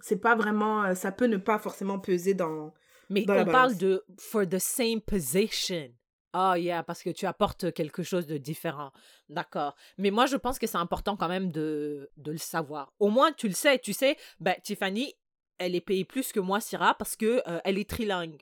[0.00, 2.72] c'est pas vraiment ça peut ne pas forcément peser dans
[3.10, 5.90] mais on parle de for the same position.
[6.32, 8.92] Oh yeah, parce que tu apportes quelque chose de différent.
[9.28, 9.74] D'accord.
[9.98, 12.92] Mais moi, je pense que c'est important quand même de, de le savoir.
[13.00, 13.80] Au moins, tu le sais.
[13.80, 15.12] Tu sais, ben, Tiffany,
[15.58, 18.40] elle est payée plus que moi, Syrah, parce que euh, elle est trilingue.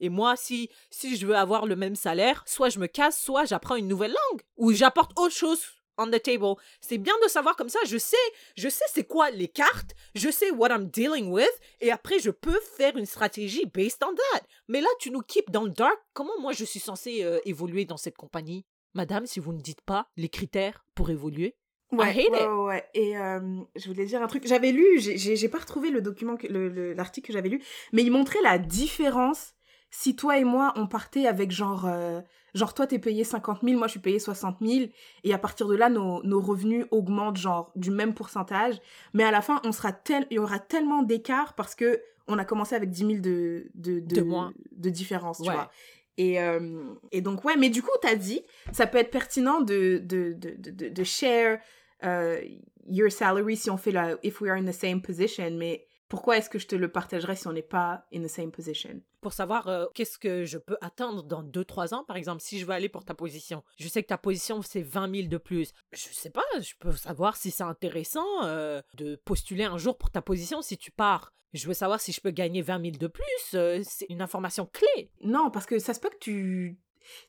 [0.00, 3.44] Et moi, si, si je veux avoir le même salaire, soit je me casse, soit
[3.44, 4.42] j'apprends une nouvelle langue.
[4.56, 5.64] Ou j'apporte autre chose
[5.98, 6.54] on the table.
[6.80, 8.16] C'est bien de savoir comme ça, je sais,
[8.56, 12.30] je sais c'est quoi les cartes, je sais what I'm dealing with, et après je
[12.30, 14.42] peux faire une stratégie based on that.
[14.68, 15.98] Mais là, tu nous keep dans le dark.
[16.14, 18.64] Comment moi je suis censé euh, évoluer dans cette compagnie?
[18.94, 21.56] Madame, si vous ne dites pas les critères pour évoluer,
[21.90, 23.40] Ouais, ouais, ouais, Et euh,
[23.74, 24.46] je voulais dire un truc.
[24.46, 28.58] J'avais lu, j'ai pas retrouvé le document, l'article que j'avais lu, mais il montrait la
[28.58, 29.54] différence
[29.90, 32.20] si toi et moi on partait avec genre euh,
[32.54, 34.86] Genre, toi, t'es payé 50 000, moi, je suis payé 60 000.
[35.24, 38.80] Et à partir de là, nos, nos, revenus augmentent, genre, du même pourcentage.
[39.12, 42.38] Mais à la fin, on sera tel, il y aura tellement d'écart parce que on
[42.38, 44.24] a commencé avec 10 000 de, de, de,
[44.72, 45.70] de, différence, tu vois.
[46.18, 49.98] Et, euh, et donc, ouais, mais du coup, t'as dit, ça peut être pertinent de,
[50.04, 51.58] de, de, de, share
[52.02, 55.52] uh, your salary si on fait la, if we are in the same position.
[55.52, 58.50] Mais pourquoi est-ce que je te le partagerais si on n'est pas in the same
[58.50, 59.02] position?
[59.20, 62.64] Pour savoir euh, qu'est-ce que je peux attendre dans 2-3 ans, par exemple, si je
[62.64, 63.62] veux aller pour ta position.
[63.78, 65.72] Je sais que ta position, c'est 20 000 de plus.
[65.92, 70.10] Je sais pas, je peux savoir si c'est intéressant euh, de postuler un jour pour
[70.10, 71.32] ta position si tu pars.
[71.52, 73.24] Je veux savoir si je peux gagner 20 000 de plus.
[73.54, 75.10] Euh, c'est une information clé.
[75.22, 76.78] Non, parce que ça se peut que tu...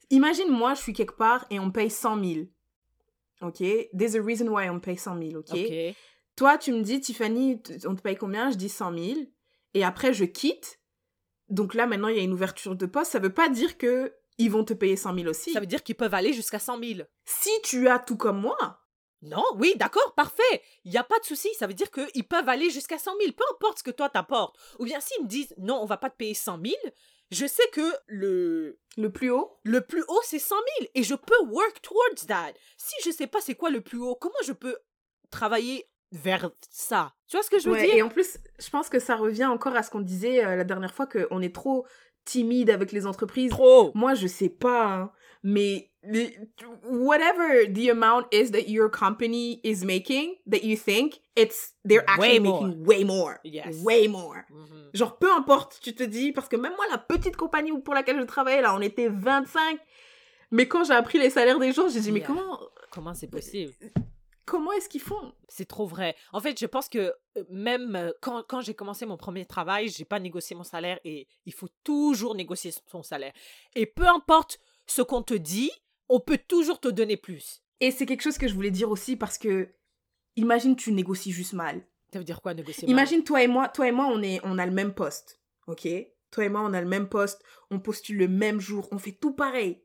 [0.09, 2.45] Imagine, moi, je suis quelque part et on paye 100 000.
[3.41, 3.63] OK?
[3.93, 5.95] There's a reason why on paye 100 000, OK, okay.
[6.39, 8.49] Toi, tu me dis, Tiffany, on te paye combien?
[8.49, 9.19] Je dis 100 000.
[9.73, 10.79] Et après, je quitte.
[11.49, 13.11] Donc là, maintenant, il y a une ouverture de poste.
[13.11, 15.51] Ça veut pas dire que ils vont te payer 100 000 aussi.
[15.51, 16.99] Ça veut dire qu'ils peuvent aller jusqu'à 100 000.
[17.25, 18.55] Si tu as tout comme moi.
[19.21, 20.63] Non, oui, d'accord, parfait.
[20.85, 21.49] Il n'y a pas de souci.
[21.55, 23.33] Ça veut dire qu'ils peuvent aller jusqu'à 100 000.
[23.33, 24.57] Peu importe ce que toi t'apportes.
[24.79, 26.73] Ou bien s'ils me disent, non, on va pas te payer 100 000,
[27.31, 28.79] je sais que le...
[28.95, 30.89] Le plus haut Le plus haut, c'est 100 000.
[30.95, 32.53] Et je peux work towards that.
[32.77, 34.77] Si je sais pas c'est quoi le plus haut, comment je peux
[35.31, 37.13] travailler vers ça.
[37.27, 37.95] Tu vois ce que je veux dire?
[37.95, 40.63] Et en plus, je pense que ça revient encore à ce qu'on disait euh, la
[40.63, 41.85] dernière fois, qu'on est trop
[42.25, 43.51] timide avec les entreprises.
[43.51, 45.11] Trop Moi, je sais pas, hein,
[45.43, 45.91] mais
[46.83, 52.39] whatever the amount is that your company is making, that you think, it's they're actually
[52.39, 53.39] making way more.
[53.43, 53.83] Yes.
[53.83, 54.45] Way more.
[54.49, 54.89] Mm-hmm.
[54.93, 58.19] Genre, peu importe, tu te dis, parce que même moi, la petite compagnie pour laquelle
[58.19, 59.79] je travaillais, là, on était 25.
[60.51, 62.59] Mais quand j'ai appris les salaires des gens, j'ai dit, mais comment...
[62.91, 63.73] Comment c'est possible?
[64.49, 65.31] Comment est-ce qu'ils font?
[65.47, 66.15] C'est trop vrai.
[66.33, 69.89] En fait, je pense que euh, même euh, quand, quand j'ai commencé mon premier travail,
[69.89, 73.31] j'ai pas négocié mon salaire et il faut toujours négocier son salaire.
[73.75, 75.71] Et peu importe ce qu'on te dit,
[76.09, 77.61] on peut toujours te donner plus.
[77.79, 79.69] Et c'est quelque chose que je voulais dire aussi parce que
[80.35, 81.85] imagine tu négocies juste mal.
[82.11, 82.91] Ça veut dire quoi négocier mal?
[82.91, 85.39] Imagine toi et moi, toi et moi on est on a le même poste.
[85.67, 85.87] OK?
[86.31, 89.11] Toi et moi on a le même poste, on postule le même jour, on fait
[89.11, 89.83] tout pareil.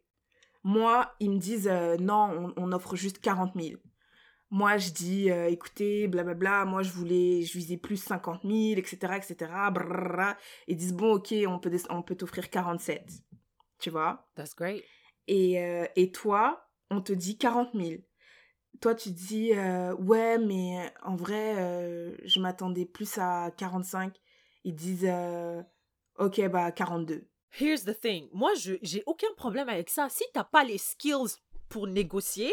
[0.66, 3.74] Moi, ils me disent euh, non, on, on offre juste 40 000
[4.54, 9.14] moi je dis euh, écoutez blablabla moi je voulais je visais plus 50 000 etc
[9.16, 9.50] etc
[10.68, 13.04] et ils disent bon ok on peut on peut t'offrir 47
[13.80, 14.30] tu vois?
[14.36, 14.84] That's great.
[15.26, 18.02] et, euh, et toi on te dit 40 000
[18.80, 24.14] toi tu dis euh, ouais mais en vrai euh, je m'attendais plus à 45
[24.62, 25.64] ils disent euh,
[26.18, 27.26] ok bah 42
[27.56, 28.28] Here's the thing.
[28.32, 30.08] Moi, je j'ai aucun problème avec ça.
[30.08, 31.36] Si t'as pas les skills
[31.68, 32.52] pour négocier,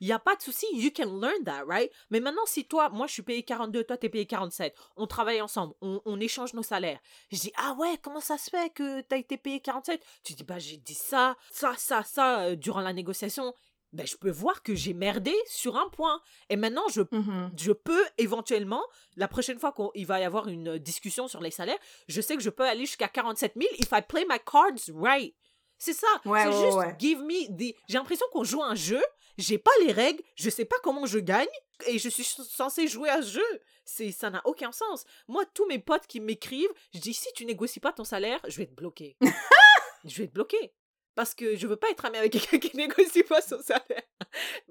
[0.00, 0.66] il y a pas de souci.
[0.74, 1.90] You can learn that, right?
[2.10, 5.40] Mais maintenant, si toi, moi, je suis payé 42, toi, t'es payé 47, on travaille
[5.40, 7.00] ensemble, on, on échange nos salaires.
[7.32, 10.02] Je dis, ah ouais, comment ça se fait que t'as été payé 47?
[10.24, 13.54] Tu dis, bah, j'ai dit ça, ça, ça, ça, euh, durant la négociation.
[13.94, 16.20] Ben, je peux voir que j'ai merdé sur un point.
[16.50, 17.50] Et maintenant, je Mhm.
[17.56, 18.84] je peux éventuellement,
[19.16, 22.42] la prochaine fois qu'il va y avoir une discussion sur les salaires, je sais que
[22.42, 25.34] je peux aller jusqu'à 47 000 if I play my cards right.
[25.78, 26.06] C'est ça.
[26.26, 26.96] Ouais, c'est ouais, juste ouais.
[26.98, 27.74] give me the.
[27.88, 29.00] J'ai l'impression qu'on joue un jeu,
[29.38, 31.46] j'ai pas les règles, je sais pas comment je gagne
[31.86, 33.60] et je suis censé jouer à ce jeu.
[33.84, 35.04] C'est ça n'a aucun sens.
[35.28, 38.58] Moi, tous mes potes qui m'écrivent, je dis si tu négocies pas ton salaire, je
[38.58, 39.16] vais te bloquer.
[40.04, 40.74] je vais te bloquer.
[41.14, 44.02] Parce que je veux pas être ami avec quelqu'un qui négocie pas son salaire.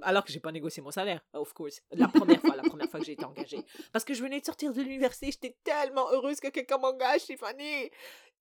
[0.02, 1.82] Alors que j'ai pas négocié mon salaire, of course.
[1.92, 3.60] La première fois, la première fois que j'ai été engagée.
[3.92, 7.90] Parce que je venais de sortir de l'université, j'étais tellement heureuse que quelqu'un m'engage, Tiffany.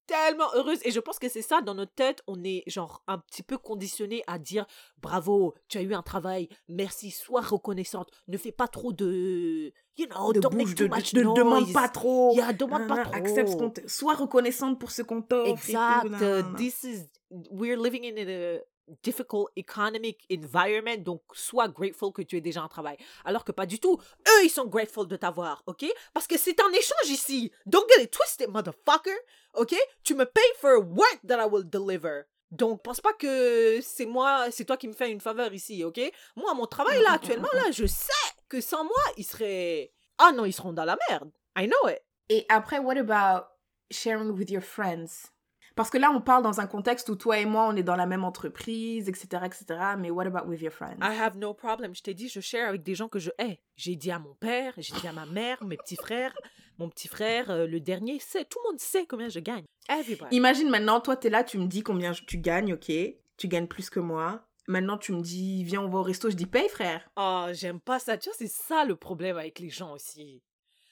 [0.06, 0.78] Tellement heureuse.
[0.84, 3.58] Et je pense que c'est ça, dans notre tête, on est genre un petit peu
[3.58, 4.64] conditionné à dire
[5.02, 9.72] bravo, tu as eu un travail, merci, sois reconnaissante, ne fais pas trop de.
[9.98, 12.34] You know, de don't make bouge, too de, much de- de- demande pas trop.
[12.36, 13.14] Yeah, demande pas Nanana, trop.
[13.14, 15.50] accepte ce qu'on Sois reconnaissante pour ce qu'on t'offre.
[15.50, 16.04] Exact.
[16.20, 16.54] Uh.
[16.56, 17.08] This is
[17.50, 18.58] we're living in a
[19.02, 22.96] difficult economic environment, donc sois grateful que tu aies déjà un travail.
[23.24, 23.98] Alors que pas du tout.
[24.28, 25.84] Eux, ils sont grateful de t'avoir, ok?
[26.14, 27.50] Parce que c'est un échange ici.
[27.66, 29.16] Don't get it twisted, motherfucker.
[29.54, 29.74] Ok?
[30.04, 32.24] Tu me payes for work that I will deliver?
[32.50, 36.00] Donc, pense pas que c'est moi, c'est toi qui me fais une faveur ici, ok?
[36.36, 38.12] Moi, mon travail là, actuellement, là, je sais
[38.48, 39.92] que sans moi, ils seraient.
[40.18, 41.30] Ah non, ils seront dans la merde.
[41.58, 42.02] I know it.
[42.28, 43.46] Et après, what about
[43.90, 45.32] sharing with your friends?
[45.76, 47.96] Parce que là, on parle dans un contexte où toi et moi, on est dans
[47.96, 49.66] la même entreprise, etc., etc.
[49.98, 50.96] Mais what about with your friends?
[51.02, 51.94] I have no problem.
[51.94, 53.60] Je t'ai dit, je share avec des gens que je hais.
[53.76, 56.34] J'ai dit à mon père, j'ai dit à ma mère, mes petits frères,
[56.78, 59.64] mon petit frère, euh, le dernier, sait, tout le monde sait combien je gagne.
[59.88, 60.34] Everybody.
[60.36, 62.90] Imagine maintenant, toi, t'es là, tu me dis combien je- tu gagnes, ok?
[63.36, 64.46] Tu gagnes plus que moi.
[64.68, 66.30] Maintenant, tu me dis, viens, on va au resto.
[66.30, 67.08] Je dis, paye, frère.
[67.16, 68.16] Oh, j'aime pas ça.
[68.16, 70.42] Tu vois, c'est ça le problème avec les gens aussi.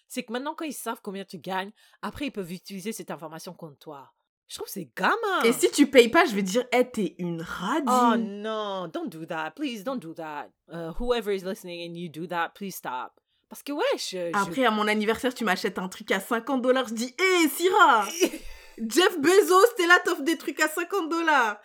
[0.09, 1.73] C'est que maintenant, quand ils savent combien tu gagnes,
[2.03, 4.13] après, ils peuvent utiliser cette information contre toi.
[4.47, 5.43] Je trouve que c'est gamin.
[5.45, 7.89] Et si tu payes pas, je vais dire, hé, t'es une radine.
[7.89, 9.53] Oh non, don't do that.
[9.53, 10.49] Please, don't do that.
[10.71, 13.19] Uh, whoever is listening and you do that, please stop.
[13.49, 14.31] Parce que, ouais, je...
[14.33, 16.89] je- Après, à mon anniversaire, tu m'achètes un truc à 50 dollars.
[16.89, 18.07] Je dis, hé, Syrah
[18.79, 21.59] Jeff Bezos, t'es là, t'offres des trucs à 50 dollars.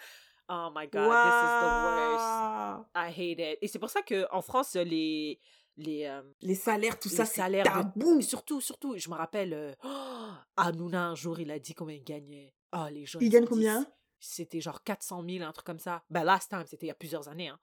[0.47, 2.85] Oh my god, this is the worst.
[2.95, 3.57] I hate it.
[3.61, 5.39] Et c'est pour ça que en France, les
[5.77, 8.21] les euh, Les salaires, tout Les ça, c'est salaires de- tabou.
[8.21, 12.53] surtout surtout, je me rappelle euh, oh, un jour, il a dit combien il gagnait.
[12.73, 13.19] Oh les gens.
[13.19, 13.87] Il ils gagne ont dit combien
[14.19, 16.03] C'était genre 400 000, un truc comme ça.
[16.09, 17.47] Ben last time, c'était il y a plusieurs années.
[17.49, 17.59] Hein.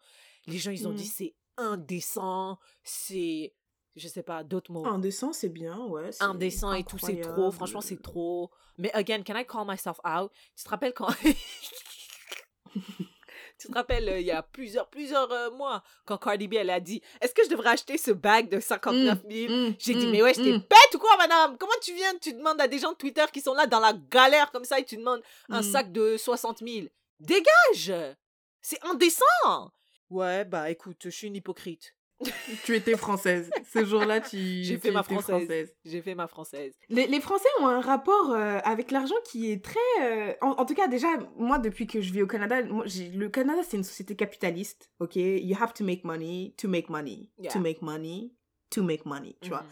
[0.46, 0.96] Les gens, ils ont Mm.
[0.96, 3.54] dit c'est indécent, c'est
[3.94, 4.86] je sais pas d'autres mots.
[4.86, 6.12] Indécent, c'est bien, ouais.
[6.12, 7.50] c'est Indécent et tout, c'est trop.
[7.50, 8.50] Franchement, c'est trop.
[8.78, 10.30] Mais again, can I call myself out?
[10.54, 11.08] Tu te rappelles quand.
[13.58, 16.70] tu te rappelles, euh, il y a plusieurs, plusieurs euh, mois, quand Cardi B, elle
[16.70, 20.06] a dit Est-ce que je devrais acheter ce bag de 59 000 Mm, J'ai dit
[20.06, 20.58] mm, Mais ouais, j'étais mm.
[20.58, 21.56] bête ou quoi, madame?
[21.58, 23.94] Comment tu viens Tu demandes à des gens de Twitter qui sont là dans la
[24.10, 25.72] galère comme ça et tu demandes un Mm.
[25.72, 26.86] sac de 60 000.
[27.20, 27.92] Dégage
[28.60, 29.72] C'est indécent
[30.10, 31.95] Ouais, bah écoute, je suis une hypocrite.
[32.64, 33.50] Tu étais française.
[33.72, 34.36] Ce jour-là, tu.
[34.62, 35.74] J'ai tu fait ma étais française.
[35.84, 36.74] J'ai fait ma française.
[36.88, 39.78] Les, les Français ont un rapport euh, avec l'argent qui est très.
[40.02, 43.28] euh, en, en tout cas, déjà, moi, depuis que je vis au Canada, moi, le
[43.28, 44.90] Canada, c'est une société capitaliste.
[44.98, 47.52] Ok, you have to make money to make money, Yeah.
[47.52, 48.32] to make money,
[48.70, 49.36] to make money.
[49.42, 49.62] Tu vois?
[49.62, 49.66] Mhm.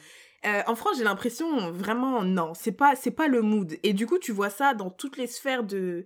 [0.46, 3.78] Euh, en France, j'ai l'impression vraiment non, c'est pas c'est pas le mood.
[3.82, 6.04] Et du coup, tu vois ça dans toutes les sphères de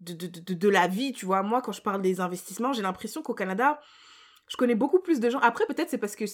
[0.00, 1.42] de, de, de, de la vie, tu vois?
[1.42, 3.80] Moi, quand je parle des investissements, j'ai l'impression qu'au Canada,
[4.50, 5.38] je connais beaucoup plus de gens.
[5.38, 6.24] Après, peut-être c'est parce que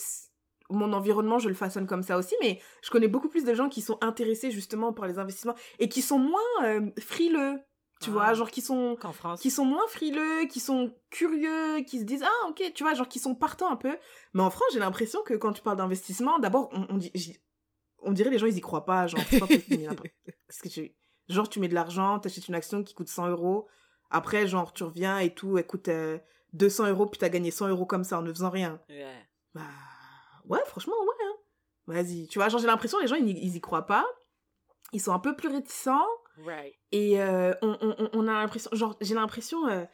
[0.71, 3.69] mon environnement, je le façonne comme ça aussi, mais je connais beaucoup plus de gens
[3.69, 7.61] qui sont intéressés justement par les investissements et qui sont moins euh, frileux,
[8.01, 8.12] tu Ah.
[8.12, 9.41] vois, genre qui sont France.
[9.41, 13.07] qui sont moins frileux, qui sont curieux, qui se disent ah ok, tu vois, genre
[13.09, 13.97] qui sont partants un peu.
[14.35, 17.39] Mais en France, j'ai l'impression que quand tu parles d'investissement, d'abord on, on dit, j'y-
[18.01, 19.47] on dirait les gens ils y croient pas, genre pas
[20.49, 20.95] parce que tu,
[21.29, 23.69] genre tu mets de l'argent, t'achètes une action qui coûte 100 euros,
[24.11, 26.19] après genre tu reviens et tout, coûte euh,
[26.57, 28.81] 200 euros puis t'as gagné 100 euros comme ça en ne faisant rien.
[28.89, 29.29] Ouais.
[29.55, 29.63] Bah
[30.47, 31.25] ouais, franchement ouais.
[31.27, 31.33] hein.
[31.89, 34.05] Vas-y, tu vois, genre j'ai l'impression les gens ils, ils y croient pas,
[34.93, 36.07] ils sont un peu plus réticents.
[36.45, 36.75] Right.
[36.93, 39.85] Et euh, on, on- on- a l'impression, genre, j'ai l'impression, euh,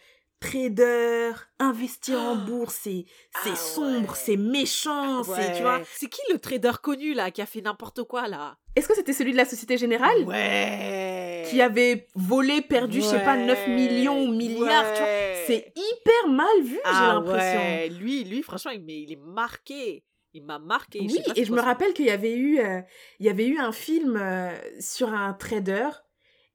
[0.40, 3.06] trader, investir en bourse, c'est
[3.44, 4.16] c'est Ah sombre, ouais.
[4.18, 5.80] c'est méchant, c'est tu vois.
[5.94, 8.58] C'est qui le trader connu là qui a fait n'importe quoi là?
[8.74, 11.44] Est-ce que c'était celui de la Société Générale Ouais.
[11.50, 15.06] qui avait volé, perdu, je sais pas, 9 millions ou milliards, tu vois?
[15.08, 15.44] Ouais.
[15.46, 17.60] C'est hyper mal vu, j'ai ah l'impression.
[17.60, 17.88] ouais.
[17.90, 20.04] Lui, lui, franchement, il, mais il est marqué.
[20.34, 21.00] Il m'a marqué.
[21.00, 22.80] Oui, et je me rappelle qu'il y avait eu, euh,
[23.20, 24.50] il y avait eu un film euh,
[24.80, 25.88] sur un trader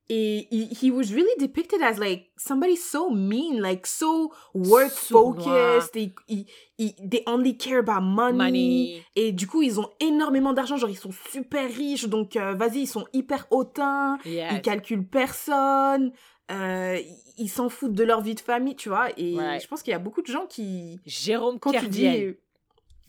[0.09, 5.93] et he, he was really depicted as like somebody so mean, like so work focused.
[5.93, 6.45] They, he-
[6.77, 8.37] he- they only care about money.
[8.37, 9.03] Money.
[9.15, 12.81] Et du coup, ils ont énormément d'argent, genre ils sont super riches, donc euh, vas-y,
[12.83, 14.53] ils sont hyper hautains, Yes.
[14.53, 16.11] ils calculent personne,
[16.51, 16.99] euh,
[17.37, 19.09] ils- s'en foutent de leur vie de famille, tu vois.
[19.17, 19.59] Et Ouais.
[19.59, 22.05] je pense qu'il y a beaucoup de gens qui, Jérôme quand tu dis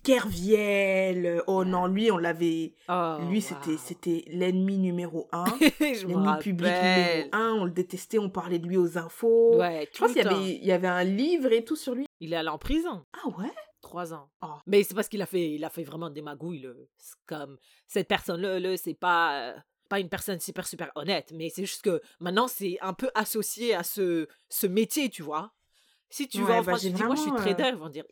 [0.09, 2.73] Kerviel, oh non, lui, on l'avait.
[2.89, 3.77] Oh, lui, c'était, wow.
[3.77, 5.45] c'était l'ennemi numéro un.
[5.61, 7.53] je l'ennemi public numéro un.
[7.53, 9.59] On le détestait, on parlait de lui aux infos.
[9.59, 10.37] Ouais, Je pense tout qu'il y le temps.
[10.37, 12.07] avait, il y avait un livre et tout sur lui.
[12.21, 13.05] Il est allé en prison.
[13.13, 13.53] Ah ouais?
[13.83, 14.31] Trois ans.
[14.41, 14.55] Oh.
[14.67, 16.67] Mais c'est parce qu'il a fait, il a fait vraiment des magouilles.
[16.97, 19.57] C'est comme cette personne-là, là, c'est pas, euh,
[19.91, 23.75] pas une personne super super honnête, mais c'est juste que maintenant c'est un peu associé
[23.75, 25.53] à ce, ce métier, tu vois.
[26.11, 27.77] Si tu vas Ouais, en bah, France, tu dis moi je suis euh, trader, ils
[27.77, 28.05] vont dire.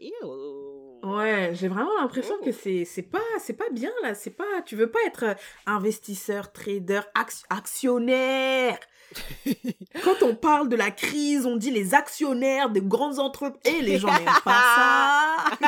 [1.07, 2.45] Ouais, j'ai vraiment l'impression Oh.
[2.45, 4.15] que c'est, c'est pas, c'est pas bien là.
[4.15, 5.35] C'est pas, tu veux pas être euh,
[5.67, 8.79] investisseur, trader, ac- actionnaire.
[10.05, 13.61] Quand on parle de la crise, on dit les actionnaires de grandes entreprises.
[13.73, 15.45] Et les gens n'aiment pas ça.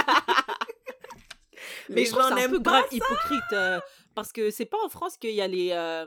[1.91, 3.81] Mais les je trouve ça un peu grave hypocrite euh,
[4.15, 6.07] parce que c'est pas en France qu'il y a les euh,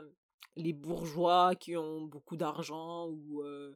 [0.56, 3.74] les bourgeois qui ont beaucoup d'argent ou euh,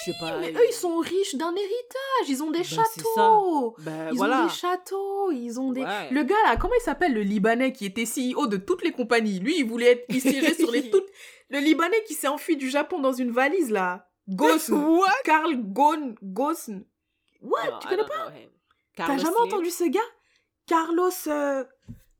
[0.00, 0.38] je sais pas.
[0.38, 2.28] Mais eux, ils sont riches d'un héritage.
[2.28, 3.76] Ils ont des Bah, châteaux.
[3.80, 4.42] Ben, Ils voilà.
[4.42, 5.82] ont des châteaux, ils ont des...
[5.82, 6.10] Ouais.
[6.10, 9.38] Le gars là, comment il s'appelle le Libanais qui était CEO de toutes les compagnies?
[9.40, 10.04] Lui, il voulait être...
[10.10, 11.06] Il siégeait sur les toutes...
[11.50, 14.08] Le Libanais qui s'est enfui du Japon dans une valise là.
[14.28, 14.74] Gosn.
[14.98, 15.08] What?
[15.24, 16.14] Karl Gon...
[16.22, 16.84] Gosn.
[17.40, 18.32] What Tu connais pas?
[18.96, 19.34] T'as jamais Slim?
[19.44, 20.00] entendu ce gars?
[20.66, 21.10] Carlos...
[21.28, 21.64] euh,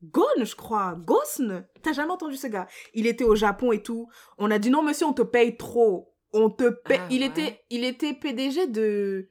[0.01, 0.95] Ghosn, je crois.
[0.97, 1.67] Gosn?
[1.83, 2.67] T'as jamais entendu ce gars?
[2.93, 4.07] Il était au Japon et tout.
[4.37, 6.08] On a dit non monsieur, on te paye trop.
[6.33, 6.99] On te paye...
[7.01, 7.27] Ah, il, ouais.
[7.27, 7.61] était...
[7.69, 9.29] il était PDG de...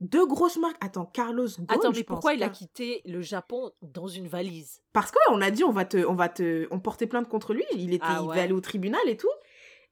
[0.00, 0.76] Deux grosses marques.
[0.80, 2.14] Attends, Carlos Ghosn, Attends, je mais pense.
[2.16, 4.82] pourquoi il a quitté le Japon dans une valise?
[4.92, 7.54] Parce que on a dit on va te, on va te, on portait plainte contre
[7.54, 7.62] lui.
[7.76, 8.28] Il était, Ah il ouais.
[8.30, 9.30] devait aller au tribunal et tout.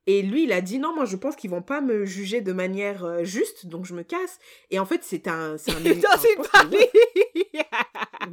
[0.07, 2.53] Et lui, il a dit non, moi je pense qu'ils vont pas me juger de
[2.53, 4.39] manière euh, juste, donc je me casse.
[4.71, 6.87] Et en fait, c'est un, c'est un, Dans un une valise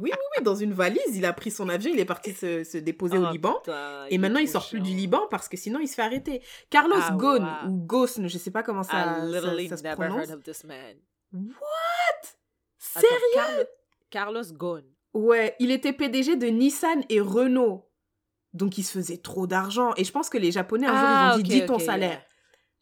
[0.00, 1.00] oui, oui, dans une valise.
[1.16, 3.54] Il a pris son avion, il est parti se, se déposer au Oh, Liban.
[3.62, 4.90] putain, Et maintenant, il sort plus du.
[4.90, 6.42] Liban parce que sinon, il se fait arrêter.
[6.70, 7.70] Carlos Ah, Ghosn wow.
[7.70, 10.28] ou Ghosn, je sais pas comment ça, I ça, literally ça se never prononce.
[10.28, 10.96] heard of this man.
[11.32, 11.48] What?
[12.94, 13.34] Attends, Sérieux?
[13.34, 13.68] Carlo-
[14.10, 14.84] Carlos Ghosn.
[15.14, 17.87] Ouais, il était PDG de Nissan et Renault.
[18.52, 19.92] Donc il se faisait trop d'argent.
[19.96, 22.22] Et je pense que les Japonais, un jour, ils ont dit, ok, dis ton salaire.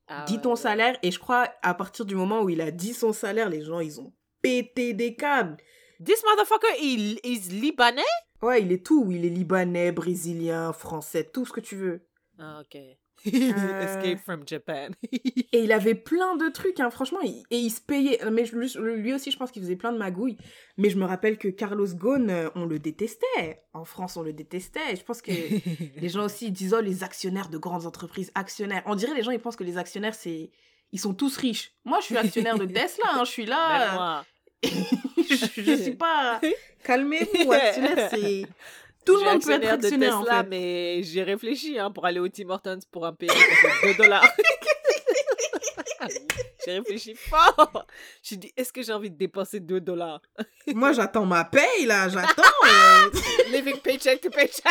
[0.09, 0.57] Ah, dis ton ouais.
[0.57, 0.97] salaire.
[1.03, 3.81] Et je crois, à partir du moment où il a dit son salaire, les gens,
[3.81, 5.57] ils ont pété des câbles.
[6.05, 8.03] This motherfucker, il is libanais?
[8.43, 9.11] Ouais, il est tout.
[9.11, 12.07] Il est libanais, brésilien, français, tout ce que tu veux.
[12.39, 12.79] Ah, ok.
[13.57, 13.83] Euh.
[14.03, 14.89] Escape from Japan.
[15.53, 17.21] Et il avait plein de trucs, hein, franchement.
[17.23, 18.21] il- et il se payait.
[18.31, 20.37] Mais lui, lui aussi, je pense qu'il faisait plein de magouilles.
[20.77, 23.63] Mais je me rappelle que Carlos Ghosn, euh, on le détestait.
[23.73, 24.95] En France, on le détestait.
[24.97, 25.31] Je pense que
[26.01, 28.83] les gens aussi ils disent oh, les actionnaires de grandes entreprises, actionnaires.
[28.87, 30.51] On dirait les gens, ils pensent que les actionnaires, c'est.
[30.93, 31.73] Ils sont tous riches.
[31.85, 34.25] Moi, je suis actionnaire de Tesla, hein, je suis là.
[34.63, 36.41] je, je suis pas.
[36.85, 38.47] Calmez-vous, actionnaire, c'est.
[39.07, 40.49] Tout le monde peut être actionnaire de en Tesla, fait.
[40.51, 43.33] mais j'ai réfléchi hein, pour aller au Tim Hortons pour un payer
[43.85, 44.27] 2 dollars.
[46.67, 47.87] j'ai réfléchi fort.
[48.23, 50.21] J'ai dit, est-ce que j'ai envie de dépenser 2 dollars?
[50.75, 52.43] Moi, j'attends ma paye, là, j'attends.
[52.67, 53.11] euh,
[53.51, 54.65] Living paycheck to paycheck.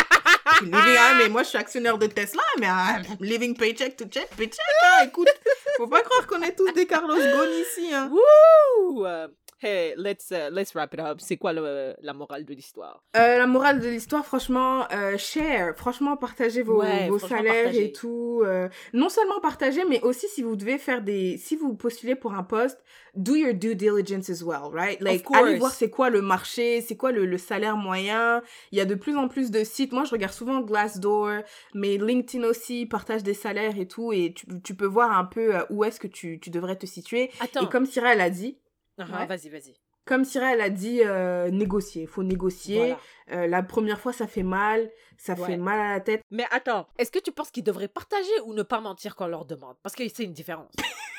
[0.62, 4.28] living, ah, mais moi, je suis actionnaire de Tesla, mais ah, living paycheck to check,
[4.36, 5.30] paycheck, hein, écoute.
[5.78, 8.10] Faut pas croire qu'on est tous des Carlos Ghosn ici, hein.
[8.12, 9.28] Wouh Euh,
[9.68, 11.18] Hey, let's, uh, let's wrap it up.
[11.20, 13.04] C'est quoi le- la morale de l'histoire?
[13.18, 15.74] Euh, la morale de l'histoire, franchement, euh, share.
[15.76, 17.86] Franchement, partagez vos, Ouais, vos franchement, salaires partagez.
[17.86, 18.44] et tout.
[18.46, 21.38] euh, non seulement partagez, mais aussi si vous devez faire des...
[21.40, 22.84] Si vous postulez pour un poste,
[23.16, 25.02] do your due diligence as well, right?
[25.02, 28.44] Like, allez voir c'est quoi le marché, c'est quoi le, le salaire moyen.
[28.72, 29.94] Il y a de plus en plus de sites.
[29.94, 31.42] Moi, je regarde souvent Glassdoor,
[31.74, 34.14] mais LinkedIn aussi partage des salaires et tout.
[34.14, 36.86] Et tu, tu peux voir un peu euh, où est-ce que tu, tu devrais te
[36.86, 37.32] situer.
[37.40, 37.62] Attends.
[37.66, 38.60] Et comme Syrah, elle a dit,
[38.98, 39.26] Ouais.
[39.26, 39.76] Vas-y, vas-y.
[40.06, 42.04] comme Syrah, elle a dit, euh, négocier.
[42.04, 42.78] Il faut négocier.
[42.78, 43.00] Voilà.
[43.44, 45.46] Euh, la première fois, ça fait mal, ça Ouais.
[45.48, 46.22] fait mal à la tête.
[46.32, 49.30] Mais attends, est-ce que tu penses qu'ils devraient partager ou ne pas mentir quand on
[49.30, 49.76] leur demande?
[49.82, 50.72] Parce que c'est une différence.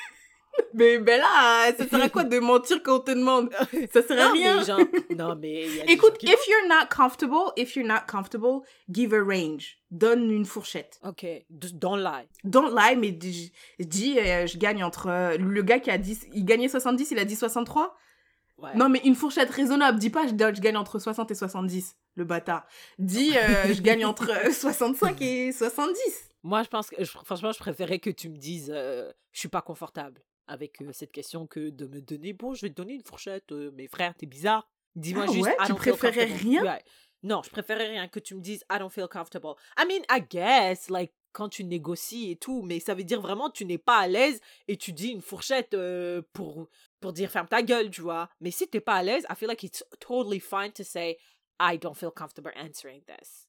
[0.73, 3.49] Mais ben là, ça sert à quoi de mentir quand on te demande?
[3.93, 4.57] Ça sert à rien.
[4.59, 4.79] mais genre,
[5.17, 8.01] non, mais y a des Écoute, gens qui if you're not comfortable, if you're not
[8.07, 9.77] comfortable, give a range.
[9.89, 10.99] Donne une fourchette.
[11.03, 12.27] Ok, don't lie.
[12.43, 15.07] Don't lie, mais dis, dis, euh, je gagne entre...
[15.09, 16.19] euh, le gars qui a dit...
[16.33, 17.95] Il gagnait 70, il a dit 63
[18.59, 18.71] Ouais.
[18.75, 19.99] Non, mais une fourchette raisonnable.
[19.99, 22.65] Dis pas, je, je gagne entre 60 et 70, le bâtard.
[22.97, 25.95] Dis, euh, je gagne entre euh, 65 et 70.
[26.41, 29.47] Moi, je pense que, je- franchement, je préférais que tu me dises, euh, je suis
[29.47, 32.93] pas confortable avec euh, cette question que de me donner, bon, je vais te donner
[32.93, 34.69] une fourchette, euh, mais frère, t'es bizarre.
[34.95, 36.63] Dis-moi Ah juste, ouais, I tu préférais rien?
[36.63, 36.83] Ouais.
[37.23, 39.55] Non, je préférais rien que tu me dises, I don't feel comfortable.
[39.77, 43.51] I mean, I guess, like, quand tu négocies et tout, mais ça veut dire vraiment
[43.51, 46.67] tu n'es pas à l'aise et tu dis une fourchette euh, pour,
[46.99, 48.29] pour dire ferme ta gueule, tu vois.
[48.39, 51.17] Mais si t'es pas à l'aise, I feel like it's totally fine to say,
[51.59, 53.46] I don't feel comfortable answering this.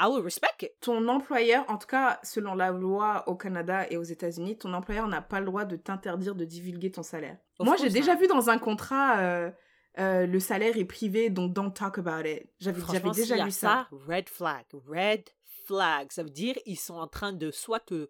[0.00, 0.72] I will respect it.
[0.80, 5.06] Ton employeur, en tout cas, selon la loi au Canada et aux États-Unis, ton employeur
[5.08, 7.36] n'a pas le droit de t'interdire de divulguer ton salaire.
[7.58, 9.50] Of Moi, j'ai déjà vu dans un contrat, euh,
[9.98, 12.48] euh, le salaire est privé, donc don't talk about it.
[12.60, 13.88] J'avais déjà a lu ça.
[14.08, 14.64] red flag.
[14.88, 15.24] Red
[15.66, 16.10] flag.
[16.10, 18.08] Ça veut dire ils sont en train de soit te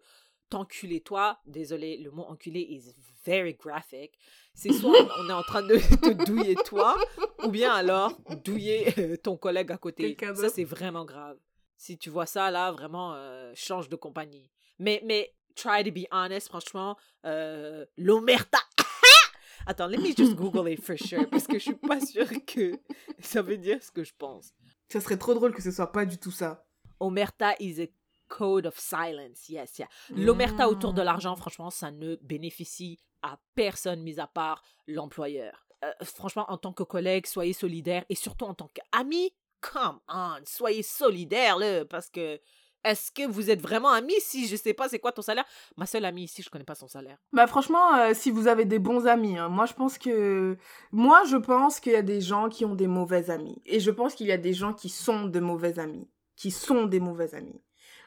[0.49, 1.39] t'enculer toi.
[1.45, 2.93] Désolé, le mot enculer is
[3.25, 4.17] very graphic.
[4.53, 6.95] C'est soit on est en train de te douiller toi,
[7.43, 10.15] ou bien alors douiller euh, ton collègue à côté.
[10.35, 11.37] Ça, c'est vraiment grave.
[11.81, 14.51] Si tu vois ça, là, vraiment, euh, change de compagnie.
[14.77, 18.59] Mais, mais, try to be honest, franchement, euh, l'omerta.
[19.65, 22.79] Attends, let me just Google it for sure, parce que je suis pas sûre que
[23.19, 24.53] ça veut dire ce que je pense.
[24.89, 26.67] Ça serait trop drôle que ce soit pas du tout ça.
[26.99, 27.87] Omerta is a
[28.27, 29.49] code of silence.
[29.49, 29.89] Yes, yeah.
[30.11, 35.65] L'omerta autour de l'argent, franchement, ça ne bénéficie à personne, mis à part l'employeur.
[35.83, 40.35] Euh, franchement, en tant que collègue, soyez solidaire et surtout en tant qu'ami, come on,
[40.45, 42.39] soyez solidaire, là, parce que
[42.83, 45.45] est-ce que vous êtes vraiment amis si je sais pas c'est quoi ton salaire?
[45.77, 47.19] Ma seule amie ici, je connais pas son salaire.
[47.31, 50.57] Bah franchement, euh, si vous avez des bons amis, hein, moi je pense que...
[50.91, 53.61] Moi je pense qu'il y a des gens qui ont des mauvais amis.
[53.67, 56.09] Et je pense qu'il y a des gens qui sont de mauvais amis.
[56.35, 57.61] Qui sont des mauvais amis.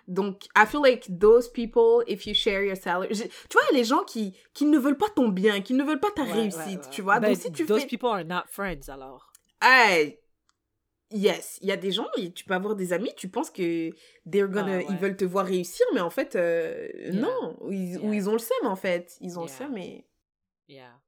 [0.09, 3.15] Donc, I feel like those people, if you share your salary...
[3.15, 6.01] je- Tu vois, les gens qui, qui ne veulent pas ton bien, qui ne veulent
[6.01, 6.91] pas ta Ouais, réussite, ouais, ouais.
[6.91, 7.21] tu vois?
[7.21, 7.87] Ben, Donc si tu those fais...
[7.87, 9.33] people are not friends, alors.
[9.63, 10.19] Hey,
[11.15, 13.91] yes, il y a des gens, tu peux avoir des amis, tu penses que
[14.31, 14.87] they're gonna, Ah, ouais.
[14.91, 17.12] ils veulent te voir réussir, mais en fait, euh, Yeah.
[17.12, 17.57] non.
[17.61, 18.15] Ou ils, Yeah.
[18.15, 19.17] ils ont le seum, en fait.
[19.21, 19.57] Ils ont le Yeah.
[19.59, 20.05] seum, mais...
[20.69, 21.01] Yeah.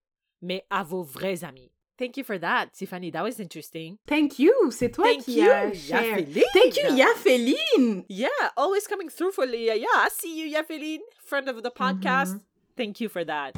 [0.43, 1.71] Mais à vos vrais amis.
[1.99, 3.11] Thank you for that, Tiffany.
[3.11, 3.97] That was interesting.
[4.07, 5.75] Thank you, c'est toi Thank qui you, shared.
[5.89, 6.43] Yafeline.
[6.53, 8.05] Thank you, Yafeline.
[8.11, 9.77] Yeah, always coming through for Leah.
[9.77, 12.35] Yeah, I see you, Yafeline, friend of the podcast.
[12.35, 12.41] Mhm.
[12.77, 13.53] Thank you for that.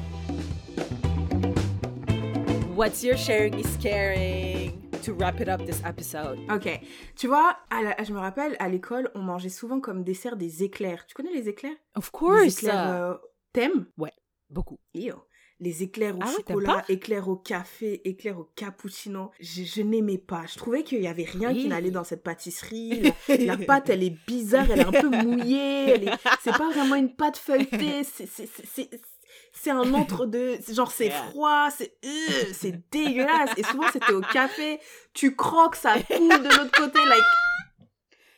[2.77, 4.58] What's your sharing is caring?
[5.05, 6.39] To wrap it up this episode?
[6.51, 6.69] Ok,
[7.17, 10.63] tu vois, à la- je me rappelle, à l'école, on mangeait souvent comme dessert des
[10.63, 11.07] éclairs.
[11.07, 11.77] Tu connais les éclairs?
[11.95, 12.45] Of Les course.
[12.59, 13.15] éclairs euh,
[13.53, 13.87] t'aimes
[14.51, 14.79] Beaucoup.
[14.95, 15.13] Ew.
[15.61, 19.33] Les éclairs au Ah ouais, chocolat, éclairs au café, éclairs au cappuccino.
[19.41, 20.45] Je, je n'aimais pas.
[20.47, 23.13] Je trouvais qu'il y avait rien qui n'allait dans cette pâtisserie.
[23.29, 26.05] La, la pâte, elle est bizarre, elle est un peu mouillée.
[26.07, 26.11] est-
[26.43, 28.05] C'est pas vraiment une pâte feuilletée.
[28.05, 28.27] c'est-
[29.63, 30.59] c'est- un entre-deux.
[30.73, 33.51] Genre, c'est froid, c'est euh, c'est dégueulasse.
[33.57, 34.79] Et souvent, c'était au café.
[35.15, 36.99] Tu croques, ça coule de l'autre côté.
[37.07, 37.25] Like,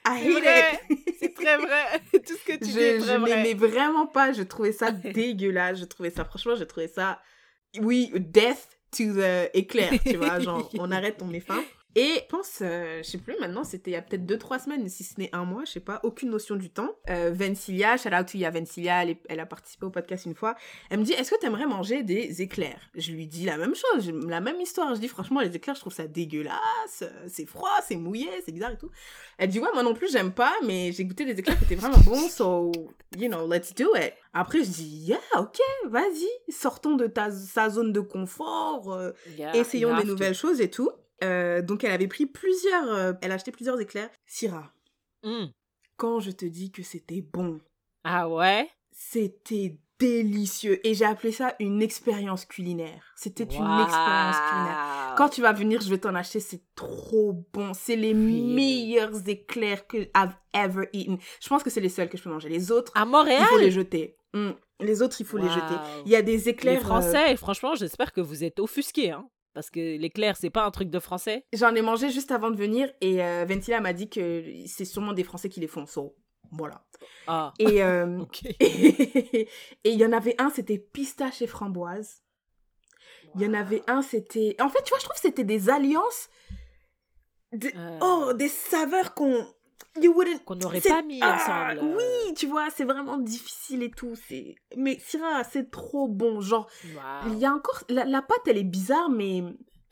[0.06, 0.34] I
[1.18, 2.00] C'est très vrai.
[2.12, 3.36] Tout ce que tu dis Je, je très vrai.
[3.36, 4.32] n'aimais vraiment pas.
[4.32, 5.78] Je trouvais ça dégueulasse.
[5.78, 7.20] Je trouvais ça, franchement, je trouvais ça.
[7.80, 10.40] Oui, death to the éclair, tu vois.
[10.40, 11.62] Genre, on arrête, on met fin.
[11.96, 14.88] Et je pense, euh, je sais plus maintenant, c'était il y a peut-être 2-3 semaines,
[14.88, 16.90] si ce n'est un mois, je sais pas, aucune notion du temps.
[17.08, 20.36] Euh, Vencilia, shout out to ya Vencilia, elle, est- elle a participé au podcast une
[20.36, 20.54] fois.
[20.88, 22.80] Elle me dit, est-ce que t'aimerais manger des éclairs?
[22.94, 24.94] Je lui dis la même chose, la même histoire.
[24.94, 28.70] Je dis, franchement, les éclairs, je trouve ça dégueulasse, c'est froid, c'est mouillé, c'est bizarre
[28.72, 28.90] et tout.
[29.38, 31.74] Elle dit, ouais, moi non plus, j'aime pas, mais j'ai goûté des éclairs qui étaient
[31.74, 32.70] vraiment bons, so,
[33.18, 34.12] you know, let's do it.
[34.32, 39.56] Après, je dis, yeah, ok, vas-y, sortons de ta, sa zone de confort, euh, Yeah,
[39.56, 40.08] essayons des to.
[40.08, 40.90] nouvelles choses et tout.
[41.22, 44.10] Euh, donc, elle avait pris plusieurs, euh, elle a acheté plusieurs éclairs.
[44.26, 44.72] Syrah,
[45.24, 45.46] Mm.
[45.96, 47.60] quand je te dis que c'était bon,
[48.04, 48.68] Ah ouais?
[48.90, 50.80] c'était délicieux.
[50.86, 53.12] Et j'ai appelé ça une expérience culinaire.
[53.16, 53.50] C'était une
[53.82, 55.14] expérience culinaire.
[55.18, 57.72] Quand tu vas venir, je vais t'en acheter, c'est trop bon.
[57.74, 61.18] C'est les meilleurs éclairs que I've ever eaten.
[61.42, 62.48] Je pense que c'est les seuls que je peux manger.
[62.48, 64.16] Les autres, À il faut les jeter.
[64.32, 64.52] Mm.
[64.80, 65.74] Les autres, il faut les jeter.
[66.06, 66.78] Il y a des Les éclairs.
[66.80, 69.28] euh, Français, franchement, j'espère que vous êtes offusqués, hein.
[69.52, 71.44] Parce que l'éclair, c'est pas un truc de Français.
[71.52, 75.12] J'en ai mangé juste avant de venir et euh, Ventila m'a dit que c'est sûrement
[75.12, 75.86] des Français qui les font.
[75.86, 76.14] So,
[76.52, 76.84] voilà.
[77.26, 78.44] Ah, Et euh, ok.
[78.60, 79.48] et
[79.84, 82.22] il y en avait un, c'était pistache et framboise.
[83.36, 84.56] Il y en avait un, c'était.
[84.60, 86.28] En fait, tu vois, je trouve que c'était des alliances.
[87.52, 87.98] de- Euh.
[88.02, 89.46] Oh, des saveurs qu'on.
[90.00, 90.44] You wouldn't.
[90.44, 91.94] Qu'on n'aurait pas mis Ah, ensemble.
[91.96, 94.14] Oui, tu vois, c'est vraiment difficile et tout.
[94.28, 94.54] C'est.
[94.76, 96.40] Mais Syrah, c'est trop bon.
[96.40, 96.68] Genre,
[97.26, 97.82] il y a encore.
[97.88, 99.42] La, la pâte, elle est bizarre, mais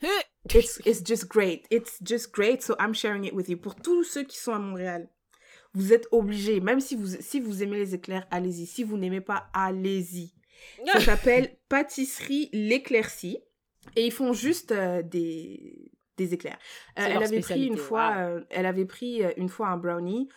[0.01, 0.07] Huh.
[0.55, 1.65] it's, it's just great.
[1.69, 3.57] It's just great, so I'm sharing it with you.
[3.57, 5.09] Pour tous ceux qui sont à Montréal,
[5.73, 8.65] vous êtes obligés, même si vous, si vous aimez les éclairs, allez-y.
[8.65, 10.33] Si vous n'aimez pas, allez-y.
[10.85, 13.39] Ça s'appelle Pâtisserie L'Éclaircie.
[13.97, 16.57] Et ils font juste euh, des, des éclairs.
[16.97, 18.17] Euh, C'est elle avait pris une fois, wow.
[18.17, 20.29] euh, elle avait pris euh, une fois un brownie.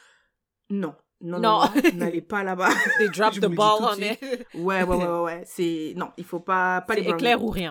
[0.71, 0.95] Non.
[1.21, 1.61] Non, non,
[1.95, 2.71] n'allez pas là-bas.
[2.99, 4.19] They drop the ball on it.
[4.55, 5.43] Ouais, ouais, ouais, ouais, ouais.
[5.45, 5.93] C'est...
[5.97, 6.81] Non, il faut pas...
[6.81, 7.23] Pas les C'est brownies.
[7.23, 7.69] éclair ou rien.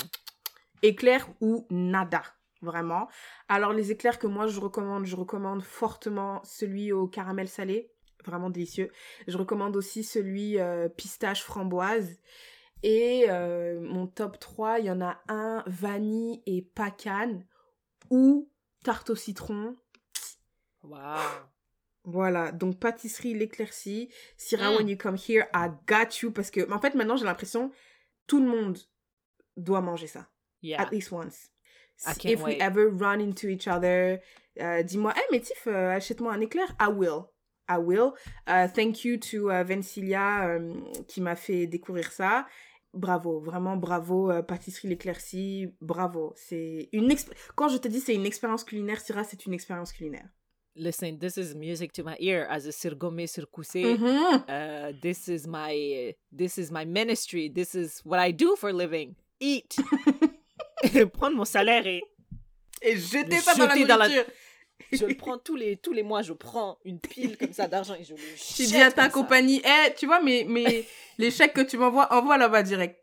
[0.84, 2.22] Éclair ou nada,
[2.62, 3.10] vraiment.
[3.50, 7.92] Alors, les éclairs que moi, je recommande, je recommande fortement celui au caramel salé,
[8.26, 8.90] vraiment délicieux.
[9.28, 12.20] Je recommande aussi celui euh, pistache framboise.
[12.84, 17.46] Et euh, mon top 3, il y en a un vanille et pacane
[18.12, 18.48] ou
[18.84, 19.76] tarte au citron.
[20.84, 21.00] Wow.
[22.04, 24.10] Voilà, donc pâtisserie l'éclaircie.
[24.38, 24.76] Syrah, Mm.
[24.78, 26.32] when you come here, I got you.
[26.32, 27.72] Parce que, en fait, maintenant, j'ai l'impression
[28.28, 28.78] tout le monde
[29.58, 30.28] doit manger ça.
[30.64, 30.82] Yeah.
[30.82, 31.50] At least once.
[32.08, 34.20] I Si- can't If we ever run into each other,
[34.60, 36.68] euh, dis-moi, hey, mais Tiff, euh, achète-moi un éclair.
[36.80, 37.26] I will.
[37.70, 38.14] I will.
[38.48, 40.74] Uh, thank you to uh, Vencilia euh,
[41.08, 42.48] qui m'a fait découvrir ça.
[42.94, 46.34] Bravo, vraiment bravo, euh, pâtisserie l'éclaircie, bravo.
[46.36, 47.16] C'est une
[47.56, 50.28] Quand je te dis c'est une expérience culinaire, Syrah, c'est une expérience culinaire.
[50.76, 53.76] Listen, this is music to my ear as a sirgome sirkuse.
[53.76, 54.44] Mhm.
[54.48, 57.50] Uh, this is my this is my ministry.
[57.50, 59.16] This is what I do for a living.
[59.40, 59.78] Eat.
[61.14, 62.02] Prendre mon salaire et
[62.82, 64.34] Et jeter ça dans la jeter dans la- nourriture.
[64.92, 66.22] Je le prends tous les tous les mois.
[66.22, 68.20] Je prends une pile comme ça d'argent et je le
[68.56, 70.86] Tu dis à ta compagnie, eh, tu vois, mais, mais
[71.18, 72.98] les chèques que tu m'envoies, envoie là-bas direct.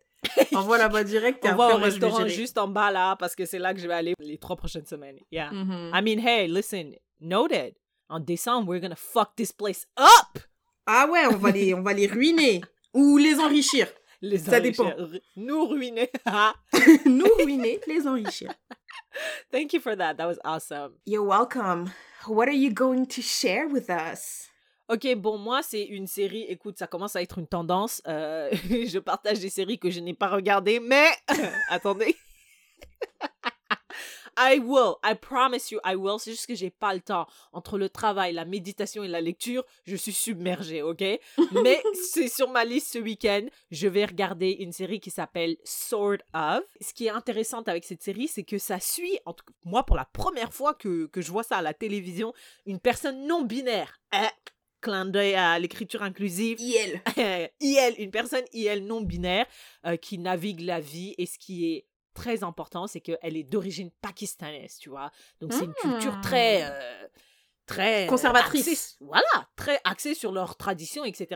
[0.55, 1.45] Envoie là-bas direct.
[1.45, 3.73] et après, au moi, je vais restaurant juste en bas là parce que c'est là
[3.73, 5.19] que je vais aller les trois prochaines semaines.
[5.31, 5.51] Yeah.
[5.53, 5.93] Mhm.
[5.95, 7.75] I mean, hey, listen, noted.
[8.09, 10.43] En décembre, we're gonna fuck this place up.
[10.87, 12.63] Ah ouais, on va les, on va les ruiner.
[12.95, 13.87] Ou les enrichir.
[14.21, 14.87] Les Ça dépend.
[14.87, 15.21] enrichir.
[15.37, 16.11] Nous ruiner.
[17.07, 18.53] Nous ruiner, les enrichir.
[19.51, 20.15] Thank you for that.
[20.15, 20.95] That was awesome.
[21.07, 21.93] You're welcome.
[22.27, 24.49] What are you going to share with us?
[24.89, 26.45] Ok, bon, moi, c'est une série.
[26.49, 28.01] Écoute, ça commence à être une tendance.
[28.09, 31.09] Euh, je partage des séries que je n'ai pas regardées, mais
[31.69, 32.17] attendez.
[34.39, 36.19] I will, I promise you, I will.
[36.19, 37.27] C'est juste que j'ai pas le temps.
[37.53, 41.03] Entre le travail, la méditation et la lecture, je suis submergée, ok?
[41.65, 41.83] Mais
[42.13, 43.47] c'est sur ma liste ce week-end.
[43.71, 46.63] Je vais regarder une série qui s'appelle Sword of.
[46.81, 49.85] Ce qui est intéressant avec cette série, c'est que ça suit, en tout cas, moi,
[49.85, 52.33] pour la première fois que, que je vois ça à la télévision,
[52.67, 54.01] une personne non binaire.
[54.15, 54.29] Eh,
[54.81, 56.61] clin d'œil à l'écriture inclusive.
[56.61, 57.03] IL.
[57.61, 59.47] IL, une personne IL non binaire
[59.87, 61.87] euh, qui navigue la vie et ce qui est
[62.19, 65.11] très important, c'est qu'elle est d'origine pakistanaise, tu vois.
[65.41, 66.21] Donc c'est une culture Hmm.
[66.21, 67.07] très euh,
[67.67, 68.67] très euh, Conservatrice.
[68.69, 71.27] axée- voilà, très axée sur leurs traditions, etc.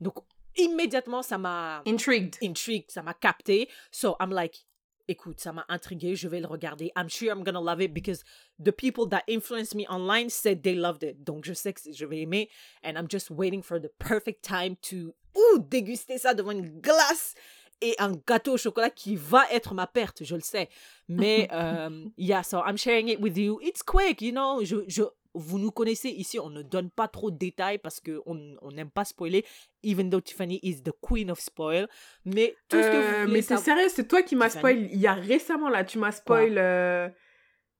[0.00, 0.14] Donc
[0.56, 2.36] immédiatement ça m'a Intrigued.
[2.42, 3.68] intrigued, ça m'a capté.
[3.92, 4.64] So I'm like,
[5.06, 6.90] écoute, ça m'a intrigué, je vais le regarder.
[6.96, 8.22] I'm sure I'm gonna love it because
[8.58, 11.22] the people that influenced me online said they loved it.
[11.24, 12.50] Donc je sais que je vais aimer
[12.84, 17.34] and I'm just waiting for the perfect time to ouh, déguster ça devant une glace
[17.80, 20.68] et un gâteau au chocolat qui va être ma perte, je le sais.
[21.08, 23.60] Mais euh, yeah, so I'm sharing it with you.
[23.62, 24.64] It's quick, you know.
[24.64, 25.02] Je, je,
[25.34, 28.90] vous nous connaissez ici, on ne donne pas trop de détails parce qu'on on n'aime
[28.90, 29.44] pas spoiler,
[29.84, 31.86] even though Tiffany is the queen of spoil.
[32.24, 34.48] Mais tout ce que vous Euh, voulez mais c'est savoir- sérieux, c'est toi qui m'as
[34.50, 34.88] spoil.
[34.90, 36.56] Il y a récemment là, tu m'as spoil.
[36.58, 37.08] euh,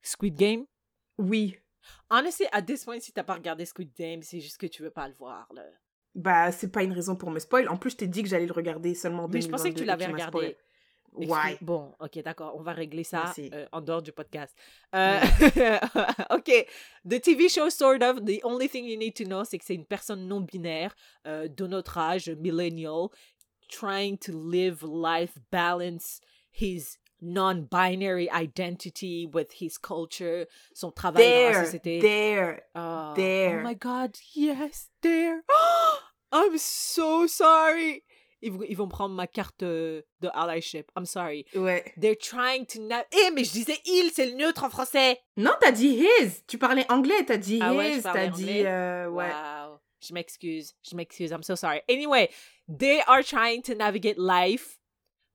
[0.01, 0.65] Squid Game?
[1.17, 1.57] Oui.
[2.09, 4.91] Honestly, at this point, si t'as pas regardé Squid Game, c'est juste que tu veux
[4.91, 5.47] pas le voir.
[5.53, 5.63] Là.
[6.15, 7.69] Bah, c'est pas une raison pour me spoil.
[7.69, 9.75] En plus, je t'ai dit que j'allais le regarder seulement en Mais je pensais que
[9.75, 10.57] 2022 tu l'avais regardé.
[11.13, 11.57] Ouais.
[11.61, 12.55] Bon, ok, d'accord.
[12.55, 14.55] On va régler ça euh, en dehors du podcast.
[14.95, 15.19] Euh,
[16.29, 16.67] ok.
[17.07, 19.75] The TV show, sort of, the only thing you need to know, c'est que c'est
[19.75, 20.95] une personne non binaire
[21.27, 23.09] euh, de notre âge, millennial,
[23.69, 31.51] trying to live life, balance his non-binary identity with his culture, son travail dans la
[31.53, 32.01] There, société.
[32.01, 32.61] there.
[32.75, 33.59] Oh, There.
[33.59, 35.41] Oh my god, yes, there.
[36.31, 38.03] I'm so sorry.
[38.41, 40.89] Ils, ils vont prendre ma carte euh, de allyship.
[40.95, 41.45] I'm sorry.
[41.55, 41.91] Ouais.
[41.97, 42.79] They're trying to
[43.11, 45.19] Eh, mais je disais il, c'est le neutre en français.
[45.35, 46.43] Non, t'as dit his.
[46.47, 49.27] Tu parlais anglais, t'as dit Ah ouais, his, parlais t'as dit euh, ouais.
[49.29, 49.79] Wow.
[50.01, 50.73] Je m'excuse.
[50.89, 51.31] Je m'excuse.
[51.31, 51.81] I'm so sorry.
[51.89, 52.29] Anyway,
[52.69, 54.78] they are trying to navigate life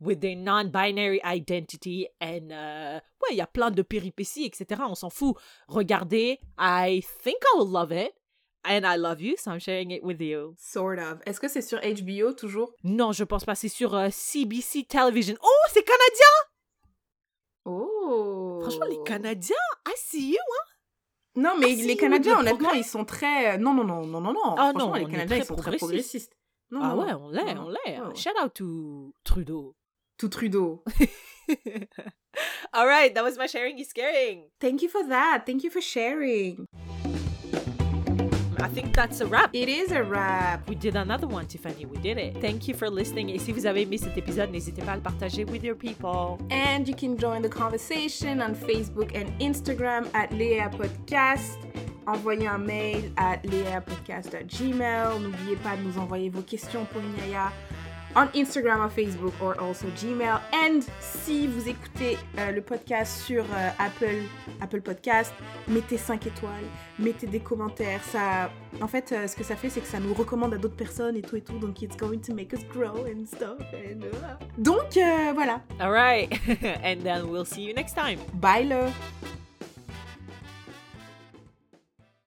[0.05, 4.83] with their non-binary identity and euh, ouais, il y a plein de péripéties, etc.
[4.89, 5.37] On s'en fout.
[5.69, 6.39] Regardez.
[6.59, 8.13] I think I will love it.
[8.67, 10.55] And I love you, so I'm sharing it with you.
[10.57, 11.21] Sort of.
[11.27, 12.73] Est-ce que c'est sur HBO toujours?
[12.83, 13.55] Non, je pense pas.
[13.55, 15.37] C'est sur euh, CBC Television.
[15.43, 16.35] Oh, c'est canadien!
[17.67, 18.59] Oh.
[18.63, 19.57] Franchement, les Canadiens,
[19.87, 20.71] I see you, hein?
[21.37, 23.59] Non, mais Ah, les Canadiens, honnêtement, ils sont très.
[23.59, 24.55] Non, non, non, non, non, non.
[24.57, 26.33] Ah, Franchement, non, les Canadiens, ils sont très progressistes.
[26.71, 28.01] Non, ah non, ouais, on l'est, on l'est.
[28.01, 28.15] ouais.
[28.15, 29.75] Shout out to Trudeau.
[30.19, 30.83] Tout Trudeau.
[32.73, 34.45] All right, that was my sharing is caring.
[34.61, 35.45] Thank you for that.
[35.47, 36.67] Thank you for sharing.
[38.65, 39.51] I think that's a wrap.
[39.53, 40.67] It is a wrap.
[40.69, 41.85] We did another one, Tiffany.
[41.85, 42.41] We did it.
[42.41, 43.29] Thank you for listening.
[43.29, 46.39] Et si vous avez aimé cet épisode, n'hésitez pas à le partager with your people.
[46.51, 51.59] And you can join the conversation on Facebook and Instagram at Léa Podcast.
[52.07, 55.21] Envoyez un mail à leapodcast.gmail.
[55.21, 57.53] N'oubliez pas de nous envoyer vos questions pour Inaya
[58.17, 60.41] on Instagram or Facebook or also Gmail.
[60.53, 64.23] And si vous écoutez euh, le podcast sur euh, Apple,
[64.61, 65.33] Apple Podcast,
[65.69, 66.65] mettez 5 étoiles,
[66.99, 68.03] mettez des commentaires.
[68.05, 68.51] Ça,
[68.81, 71.17] en fait, euh, ce que ça fait, c'est que ça nous recommande à d'autres personnes
[71.17, 71.59] et tout et tout.
[71.59, 73.59] Donc, it's going to make us grow and stuff.
[73.73, 74.45] and, uh.
[74.59, 74.95] Donc,
[75.35, 75.61] voilà.
[75.81, 76.33] All right.
[76.85, 78.19] and then we'll see you next time.
[78.35, 78.91] Bye, le.